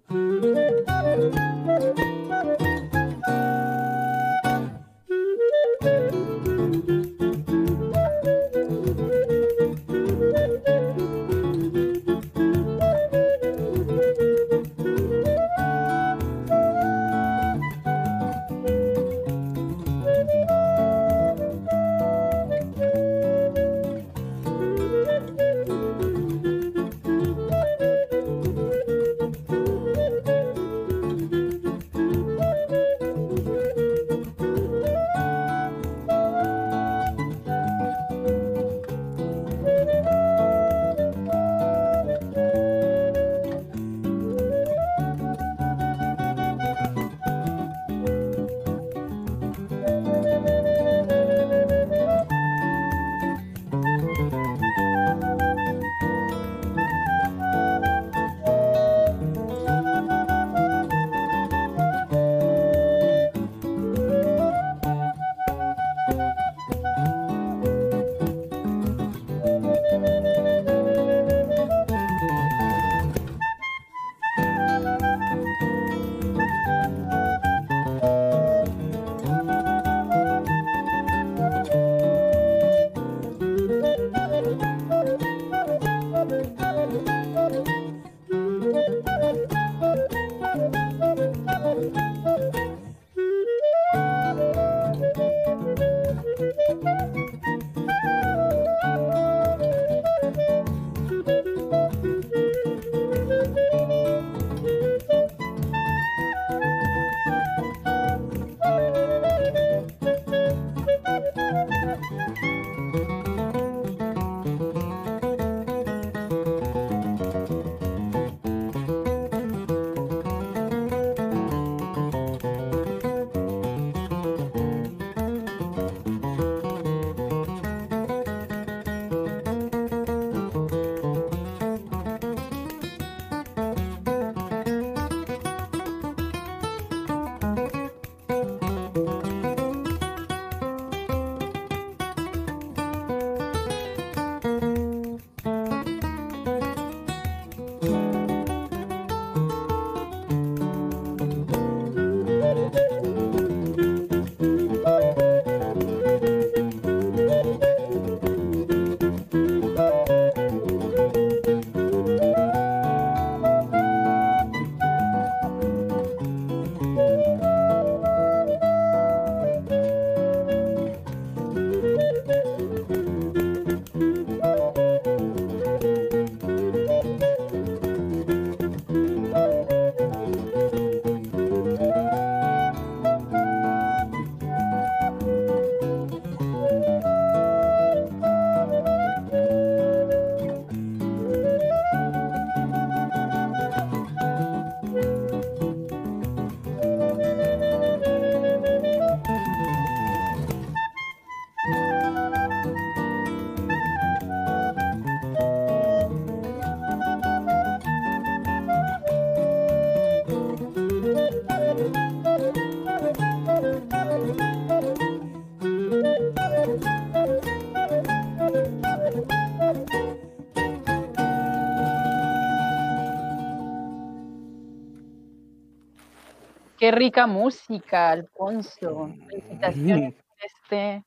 Qué 226.84 226.90
rica 226.90 227.26
música, 227.26 228.10
Alfonso. 228.10 229.10
Felicitaciones 229.26 230.12
por, 230.12 230.36
este, 230.44 231.04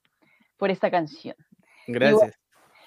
por 0.58 0.72
esta 0.72 0.90
canción. 0.90 1.36
Gracias. 1.86 2.34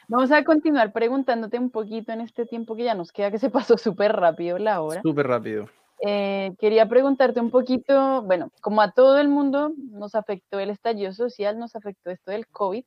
Vamos 0.08 0.32
a 0.32 0.42
continuar 0.42 0.92
preguntándote 0.92 1.56
un 1.56 1.70
poquito 1.70 2.10
en 2.10 2.20
este 2.20 2.46
tiempo 2.46 2.74
que 2.74 2.82
ya 2.82 2.96
nos 2.96 3.12
queda, 3.12 3.30
que 3.30 3.38
se 3.38 3.48
pasó 3.72 3.78
súper 3.78 4.16
rápido 4.16 4.58
la 4.58 4.82
hora. 4.82 5.02
Súper 5.02 5.28
rápido. 5.28 5.68
Eh, 6.04 6.52
quería 6.58 6.88
preguntarte 6.88 7.38
un 7.38 7.52
poquito, 7.52 8.22
bueno, 8.22 8.50
como 8.60 8.82
a 8.82 8.90
todo 8.90 9.20
el 9.20 9.28
mundo 9.28 9.70
nos 9.92 10.16
afectó 10.16 10.58
el 10.58 10.70
estallido 10.70 11.12
social, 11.12 11.60
nos 11.60 11.76
afectó 11.76 12.10
esto 12.10 12.32
del 12.32 12.48
COVID, 12.48 12.82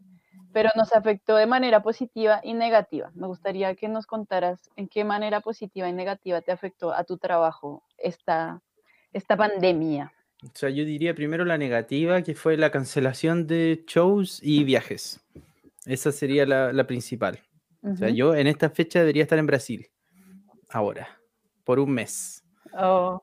pero 0.51 0.69
nos 0.75 0.93
afectó 0.93 1.37
de 1.37 1.45
manera 1.45 1.81
positiva 1.81 2.41
y 2.43 2.55
negativa. 2.55 3.09
Me 3.15 3.27
gustaría 3.27 3.73
que 3.75 3.87
nos 3.87 4.05
contaras 4.05 4.69
en 4.75 4.89
qué 4.89 5.05
manera 5.05 5.39
positiva 5.39 5.87
y 5.87 5.93
negativa 5.93 6.41
te 6.41 6.51
afectó 6.51 6.91
a 6.93 7.05
tu 7.05 7.17
trabajo 7.17 7.83
esta, 7.97 8.61
esta 9.13 9.37
pandemia. 9.37 10.11
O 10.43 10.51
sea, 10.53 10.69
yo 10.69 10.83
diría 10.83 11.15
primero 11.15 11.45
la 11.45 11.57
negativa, 11.57 12.21
que 12.21 12.35
fue 12.35 12.57
la 12.57 12.69
cancelación 12.71 13.47
de 13.47 13.83
shows 13.87 14.39
y 14.43 14.63
viajes. 14.63 15.21
Esa 15.85 16.11
sería 16.11 16.45
la, 16.45 16.73
la 16.73 16.85
principal. 16.85 17.39
O 17.81 17.95
sea, 17.95 18.09
yo 18.09 18.35
en 18.35 18.47
esta 18.47 18.69
fecha 18.69 18.99
debería 18.99 19.23
estar 19.23 19.37
en 19.39 19.45
Brasil, 19.45 19.87
ahora, 20.69 21.19
por 21.65 21.79
un 21.79 21.91
mes. 21.91 22.43
Oh, 22.73 23.21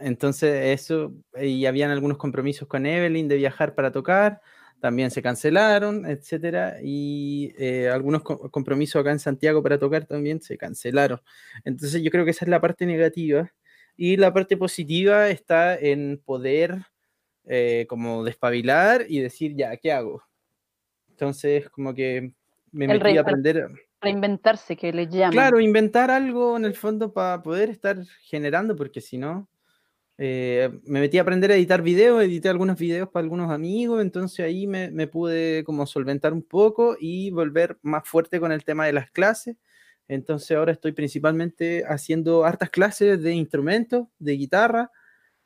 Entonces, 0.00 0.78
eso, 0.80 1.12
y 1.40 1.66
habían 1.66 1.90
algunos 1.90 2.16
compromisos 2.18 2.66
con 2.66 2.86
Evelyn 2.86 3.28
de 3.28 3.36
viajar 3.36 3.74
para 3.74 3.92
tocar, 3.92 4.40
también 4.80 5.10
se 5.10 5.20
cancelaron, 5.20 6.06
etcétera, 6.06 6.76
y 6.82 7.52
eh, 7.58 7.90
algunos 7.90 8.22
co- 8.22 8.50
compromisos 8.50 8.98
acá 9.00 9.10
en 9.12 9.18
Santiago 9.18 9.62
para 9.62 9.78
tocar 9.78 10.06
también 10.06 10.40
se 10.40 10.56
cancelaron. 10.56 11.20
Entonces, 11.64 12.02
yo 12.02 12.10
creo 12.10 12.24
que 12.24 12.30
esa 12.30 12.46
es 12.46 12.48
la 12.48 12.60
parte 12.60 12.86
negativa. 12.86 13.52
Y 14.02 14.16
la 14.16 14.32
parte 14.32 14.56
positiva 14.56 15.28
está 15.28 15.76
en 15.76 16.22
poder 16.24 16.86
eh, 17.44 17.84
como 17.86 18.24
despabilar 18.24 19.04
y 19.06 19.20
decir, 19.20 19.54
ya, 19.54 19.76
¿qué 19.76 19.92
hago? 19.92 20.22
Entonces, 21.10 21.68
como 21.68 21.92
que 21.92 22.32
me 22.72 22.86
El 22.86 22.98
metí 22.98 23.18
a 23.18 23.20
aprender. 23.20 23.68
reinventarse, 24.00 24.74
que 24.74 24.90
le 24.94 25.06
llaman. 25.06 25.32
Claro, 25.32 25.60
inventar 25.60 26.10
algo 26.10 26.56
en 26.56 26.64
el 26.64 26.72
fondo 26.72 27.12
para 27.12 27.42
poder 27.42 27.68
estar 27.68 27.98
generando, 28.22 28.74
porque 28.74 29.02
si 29.02 29.18
no, 29.18 29.50
eh, 30.16 30.70
me 30.84 31.00
metí 31.00 31.18
a 31.18 31.20
aprender 31.20 31.52
a 31.52 31.56
editar 31.56 31.82
videos, 31.82 32.24
edité 32.24 32.48
algunos 32.48 32.78
videos 32.78 33.10
para 33.10 33.24
algunos 33.24 33.50
amigos, 33.50 34.00
entonces 34.00 34.40
ahí 34.40 34.66
me, 34.66 34.90
me 34.90 35.08
pude 35.08 35.62
como 35.64 35.84
solventar 35.84 36.32
un 36.32 36.42
poco 36.42 36.96
y 36.98 37.32
volver 37.32 37.76
más 37.82 38.08
fuerte 38.08 38.40
con 38.40 38.50
el 38.50 38.64
tema 38.64 38.86
de 38.86 38.94
las 38.94 39.10
clases. 39.10 39.56
Entonces 40.10 40.56
ahora 40.56 40.72
estoy 40.72 40.90
principalmente 40.90 41.84
haciendo 41.86 42.44
hartas 42.44 42.68
clases 42.68 43.22
de 43.22 43.32
instrumentos, 43.32 44.08
de 44.18 44.32
guitarra, 44.32 44.90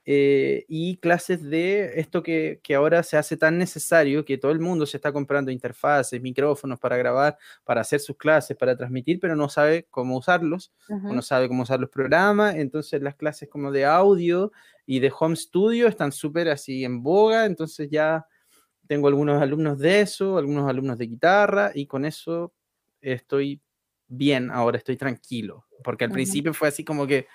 eh, 0.07 0.65
y 0.69 0.97
clases 0.99 1.43
de 1.43 2.01
esto 2.01 2.23
que, 2.23 2.61
que 2.63 2.75
ahora 2.75 3.03
se 3.03 3.19
hace 3.19 3.37
tan 3.37 3.59
necesario, 3.59 4.25
que 4.25 4.39
todo 4.39 4.53
el 4.53 4.61
mundo 4.61 4.87
se 4.87 4.97
está 4.97 5.13
comprando 5.13 5.51
interfaces, 5.51 6.21
micrófonos 6.23 6.79
para 6.79 6.97
grabar, 6.97 7.37
para 7.63 7.83
hacer 7.83 8.01
sus 8.01 8.17
clases, 8.17 8.57
para 8.57 8.75
transmitir, 8.75 9.21
pero 9.21 9.37
no 9.37 9.51
sabe 9.51 9.87
cómo 9.91 10.17
usarlos, 10.17 10.73
no 10.89 11.21
sabe 11.21 11.47
cómo 11.49 11.63
usar 11.65 11.79
los 11.79 11.91
programas, 11.91 12.55
entonces 12.57 13.03
las 13.03 13.17
clases 13.17 13.51
como 13.51 13.71
de 13.71 13.85
audio 13.85 14.51
y 14.87 15.01
de 15.01 15.13
home 15.19 15.37
studio 15.37 15.89
están 15.89 16.11
súper 16.11 16.49
así 16.49 16.85
en 16.85 17.03
boga, 17.03 17.45
entonces 17.45 17.91
ya 17.91 18.27
tengo 18.87 19.09
algunos 19.09 19.43
alumnos 19.43 19.79
de 19.79 20.01
eso, 20.01 20.39
algunos 20.39 20.71
alumnos 20.71 20.97
de 20.97 21.07
guitarra, 21.07 21.71
y 21.75 21.87
con 21.87 22.07
eso 22.07 22.55
estoy 23.03 23.61
bien 24.17 24.51
ahora, 24.51 24.79
estoy 24.79 24.97
tranquilo, 24.97 25.67
porque 25.85 26.05
al 26.05 26.11
Ujú. 26.11 26.15
principio 26.15 26.55
fue 26.55 26.69
así 26.69 26.85
como 26.85 27.07
que, 27.07 27.27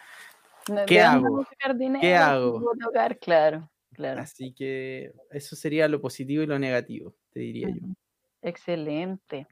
¿qué 0.85 1.01
¿de 1.01 1.01
dónde 1.01 1.01
hago? 1.01 1.45
dinero? 1.77 2.01
¿Qué 2.01 2.15
¿Cómo 2.15 2.25
hago? 2.25 2.69
tocar? 2.79 3.19
Claro, 3.19 3.71
claro. 3.93 4.21
Así 4.21 4.53
que 4.53 5.13
eso 5.31 5.55
sería 5.55 5.87
lo 5.87 6.01
positivo 6.01 6.43
y 6.43 6.47
lo 6.47 6.59
negativo, 6.59 7.15
te 7.31 7.39
diría 7.41 7.69
yo. 7.69 7.81
Ujú. 7.81 7.95
Excelente. 8.41 9.47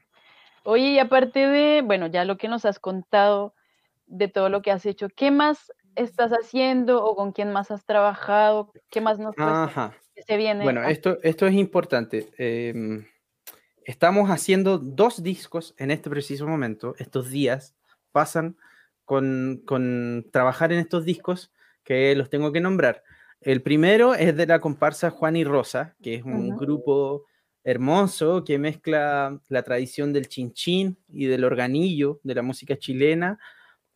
Oye, 0.64 0.92
y 0.92 0.98
aparte 0.98 1.40
de, 1.46 1.82
bueno, 1.82 2.08
ya 2.08 2.24
lo 2.24 2.38
que 2.38 2.48
nos 2.48 2.64
has 2.64 2.78
contado 2.80 3.54
de 4.06 4.28
todo 4.28 4.48
lo 4.50 4.62
que 4.62 4.70
has 4.72 4.86
hecho, 4.86 5.08
¿qué 5.10 5.30
más 5.30 5.72
estás 5.96 6.32
haciendo 6.32 7.04
o 7.04 7.16
con 7.16 7.32
quién 7.32 7.52
más 7.52 7.70
has 7.70 7.84
trabajado? 7.86 8.72
¿Qué 8.90 9.00
más 9.00 9.18
nos 9.18 9.34
que 10.14 10.22
se 10.22 10.36
viene? 10.36 10.64
Bueno, 10.64 10.82
esto, 10.84 11.18
esto 11.22 11.46
es 11.46 11.54
importante. 11.54 12.28
em, 12.38 13.04
estamos 13.88 14.28
haciendo 14.28 14.76
dos 14.76 15.22
discos 15.22 15.74
en 15.78 15.90
este 15.90 16.10
preciso 16.10 16.46
momento. 16.46 16.94
Estos 16.98 17.30
días 17.30 17.74
pasan 18.12 18.58
con, 19.06 19.62
con 19.64 20.26
trabajar 20.30 20.74
en 20.74 20.78
estos 20.78 21.06
discos 21.06 21.50
que 21.84 22.14
los 22.14 22.28
tengo 22.28 22.52
que 22.52 22.60
nombrar. 22.60 23.02
El 23.40 23.62
primero 23.62 24.14
es 24.14 24.36
de 24.36 24.46
la 24.46 24.60
comparsa 24.60 25.08
Juan 25.08 25.36
y 25.36 25.44
Rosa, 25.44 25.96
que 26.02 26.16
es 26.16 26.22
un 26.22 26.50
grupo 26.50 27.24
hermoso 27.64 28.44
que 28.44 28.58
mezcla 28.58 29.40
la 29.48 29.62
tradición 29.62 30.12
del 30.12 30.28
chinchín 30.28 30.98
y 31.08 31.24
del 31.24 31.44
organillo 31.44 32.20
de 32.22 32.34
la 32.34 32.42
música 32.42 32.76
chilena 32.76 33.38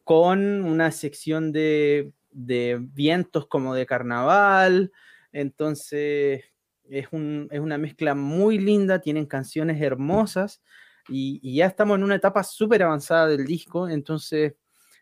con 0.04 0.64
una 0.64 0.90
sección 0.90 1.52
de, 1.52 2.12
de 2.30 2.78
vientos 2.80 3.46
como 3.46 3.74
de 3.74 3.84
carnaval. 3.84 4.90
Entonces, 5.32 6.44
es, 6.92 7.08
un- 7.12 7.48
es 7.50 7.60
una 7.60 7.78
mezcla 7.78 8.14
muy 8.14 8.58
linda, 8.58 9.00
tienen 9.00 9.26
canciones 9.26 9.80
hermosas 9.80 10.62
y, 11.08 11.40
y 11.42 11.56
ya 11.56 11.66
estamos 11.66 11.96
en 11.98 12.04
una 12.04 12.14
etapa 12.16 12.42
súper 12.44 12.82
avanzada 12.82 13.26
del 13.26 13.44
disco. 13.46 13.88
Entonces, 13.88 14.54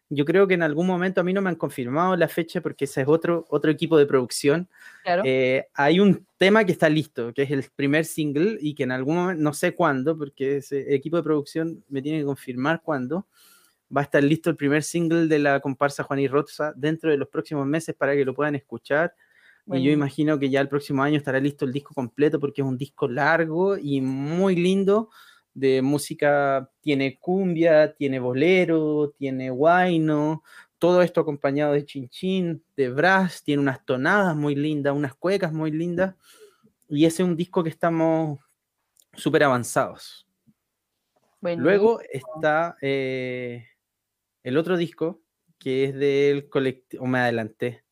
yo 0.09 0.25
creo 0.25 0.49
que 0.49 0.55
en 0.55 0.63
algún 0.63 0.87
momento 0.89 1.21
a 1.21 1.25
mí 1.25 1.33
no 1.33 1.41
me 1.41 1.51
han 1.51 1.57
confirmado 1.57 2.17
la 2.17 2.27
fecha 2.27 2.61
porque 2.61 2.85
ese 2.87 3.03
es 3.03 3.09
otro, 3.09 3.45
otro 3.49 3.71
equipo 3.71 3.97
de 3.97 4.07
producción. 4.07 4.69
Claro. 5.05 5.23
Eh, 5.25 5.67
hay 5.75 6.01
un 6.01 6.27
tema 6.37 6.65
que 6.65 6.73
está 6.73 6.89
listo, 6.89 7.33
que 7.33 7.43
es 7.43 7.51
el 7.53 7.65
primer 7.77 8.05
single 8.05 8.59
y 8.61 8.75
que 8.75 8.83
en 8.83 8.93
algún 8.93 9.17
momento, 9.17 9.43
no 9.43 9.53
sé 9.53 9.73
cuándo, 9.75 10.19
porque 10.19 10.57
ese 10.57 10.95
equipo 10.95 11.17
de 11.17 11.23
producción 11.23 11.85
me 11.89 12.03
tiene 12.03 12.19
que 12.21 12.25
confirmar 12.25 12.83
cuándo, 12.83 13.27
va 13.97 14.01
a 14.01 14.05
estar 14.05 14.23
listo 14.23 14.51
el 14.51 14.57
primer 14.57 14.83
single 14.83 15.27
de 15.27 15.39
la 15.39 15.61
comparsa 15.61 16.03
Juan 16.03 16.21
y 16.21 16.29
Rosa 16.29 16.73
dentro 16.77 17.11
de 17.11 17.17
los 17.17 17.29
próximos 17.29 17.67
meses 17.67 17.95
para 17.95 18.15
que 18.15 18.25
lo 18.25 18.35
puedan 18.35 18.55
escuchar. 18.57 19.15
Y 19.73 19.83
yo 19.83 19.91
imagino 19.91 20.39
que 20.39 20.51
ya 20.51 20.61
el 20.61 20.69
próximo 20.69 21.03
año 21.03 21.17
estará 21.17 21.39
listo 21.39 21.65
el 21.65 21.73
disco 21.73 21.95
completo 21.95 22.41
porque 22.41 22.63
es 22.63 22.67
un 22.67 22.77
disco 22.77 23.07
largo 23.09 23.77
y 23.79 24.01
muy 24.01 24.57
lindo 24.57 25.11
de 25.55 25.83
música, 25.83 26.71
tiene 26.81 27.19
cumbia, 27.19 27.95
tiene 27.95 28.19
bolero, 28.19 29.15
tiene 29.17 29.51
guayno, 29.51 30.43
todo 30.79 31.03
esto 31.03 31.21
acompañado 31.21 31.75
de 31.75 31.85
chinchín, 31.85 32.65
de 32.77 32.89
brass, 32.89 33.43
tiene 33.43 33.63
unas 33.63 33.85
tonadas 33.85 34.35
muy 34.35 34.55
lindas, 34.55 34.95
unas 34.95 35.15
cuecas 35.15 35.53
muy 35.53 35.71
lindas 35.71 36.15
y 36.89 37.05
ese 37.05 37.23
es 37.23 37.29
un 37.29 37.37
disco 37.37 37.63
que 37.63 37.71
estamos 37.71 38.41
súper 39.15 39.45
avanzados. 39.45 40.27
Luego 41.43 42.01
está 42.13 42.77
eh, 42.83 43.67
el 44.43 44.57
otro 44.57 44.77
disco 44.77 45.21
que 45.59 45.85
es 45.85 45.95
del 45.95 46.49
colectivo, 46.49 47.07
me 47.07 47.19
adelanté. 47.19 47.85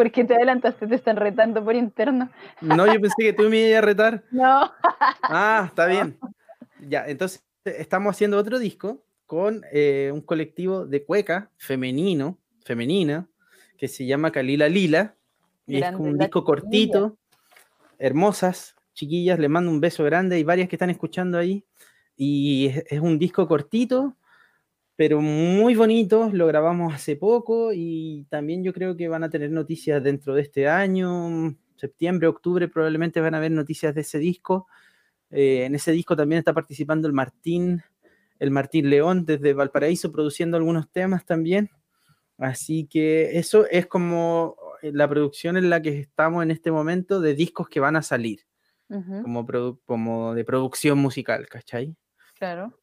¿Por 0.00 0.10
qué 0.10 0.24
te 0.24 0.34
adelantaste? 0.34 0.86
Te 0.86 0.94
están 0.94 1.16
retando 1.16 1.62
por 1.62 1.74
interno. 1.74 2.30
No, 2.62 2.86
yo 2.86 2.98
pensé 2.98 3.16
que 3.18 3.32
tú 3.34 3.50
me 3.50 3.68
ibas 3.68 3.82
a 3.82 3.84
retar. 3.84 4.24
No. 4.30 4.72
Ah, 5.22 5.64
está 5.68 5.84
bien. 5.84 6.18
Ya, 6.88 7.04
entonces 7.06 7.44
estamos 7.64 8.16
haciendo 8.16 8.38
otro 8.38 8.58
disco 8.58 9.04
con 9.26 9.62
eh, 9.70 10.10
un 10.10 10.22
colectivo 10.22 10.86
de 10.86 11.04
cueca 11.04 11.50
femenino, 11.58 12.38
femenina, 12.64 13.28
que 13.76 13.88
se 13.88 14.06
llama 14.06 14.32
Kalila 14.32 14.70
Lila. 14.70 15.16
Y 15.66 15.82
es 15.82 15.92
como 15.92 16.04
un 16.04 16.16
disco 16.16 16.40
chiquilla. 16.40 16.46
cortito, 16.46 17.18
hermosas, 17.98 18.76
chiquillas, 18.94 19.38
les 19.38 19.50
mando 19.50 19.70
un 19.70 19.82
beso 19.82 20.02
grande. 20.04 20.36
Hay 20.36 20.44
varias 20.44 20.70
que 20.70 20.76
están 20.76 20.88
escuchando 20.88 21.36
ahí. 21.36 21.62
Y 22.16 22.68
es, 22.68 22.84
es 22.88 23.00
un 23.00 23.18
disco 23.18 23.46
cortito, 23.46 24.16
pero 25.00 25.22
muy 25.22 25.74
bonito. 25.76 26.28
Lo 26.30 26.46
grabamos 26.46 26.92
hace 26.92 27.16
poco 27.16 27.72
y 27.72 28.26
también 28.28 28.62
yo 28.62 28.74
creo 28.74 28.98
que 28.98 29.08
van 29.08 29.24
a 29.24 29.30
tener 29.30 29.50
noticias 29.50 30.02
dentro 30.04 30.34
de 30.34 30.42
este 30.42 30.68
año. 30.68 31.56
Septiembre, 31.76 32.28
octubre 32.28 32.68
probablemente 32.68 33.18
van 33.22 33.32
a 33.32 33.38
haber 33.38 33.50
noticias 33.50 33.94
de 33.94 34.02
ese 34.02 34.18
disco. 34.18 34.66
Eh, 35.30 35.64
en 35.64 35.74
ese 35.74 35.92
disco 35.92 36.14
también 36.14 36.40
está 36.40 36.52
participando 36.52 37.08
el 37.08 37.14
Martín, 37.14 37.82
el 38.38 38.50
Martín 38.50 38.90
León 38.90 39.24
desde 39.24 39.54
Valparaíso 39.54 40.12
produciendo 40.12 40.58
algunos 40.58 40.90
temas 40.92 41.24
también. 41.24 41.70
Así 42.36 42.86
que 42.86 43.38
eso 43.38 43.64
es 43.70 43.86
como 43.86 44.54
la 44.82 45.08
producción 45.08 45.56
en 45.56 45.70
la 45.70 45.80
que 45.80 45.98
estamos 45.98 46.42
en 46.42 46.50
este 46.50 46.70
momento 46.70 47.22
de 47.22 47.32
discos 47.32 47.70
que 47.70 47.80
van 47.80 47.96
a 47.96 48.02
salir, 48.02 48.40
Ujú, 48.90 49.22
como, 49.22 49.46
produ- 49.46 49.80
como 49.86 50.34
de 50.34 50.44
producción 50.44 50.98
musical, 50.98 51.48
¿cachai? 51.48 51.96
Claro. 52.38 52.74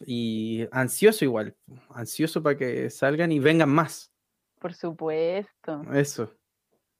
Y 0.00 0.66
ansioso 0.72 1.24
igual, 1.24 1.54
ansioso 1.90 2.42
para 2.42 2.56
que 2.56 2.90
salgan 2.90 3.32
y 3.32 3.38
vengan 3.38 3.68
más. 3.68 4.12
Por 4.58 4.74
supuesto. 4.74 5.82
Eso. 5.92 6.32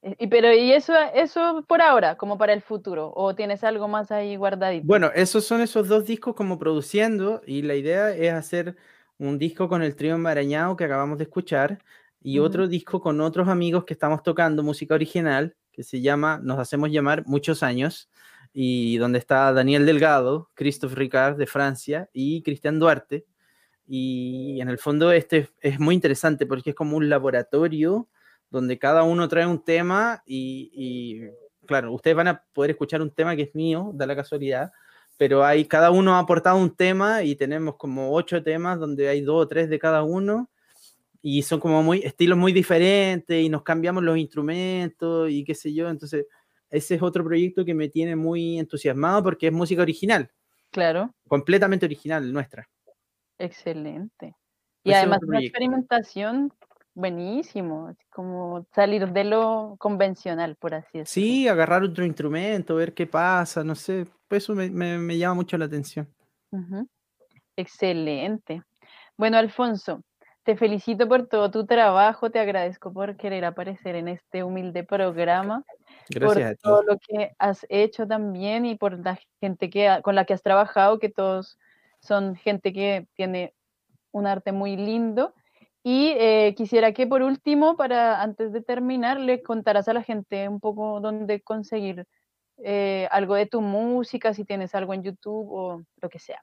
Eh, 0.03 0.17
Y, 0.19 0.27
pero, 0.27 0.53
¿y 0.53 0.73
eso, 0.73 0.93
eso 1.15 1.65
por 1.67 1.81
ahora, 1.81 2.17
como 2.17 2.37
para 2.37 2.53
el 2.53 2.63
futuro? 2.63 3.13
¿O 3.17 3.35
tienes 3.35 3.65
algo 3.65 3.89
más 3.89 4.11
ahí 4.11 4.37
guardadito? 4.37 4.87
Bueno, 4.87 5.11
esos 5.15 5.45
son 5.45 5.61
esos 5.61 5.89
dos 5.89 6.05
discos 6.05 6.35
como 6.35 6.59
produciendo 6.59 7.41
y 7.47 7.63
la 7.63 7.75
idea 7.75 8.11
es 8.11 8.33
hacer 8.33 8.77
un 9.19 9.39
disco 9.39 9.69
con 9.69 9.83
el 9.83 9.97
trío 9.97 10.15
enmarañado 10.15 10.77
que 10.77 10.85
acabamos 10.85 11.19
de 11.19 11.25
escuchar 11.25 11.79
y 12.21 12.39
otro 12.39 12.69
disco 12.69 13.01
con 13.01 13.21
otros 13.21 13.49
amigos 13.49 13.85
que 13.85 13.95
estamos 13.95 14.23
tocando 14.23 14.63
música 14.63 14.95
original, 14.95 15.57
que 15.73 15.83
se 15.83 16.01
llama 16.01 16.41
Nos 16.43 16.59
hacemos 16.59 16.91
llamar 16.91 17.25
Muchos 17.27 17.63
años, 17.63 18.09
y 18.57 18.99
donde 18.99 19.19
está 19.19 19.53
Daniel 19.53 19.85
Delgado, 19.85 20.49
Christophe 20.55 20.95
Ricard 20.95 21.37
de 21.37 21.49
Francia 21.49 22.09
y 22.13 22.41
Cristian 22.43 22.79
Duarte. 22.79 23.27
Y 23.87 24.61
en 24.61 24.69
el 24.69 24.79
fondo 24.79 25.11
este 25.11 25.49
es 25.61 25.81
muy 25.81 25.97
interesante 25.97 26.47
porque 26.47 26.71
es 26.71 26.77
como 26.77 26.97
un 26.97 27.09
laboratorio 27.11 28.09
donde 28.51 28.79
cada 28.79 29.03
uno 29.03 29.29
trae 29.29 29.47
un 29.47 29.65
tema 29.65 30.23
y, 30.25 30.71
y, 30.73 31.67
claro, 31.67 31.93
ustedes 31.93 32.17
van 32.17 32.29
a 32.29 32.45
poder 32.53 32.71
escuchar 32.71 33.03
un 33.03 33.11
tema 33.11 33.35
que 33.35 33.43
es 33.43 33.55
mío, 33.57 33.91
da 33.93 34.07
la 34.07 34.15
casualidad, 34.15 34.71
pero 35.17 35.45
hay, 35.45 35.65
cada 35.65 35.91
uno 35.91 36.15
ha 36.15 36.21
aportado 36.21 36.57
un 36.57 36.75
tema 36.75 37.25
y 37.25 37.35
tenemos 37.35 37.75
como 37.77 38.15
ocho 38.15 38.41
temas 38.45 38.79
donde 38.79 39.09
hay 39.09 39.21
dos 39.21 39.43
o 39.45 39.49
tres 39.49 39.69
de 39.69 39.81
cada 39.81 40.05
uno 40.05 40.49
y 41.21 41.43
son 41.43 41.59
como 41.59 41.83
muy 41.83 41.99
estilos 42.05 42.39
muy 42.39 42.53
diferentes 42.53 43.43
y 43.43 43.49
nos 43.49 43.63
cambiamos 43.65 44.05
los 44.05 44.17
instrumentos 44.17 45.29
y 45.29 45.43
qué 45.43 45.57
sé 45.57 45.75
yo, 45.75 45.89
entonces 45.89 46.27
ese 46.75 46.97
es 46.97 47.03
otro 47.03 47.25
proyecto 47.25 47.65
que 47.65 47.75
me 47.75 47.89
tiene 47.89 48.17
muy 48.17 48.59
entusiasmado 48.59 49.23
porque 49.23 49.47
es 49.49 49.53
música 49.53 49.83
original, 49.83 50.31
Claro, 50.71 51.15
completamente 51.29 51.87
original 51.87 52.33
nuestra. 52.33 52.69
excelente. 53.39 54.35
Y 54.83 54.91
Ese 54.91 54.99
es 54.99 55.03
además 55.03 55.21
una 55.27 55.41
experimentación 55.41 56.53
buenísimo, 56.95 57.95
como 58.11 58.67
salir 58.75 59.09
de 59.13 59.25
lo 59.25 59.77
convencional, 59.79 60.57
por 60.57 60.75
así 60.75 60.99
decirlo. 60.99 61.07
Sí, 61.07 61.49
agarrar 61.49 61.83
otro 61.83 62.05
instrumento, 62.05 62.77
ver 62.77 62.93
qué 62.95 63.07
pasa, 63.07 63.65
no 63.65 63.75
sé, 63.75 64.07
pues 64.29 64.45
eso 64.45 64.55
me, 64.55 64.71
me- 64.71 64.99
me 64.99 65.17
llama 65.19 65.35
mucho 65.35 65.57
la 65.59 65.65
atención. 65.65 66.09
Excelente. 67.57 68.63
Bueno, 69.17 69.39
Alfonso, 69.39 70.03
te 70.45 70.57
felicito 70.57 71.09
por 71.09 71.27
todo 71.29 71.51
tu 71.51 71.67
trabajo, 71.67 72.31
te 72.31 72.39
agradezco 72.39 72.93
por 72.93 73.17
querer 73.17 73.45
aparecer 73.45 73.95
en 73.97 74.09
este 74.09 74.43
humilde 74.45 74.85
programa, 74.85 75.65
Gracias 76.09 76.57
ti. 76.57 76.63
todo 76.63 76.83
lo 76.83 76.99
que 76.99 77.35
has 77.39 77.67
hecho 77.69 78.07
también 78.07 78.67
y 78.67 78.77
por 78.77 78.99
la 78.99 79.19
gente 79.41 79.71
que 79.71 80.01
con 80.03 80.15
la 80.15 80.25
que 80.25 80.35
has 80.35 80.43
trabajado, 80.43 80.99
que 80.99 81.09
todos 81.09 81.59
son 82.01 82.37
gente 82.37 82.73
que 82.73 83.07
tiene 83.15 83.55
un 84.13 84.27
arte 84.27 84.53
muy 84.53 84.77
lindo. 84.77 85.35
Y 85.83 86.15
eh, 86.17 86.55
quisiera 86.57 86.93
que 86.93 87.07
por 87.07 87.23
último, 87.23 87.77
para 87.77 88.23
antes 88.23 88.53
de 88.53 88.63
terminar, 88.63 89.21
le 89.21 89.43
contaras 89.43 89.87
a 89.89 89.93
la 89.93 90.03
gente 90.03 90.49
un 90.49 90.59
poco 90.59 91.01
dónde 91.01 91.43
conseguir 91.43 92.07
eh, 92.63 93.07
algo 93.11 93.35
de 93.35 93.47
tu 93.47 93.61
música, 93.61 94.33
si 94.33 94.45
tienes 94.45 94.75
algo 94.75 94.95
en 94.95 95.03
YouTube 95.03 95.51
o 95.51 95.83
lo 96.01 96.09
que 96.09 96.19
sea. 96.19 96.43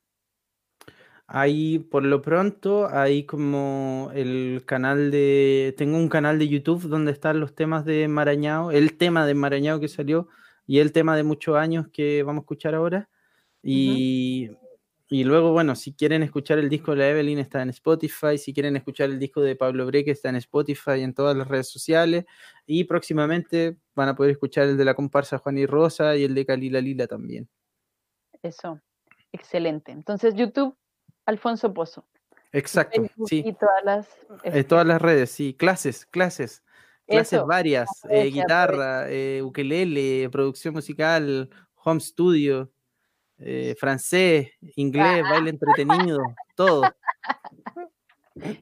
Ahí, 1.33 1.79
por 1.79 2.03
lo 2.03 2.21
pronto, 2.21 2.89
hay 2.91 3.23
como 3.23 4.11
el 4.13 4.63
canal 4.65 5.11
de... 5.11 5.73
Tengo 5.77 5.95
un 5.95 6.09
canal 6.09 6.37
de 6.37 6.49
YouTube 6.49 6.89
donde 6.89 7.13
están 7.13 7.39
los 7.39 7.55
temas 7.55 7.85
de 7.85 8.09
Marañao, 8.09 8.71
el 8.71 8.97
tema 8.97 9.25
de 9.25 9.33
Marañao 9.33 9.79
que 9.79 9.87
salió 9.87 10.27
y 10.67 10.79
el 10.79 10.91
tema 10.91 11.15
de 11.15 11.23
muchos 11.23 11.55
años 11.55 11.87
que 11.87 12.21
vamos 12.23 12.41
a 12.41 12.43
escuchar 12.43 12.75
ahora. 12.75 13.07
Y, 13.63 14.51
y 15.07 15.23
luego, 15.23 15.53
bueno, 15.53 15.73
si 15.77 15.93
quieren 15.93 16.21
escuchar 16.21 16.59
el 16.59 16.67
disco 16.67 16.91
de 16.91 16.97
la 16.97 17.09
Evelyn 17.11 17.39
está 17.39 17.61
en 17.61 17.69
Spotify, 17.69 18.37
si 18.37 18.53
quieren 18.53 18.75
escuchar 18.75 19.09
el 19.09 19.17
disco 19.17 19.39
de 19.39 19.55
Pablo 19.55 19.85
Breque 19.85 20.11
está 20.11 20.27
en 20.27 20.35
Spotify, 20.35 20.99
en 20.99 21.13
todas 21.13 21.37
las 21.37 21.47
redes 21.47 21.69
sociales. 21.69 22.25
Y 22.65 22.83
próximamente 22.83 23.77
van 23.95 24.09
a 24.09 24.17
poder 24.17 24.31
escuchar 24.31 24.67
el 24.67 24.75
de 24.75 24.83
la 24.83 24.95
comparsa 24.95 25.37
Juan 25.37 25.57
y 25.57 25.65
Rosa 25.65 26.17
y 26.17 26.25
el 26.25 26.35
de 26.35 26.45
Calila 26.45 26.81
Lila 26.81 27.07
también. 27.07 27.47
Eso, 28.43 28.81
excelente. 29.31 29.93
Entonces, 29.93 30.35
YouTube, 30.35 30.75
Alfonso 31.31 31.73
Pozo. 31.73 32.05
Exacto, 32.51 33.01
Facebook 33.01 33.29
sí. 33.29 33.43
Y 33.45 33.53
todas 33.53 33.83
las... 33.83 34.07
En 34.43 34.53
este, 34.53 34.63
todas 34.65 34.85
las 34.85 35.01
redes, 35.01 35.31
sí, 35.31 35.53
clases, 35.53 36.05
clases, 36.05 36.63
clases 37.07 37.33
Eso, 37.33 37.47
varias, 37.47 37.89
eh, 38.09 38.25
guitarra, 38.25 39.09
eh, 39.09 39.41
ukelele, 39.41 40.29
producción 40.29 40.73
musical, 40.73 41.49
home 41.83 41.99
studio, 41.99 42.69
eh, 43.37 43.75
francés, 43.79 44.51
inglés, 44.75 45.23
baile 45.23 45.49
entretenido, 45.51 46.19
todo. 46.55 46.83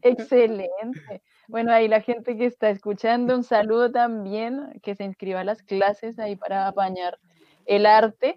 Excelente. 0.01 1.21
Bueno, 1.47 1.73
ahí 1.73 1.87
la 1.87 2.01
gente 2.01 2.37
que 2.37 2.45
está 2.45 2.69
escuchando, 2.69 3.35
un 3.35 3.43
saludo 3.43 3.91
también, 3.91 4.79
que 4.83 4.95
se 4.95 5.03
inscriba 5.03 5.41
a 5.41 5.43
las 5.43 5.63
clases 5.63 6.19
ahí 6.19 6.35
para 6.35 6.67
apañar 6.67 7.19
el 7.65 7.85
arte. 7.85 8.35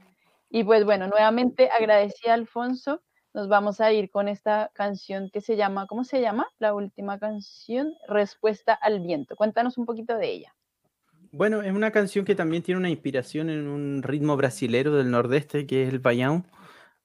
Y 0.48 0.64
pues 0.64 0.84
bueno, 0.84 1.06
nuevamente 1.08 1.70
agradecida 1.70 2.34
Alfonso. 2.34 3.02
Nos 3.34 3.48
vamos 3.48 3.80
a 3.80 3.90
ir 3.92 4.10
con 4.10 4.28
esta 4.28 4.70
canción 4.74 5.30
que 5.30 5.40
se 5.40 5.56
llama, 5.56 5.86
¿cómo 5.86 6.04
se 6.04 6.20
llama? 6.20 6.46
La 6.58 6.74
última 6.74 7.18
canción, 7.18 7.94
Respuesta 8.06 8.74
al 8.74 9.00
viento. 9.00 9.36
Cuéntanos 9.36 9.78
un 9.78 9.86
poquito 9.86 10.18
de 10.18 10.30
ella. 10.30 10.54
Bueno, 11.30 11.62
es 11.62 11.72
una 11.72 11.90
canción 11.92 12.26
que 12.26 12.34
también 12.34 12.62
tiene 12.62 12.78
una 12.78 12.90
inspiración 12.90 13.48
en 13.48 13.66
un 13.66 14.02
ritmo 14.02 14.36
brasilero 14.36 14.94
del 14.94 15.10
nordeste, 15.10 15.66
que 15.66 15.84
es 15.84 15.88
el. 15.88 16.02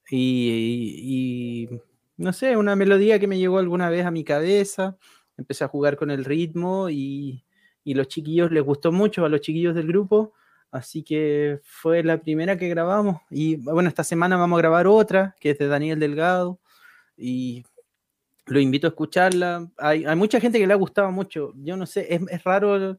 Y, 0.10 1.70
y, 1.70 1.82
no 2.18 2.34
sé, 2.34 2.58
una 2.58 2.76
melodía 2.76 3.20
que 3.20 3.28
me 3.28 3.38
llegó 3.38 3.58
alguna 3.58 3.90
vez 3.90 4.06
a 4.06 4.12
mi 4.12 4.26
cabeza. 4.26 4.98
Empecé 5.38 5.64
a 5.64 5.70
jugar 5.70 5.96
con 5.96 6.12
el 6.12 6.26
ritmo 6.26 6.90
y, 6.90 7.46
y 7.86 7.94
los 7.94 8.10
chiquillos 8.10 8.52
les 8.52 8.64
gustó 8.64 8.92
mucho, 8.92 9.24
a 9.24 9.30
los 9.30 9.40
chiquillos 9.40 9.76
del 9.76 9.88
grupo. 9.88 10.34
Así 10.72 11.04
que 11.04 11.60
fue 11.64 12.04
la 12.04 12.20
primera 12.20 12.58
que 12.58 12.68
grabamos. 12.70 13.22
Y 13.30 13.56
bueno, 13.58 13.90
esta 13.90 14.04
semana 14.04 14.38
vamos 14.38 14.58
a 14.58 14.62
grabar 14.62 14.88
otra, 14.88 15.36
que 15.40 15.52
es 15.52 15.58
de 15.58 15.68
Daniel 15.68 16.00
Delgado. 16.00 16.60
Y 17.16 17.66
lo 18.46 18.60
invito 18.60 18.88
a 18.88 18.90
escucharla. 18.90 19.70
Hay, 19.78 20.06
hay 20.06 20.16
mucha 20.16 20.40
gente 20.40 20.60
que 20.60 20.68
le 20.68 20.74
ha 20.74 20.78
gustado 20.78 21.12
mucho. 21.12 21.54
Yo 21.56 21.78
no 21.78 21.86
sé, 21.86 22.14
es, 22.14 22.22
es 22.30 22.44
raro 22.44 22.98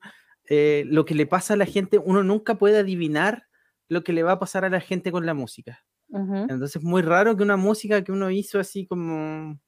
eh, 0.49 0.85
lo 0.87 1.05
que 1.05 1.15
le 1.15 1.27
pasa 1.27 1.55
a 1.55 1.59
la 1.59 1.67
gente. 1.67 1.99
Uno 1.99 2.23
nunca 2.23 2.57
puede 2.57 2.79
adivinar 2.79 3.45
lo 3.89 4.05
que 4.05 4.13
le 4.13 4.23
va 4.23 4.33
a 4.33 4.39
pasar 4.39 4.65
a 4.65 4.71
la 4.71 4.81
gente 4.81 5.13
con 5.13 5.27
la 5.27 5.35
música. 5.35 5.85
Ujú. 6.09 6.37
Entonces 6.37 6.77
es 6.77 6.83
muy 6.83 7.03
raro 7.03 7.37
que 7.37 7.43
una 7.43 7.57
música 7.57 8.03
que 8.03 8.13
uno 8.13 8.31
hizo 8.31 8.59
así 8.59 8.87
como 8.87 9.59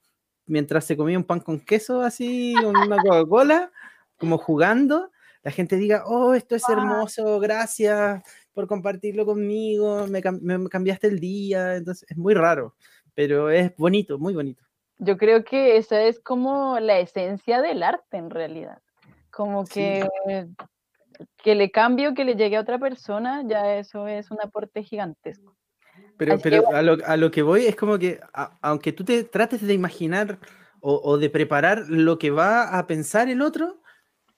mientras 0.46 0.84
se 0.84 0.96
comía 0.96 1.18
un 1.18 1.24
pan 1.24 1.40
con 1.40 1.61
queso, 1.61 2.01
así, 2.01 2.55
con 2.61 2.76
una 2.76 2.96
Coca-Cola, 2.96 3.70
como 4.16 4.36
jugando, 4.36 5.11
la 5.43 5.51
gente 5.51 5.76
diga, 5.76 6.05
oh, 6.07 6.34
esto 6.34 6.55
es 6.55 6.68
hermoso, 6.68 7.41
gracias 7.41 8.22
por 8.53 8.66
compartirlo 8.66 9.24
conmigo, 9.24 10.07
me, 10.07 10.22
cam- 10.22 10.41
me 10.41 10.68
cambiaste 10.68 11.07
el 11.07 11.18
día. 11.20 11.76
Entonces 11.76 12.09
es 12.11 12.16
muy 12.16 12.34
raro, 12.34 12.74
pero 13.14 13.51
es 13.51 13.74
bonito, 13.76 14.18
muy 14.18 14.34
bonito. 14.34 14.62
Yo 14.99 15.16
creo 15.16 15.45
que 15.45 15.78
esa 15.78 16.03
es 16.03 16.20
como 16.20 16.78
la 16.78 16.99
esencia 16.99 17.62
del 17.62 17.82
arte 17.82 18.18
en 18.18 18.28
realidad. 18.30 18.78
Como 19.30 19.64
Sí. 19.64 19.72
que, 20.26 20.49
que 21.43 21.55
le 21.55 21.70
cambie 21.70 22.09
o 22.09 22.14
que 22.14 22.24
le 22.24 22.34
llegue 22.34 22.57
a 22.57 22.61
otra 22.61 22.78
persona, 22.78 23.43
ya 23.47 23.76
eso 23.78 24.07
es 24.07 24.30
un 24.30 24.38
aporte 24.43 24.82
gigantesco. 24.82 25.57
Pero, 26.18 26.34
Así 26.34 26.43
que 26.43 26.51
pero 26.51 26.74
a, 26.76 26.82
lo, 26.82 26.99
a 27.07 27.16
lo 27.16 27.30
que 27.30 27.41
voy 27.43 27.64
es 27.66 27.76
como 27.76 27.99
que, 27.99 28.20
a- 28.34 28.59
aunque 28.61 28.93
tú 28.93 29.05
te 29.05 29.24
trates 29.24 29.66
de 29.66 29.72
imaginar 29.72 30.38
o, 30.80 31.01
o 31.03 31.16
de 31.16 31.30
preparar 31.30 31.84
lo 31.88 32.18
que 32.18 32.30
va 32.30 32.78
a 32.78 32.86
pensar 32.86 33.28
el 33.30 33.41
otro, 33.41 33.80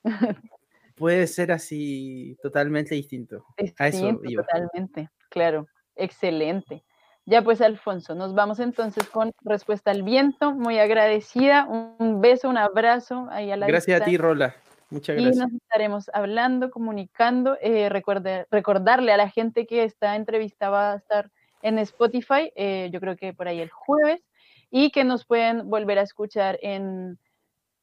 puede 0.94 1.26
ser 1.26 1.52
así 1.52 2.36
totalmente 2.42 2.94
distinto. 2.94 3.44
A 3.78 3.88
eso 3.88 4.20
iba. 4.24 4.42
totalmente, 4.44 5.10
claro, 5.30 5.66
excelente. 5.96 6.82
Ya 7.24 7.42
pues, 7.42 7.60
Alfonso, 7.60 8.14
nos 8.16 8.34
vamos 8.34 8.58
entonces 8.58 9.08
con 9.08 9.32
Respuesta 9.42 9.92
al 9.92 10.02
Viento, 10.02 10.52
muy 10.54 10.78
agradecida, 10.78 11.66
un 11.66 12.20
beso, 12.20 12.48
un 12.48 12.56
abrazo 12.58 13.28
ahí 13.30 13.50
a 13.52 13.56
la 13.56 13.66
Gracias 13.68 14.00
a 14.00 14.04
ti. 14.04 14.16
Rola. 14.16 14.56
Muchas 14.90 15.18
Y 15.18 15.22
gracias. 15.22 15.46
nos 15.46 15.54
estaremos 15.62 16.10
hablando, 16.12 16.70
comunicando. 16.70 17.56
eh, 17.62 17.88
recuerde- 17.88 18.46
recordarle 18.50 19.12
a 19.12 19.16
la 19.16 19.28
gente 19.30 19.66
que 19.66 19.84
esta 19.84 20.16
entrevista 20.16 20.68
va 20.68 20.92
a 20.92 20.96
estar 20.96 21.30
en 21.62 21.78
Spotify, 21.78 22.52
eh, 22.56 22.90
yo 22.92 22.98
creo 23.00 23.16
que 23.16 23.32
por 23.32 23.46
ahí 23.46 23.60
el 23.60 23.70
jueves, 23.70 24.20
y 24.68 24.90
que 24.90 25.04
nos 25.04 25.24
pueden 25.24 25.70
volver 25.70 25.98
a 25.98 26.02
escuchar 26.02 26.58
en 26.60 27.18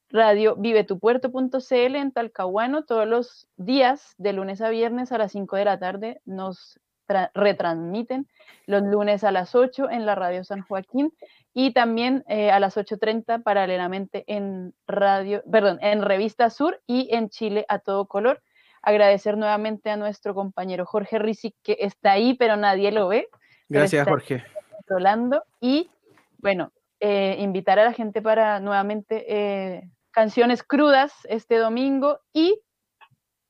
radio 0.10 0.56
vivetupuerto.cl 0.56 1.96
en 1.96 2.12
Talcahuano 2.12 2.84
todos 2.84 3.08
los 3.08 3.48
días, 3.58 4.16
de 4.18 4.34
lunes 4.34 4.62
a 4.62 4.70
viernes 4.70 5.12
a 5.12 5.18
las 5.18 5.32
5 5.32 5.56
de 5.58 5.66
la 5.66 5.80
tarde. 5.80 6.22
Nos 6.26 6.80
tra- 7.08 7.32
retransmiten 7.34 8.28
los 8.66 8.82
lunes 8.84 9.24
a 9.24 9.32
las 9.32 9.56
8 9.56 9.90
en 9.90 10.06
la 10.06 10.16
radio 10.16 10.44
San 10.44 10.62
Joaquín 10.62 11.14
y 11.54 11.74
también 11.74 12.24
eh, 12.28 12.52
a 12.52 12.60
las 12.60 12.78
8.30 12.78 13.44
paralelamente 13.44 14.24
en 14.28 14.74
radio, 14.88 15.44
perdón, 15.52 15.80
en 15.82 16.02
Revista 16.04 16.50
Sur 16.50 16.82
y 16.88 17.14
en 17.16 17.30
Chile 17.30 17.66
a 17.70 17.80
todo 17.80 18.06
color. 18.08 18.42
Agradecer 18.82 19.38
nuevamente 19.38 19.90
a 19.90 19.98
nuestro 19.98 20.34
compañero 20.34 20.86
Jorge 20.86 21.20
Rizic 21.20 21.56
que 21.64 21.78
está 21.82 22.14
ahí, 22.14 22.34
pero 22.36 22.56
nadie 22.56 22.92
lo 22.92 23.08
ve, 23.10 23.28
Gracias, 23.68 24.08
Jorge. 24.08 24.44
controlando. 24.72 25.44
Y 25.60 25.90
bueno, 26.38 26.72
eh, 27.02 27.36
invitar 27.40 27.78
a 27.80 27.84
la 27.84 27.94
gente 27.94 28.22
para 28.22 28.60
nuevamente 28.60 29.26
eh, 29.28 29.90
canciones 30.12 30.64
crudas 30.64 31.14
este 31.26 31.58
domingo 31.58 32.20
y 32.34 32.60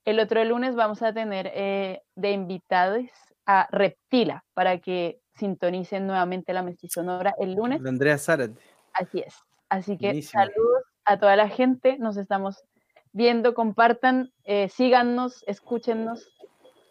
el 0.04 0.20
otro 0.20 0.42
lunes 0.44 0.74
vamos 0.74 1.02
a 1.02 1.12
tener 1.12 1.50
eh, 1.54 2.02
de 2.14 2.32
invitados 2.32 3.06
a 3.46 3.68
Reptila 3.70 4.44
para 4.54 4.78
que 4.78 5.20
sintonicen 5.34 6.06
nuevamente 6.06 6.52
la 6.52 6.62
mestizonora 6.62 7.34
el 7.38 7.54
lunes. 7.54 7.82
De 7.82 7.88
Andrea 7.88 8.18
Zárate. 8.18 8.60
Así 8.92 9.20
es. 9.20 9.34
Así 9.68 9.96
que 9.96 10.08
Buenísimo. 10.08 10.42
saludos 10.42 10.82
a 11.04 11.18
toda 11.18 11.36
la 11.36 11.48
gente. 11.48 11.96
Nos 11.98 12.16
estamos 12.16 12.64
viendo, 13.12 13.54
compartan, 13.54 14.32
eh, 14.44 14.68
síganos, 14.68 15.44
escúchennos 15.46 16.28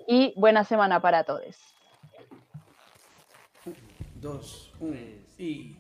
y 0.08 0.34
buena 0.36 0.64
semana 0.64 1.02
para 1.02 1.24
todos. 1.24 1.58
Dos, 4.16 4.74
uno 4.80 4.98
y... 5.38 5.78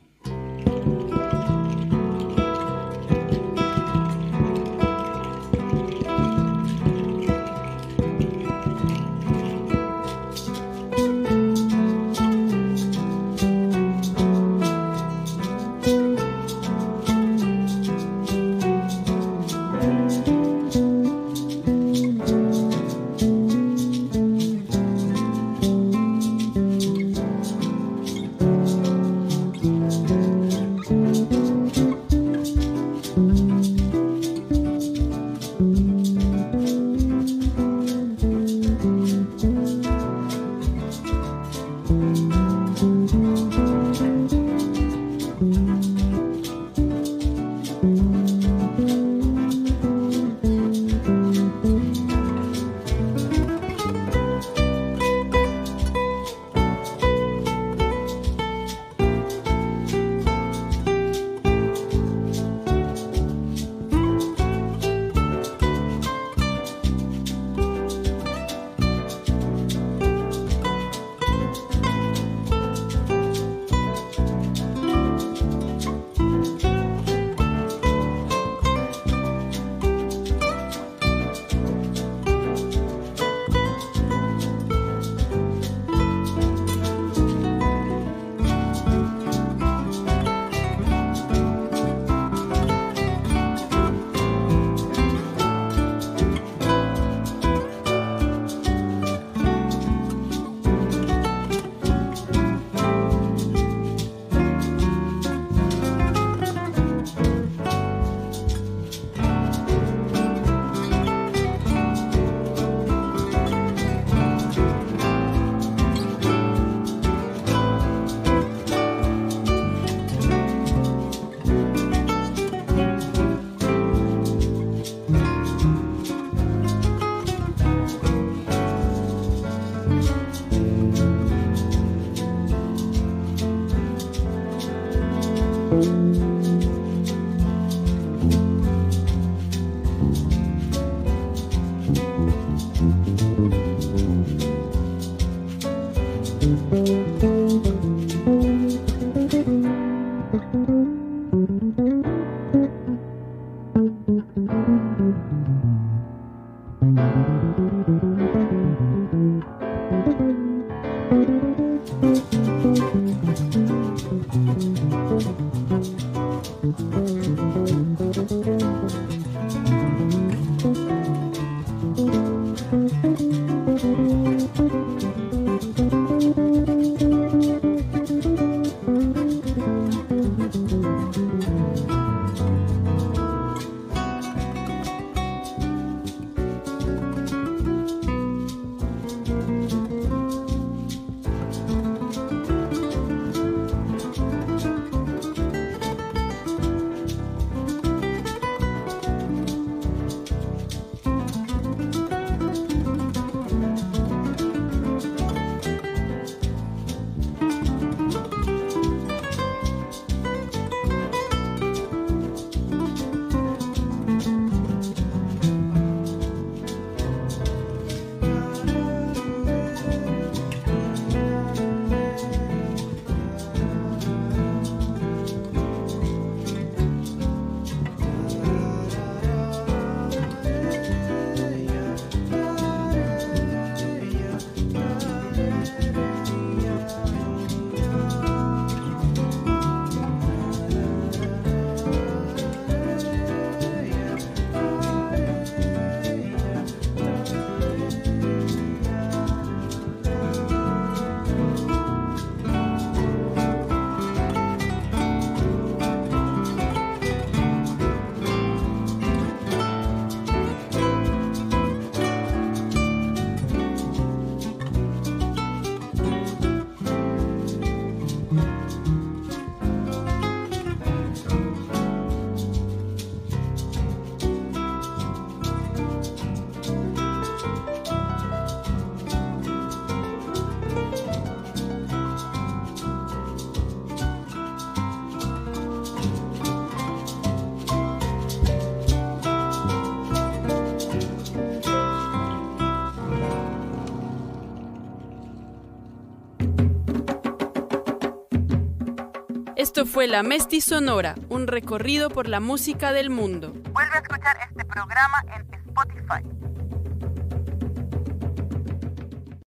Esto 299.79 299.93
fue 299.93 300.07
La 300.07 300.23
Mesti 300.23 300.59
Sonora, 300.59 301.15
un 301.29 301.47
recorrido 301.47 302.09
por 302.09 302.27
la 302.27 302.41
música 302.41 302.91
del 302.91 303.09
mundo. 303.09 303.53
Vuelve 303.71 303.95
a 303.95 303.99
escuchar 303.99 304.37
este 304.45 304.65
programa. 304.65 305.23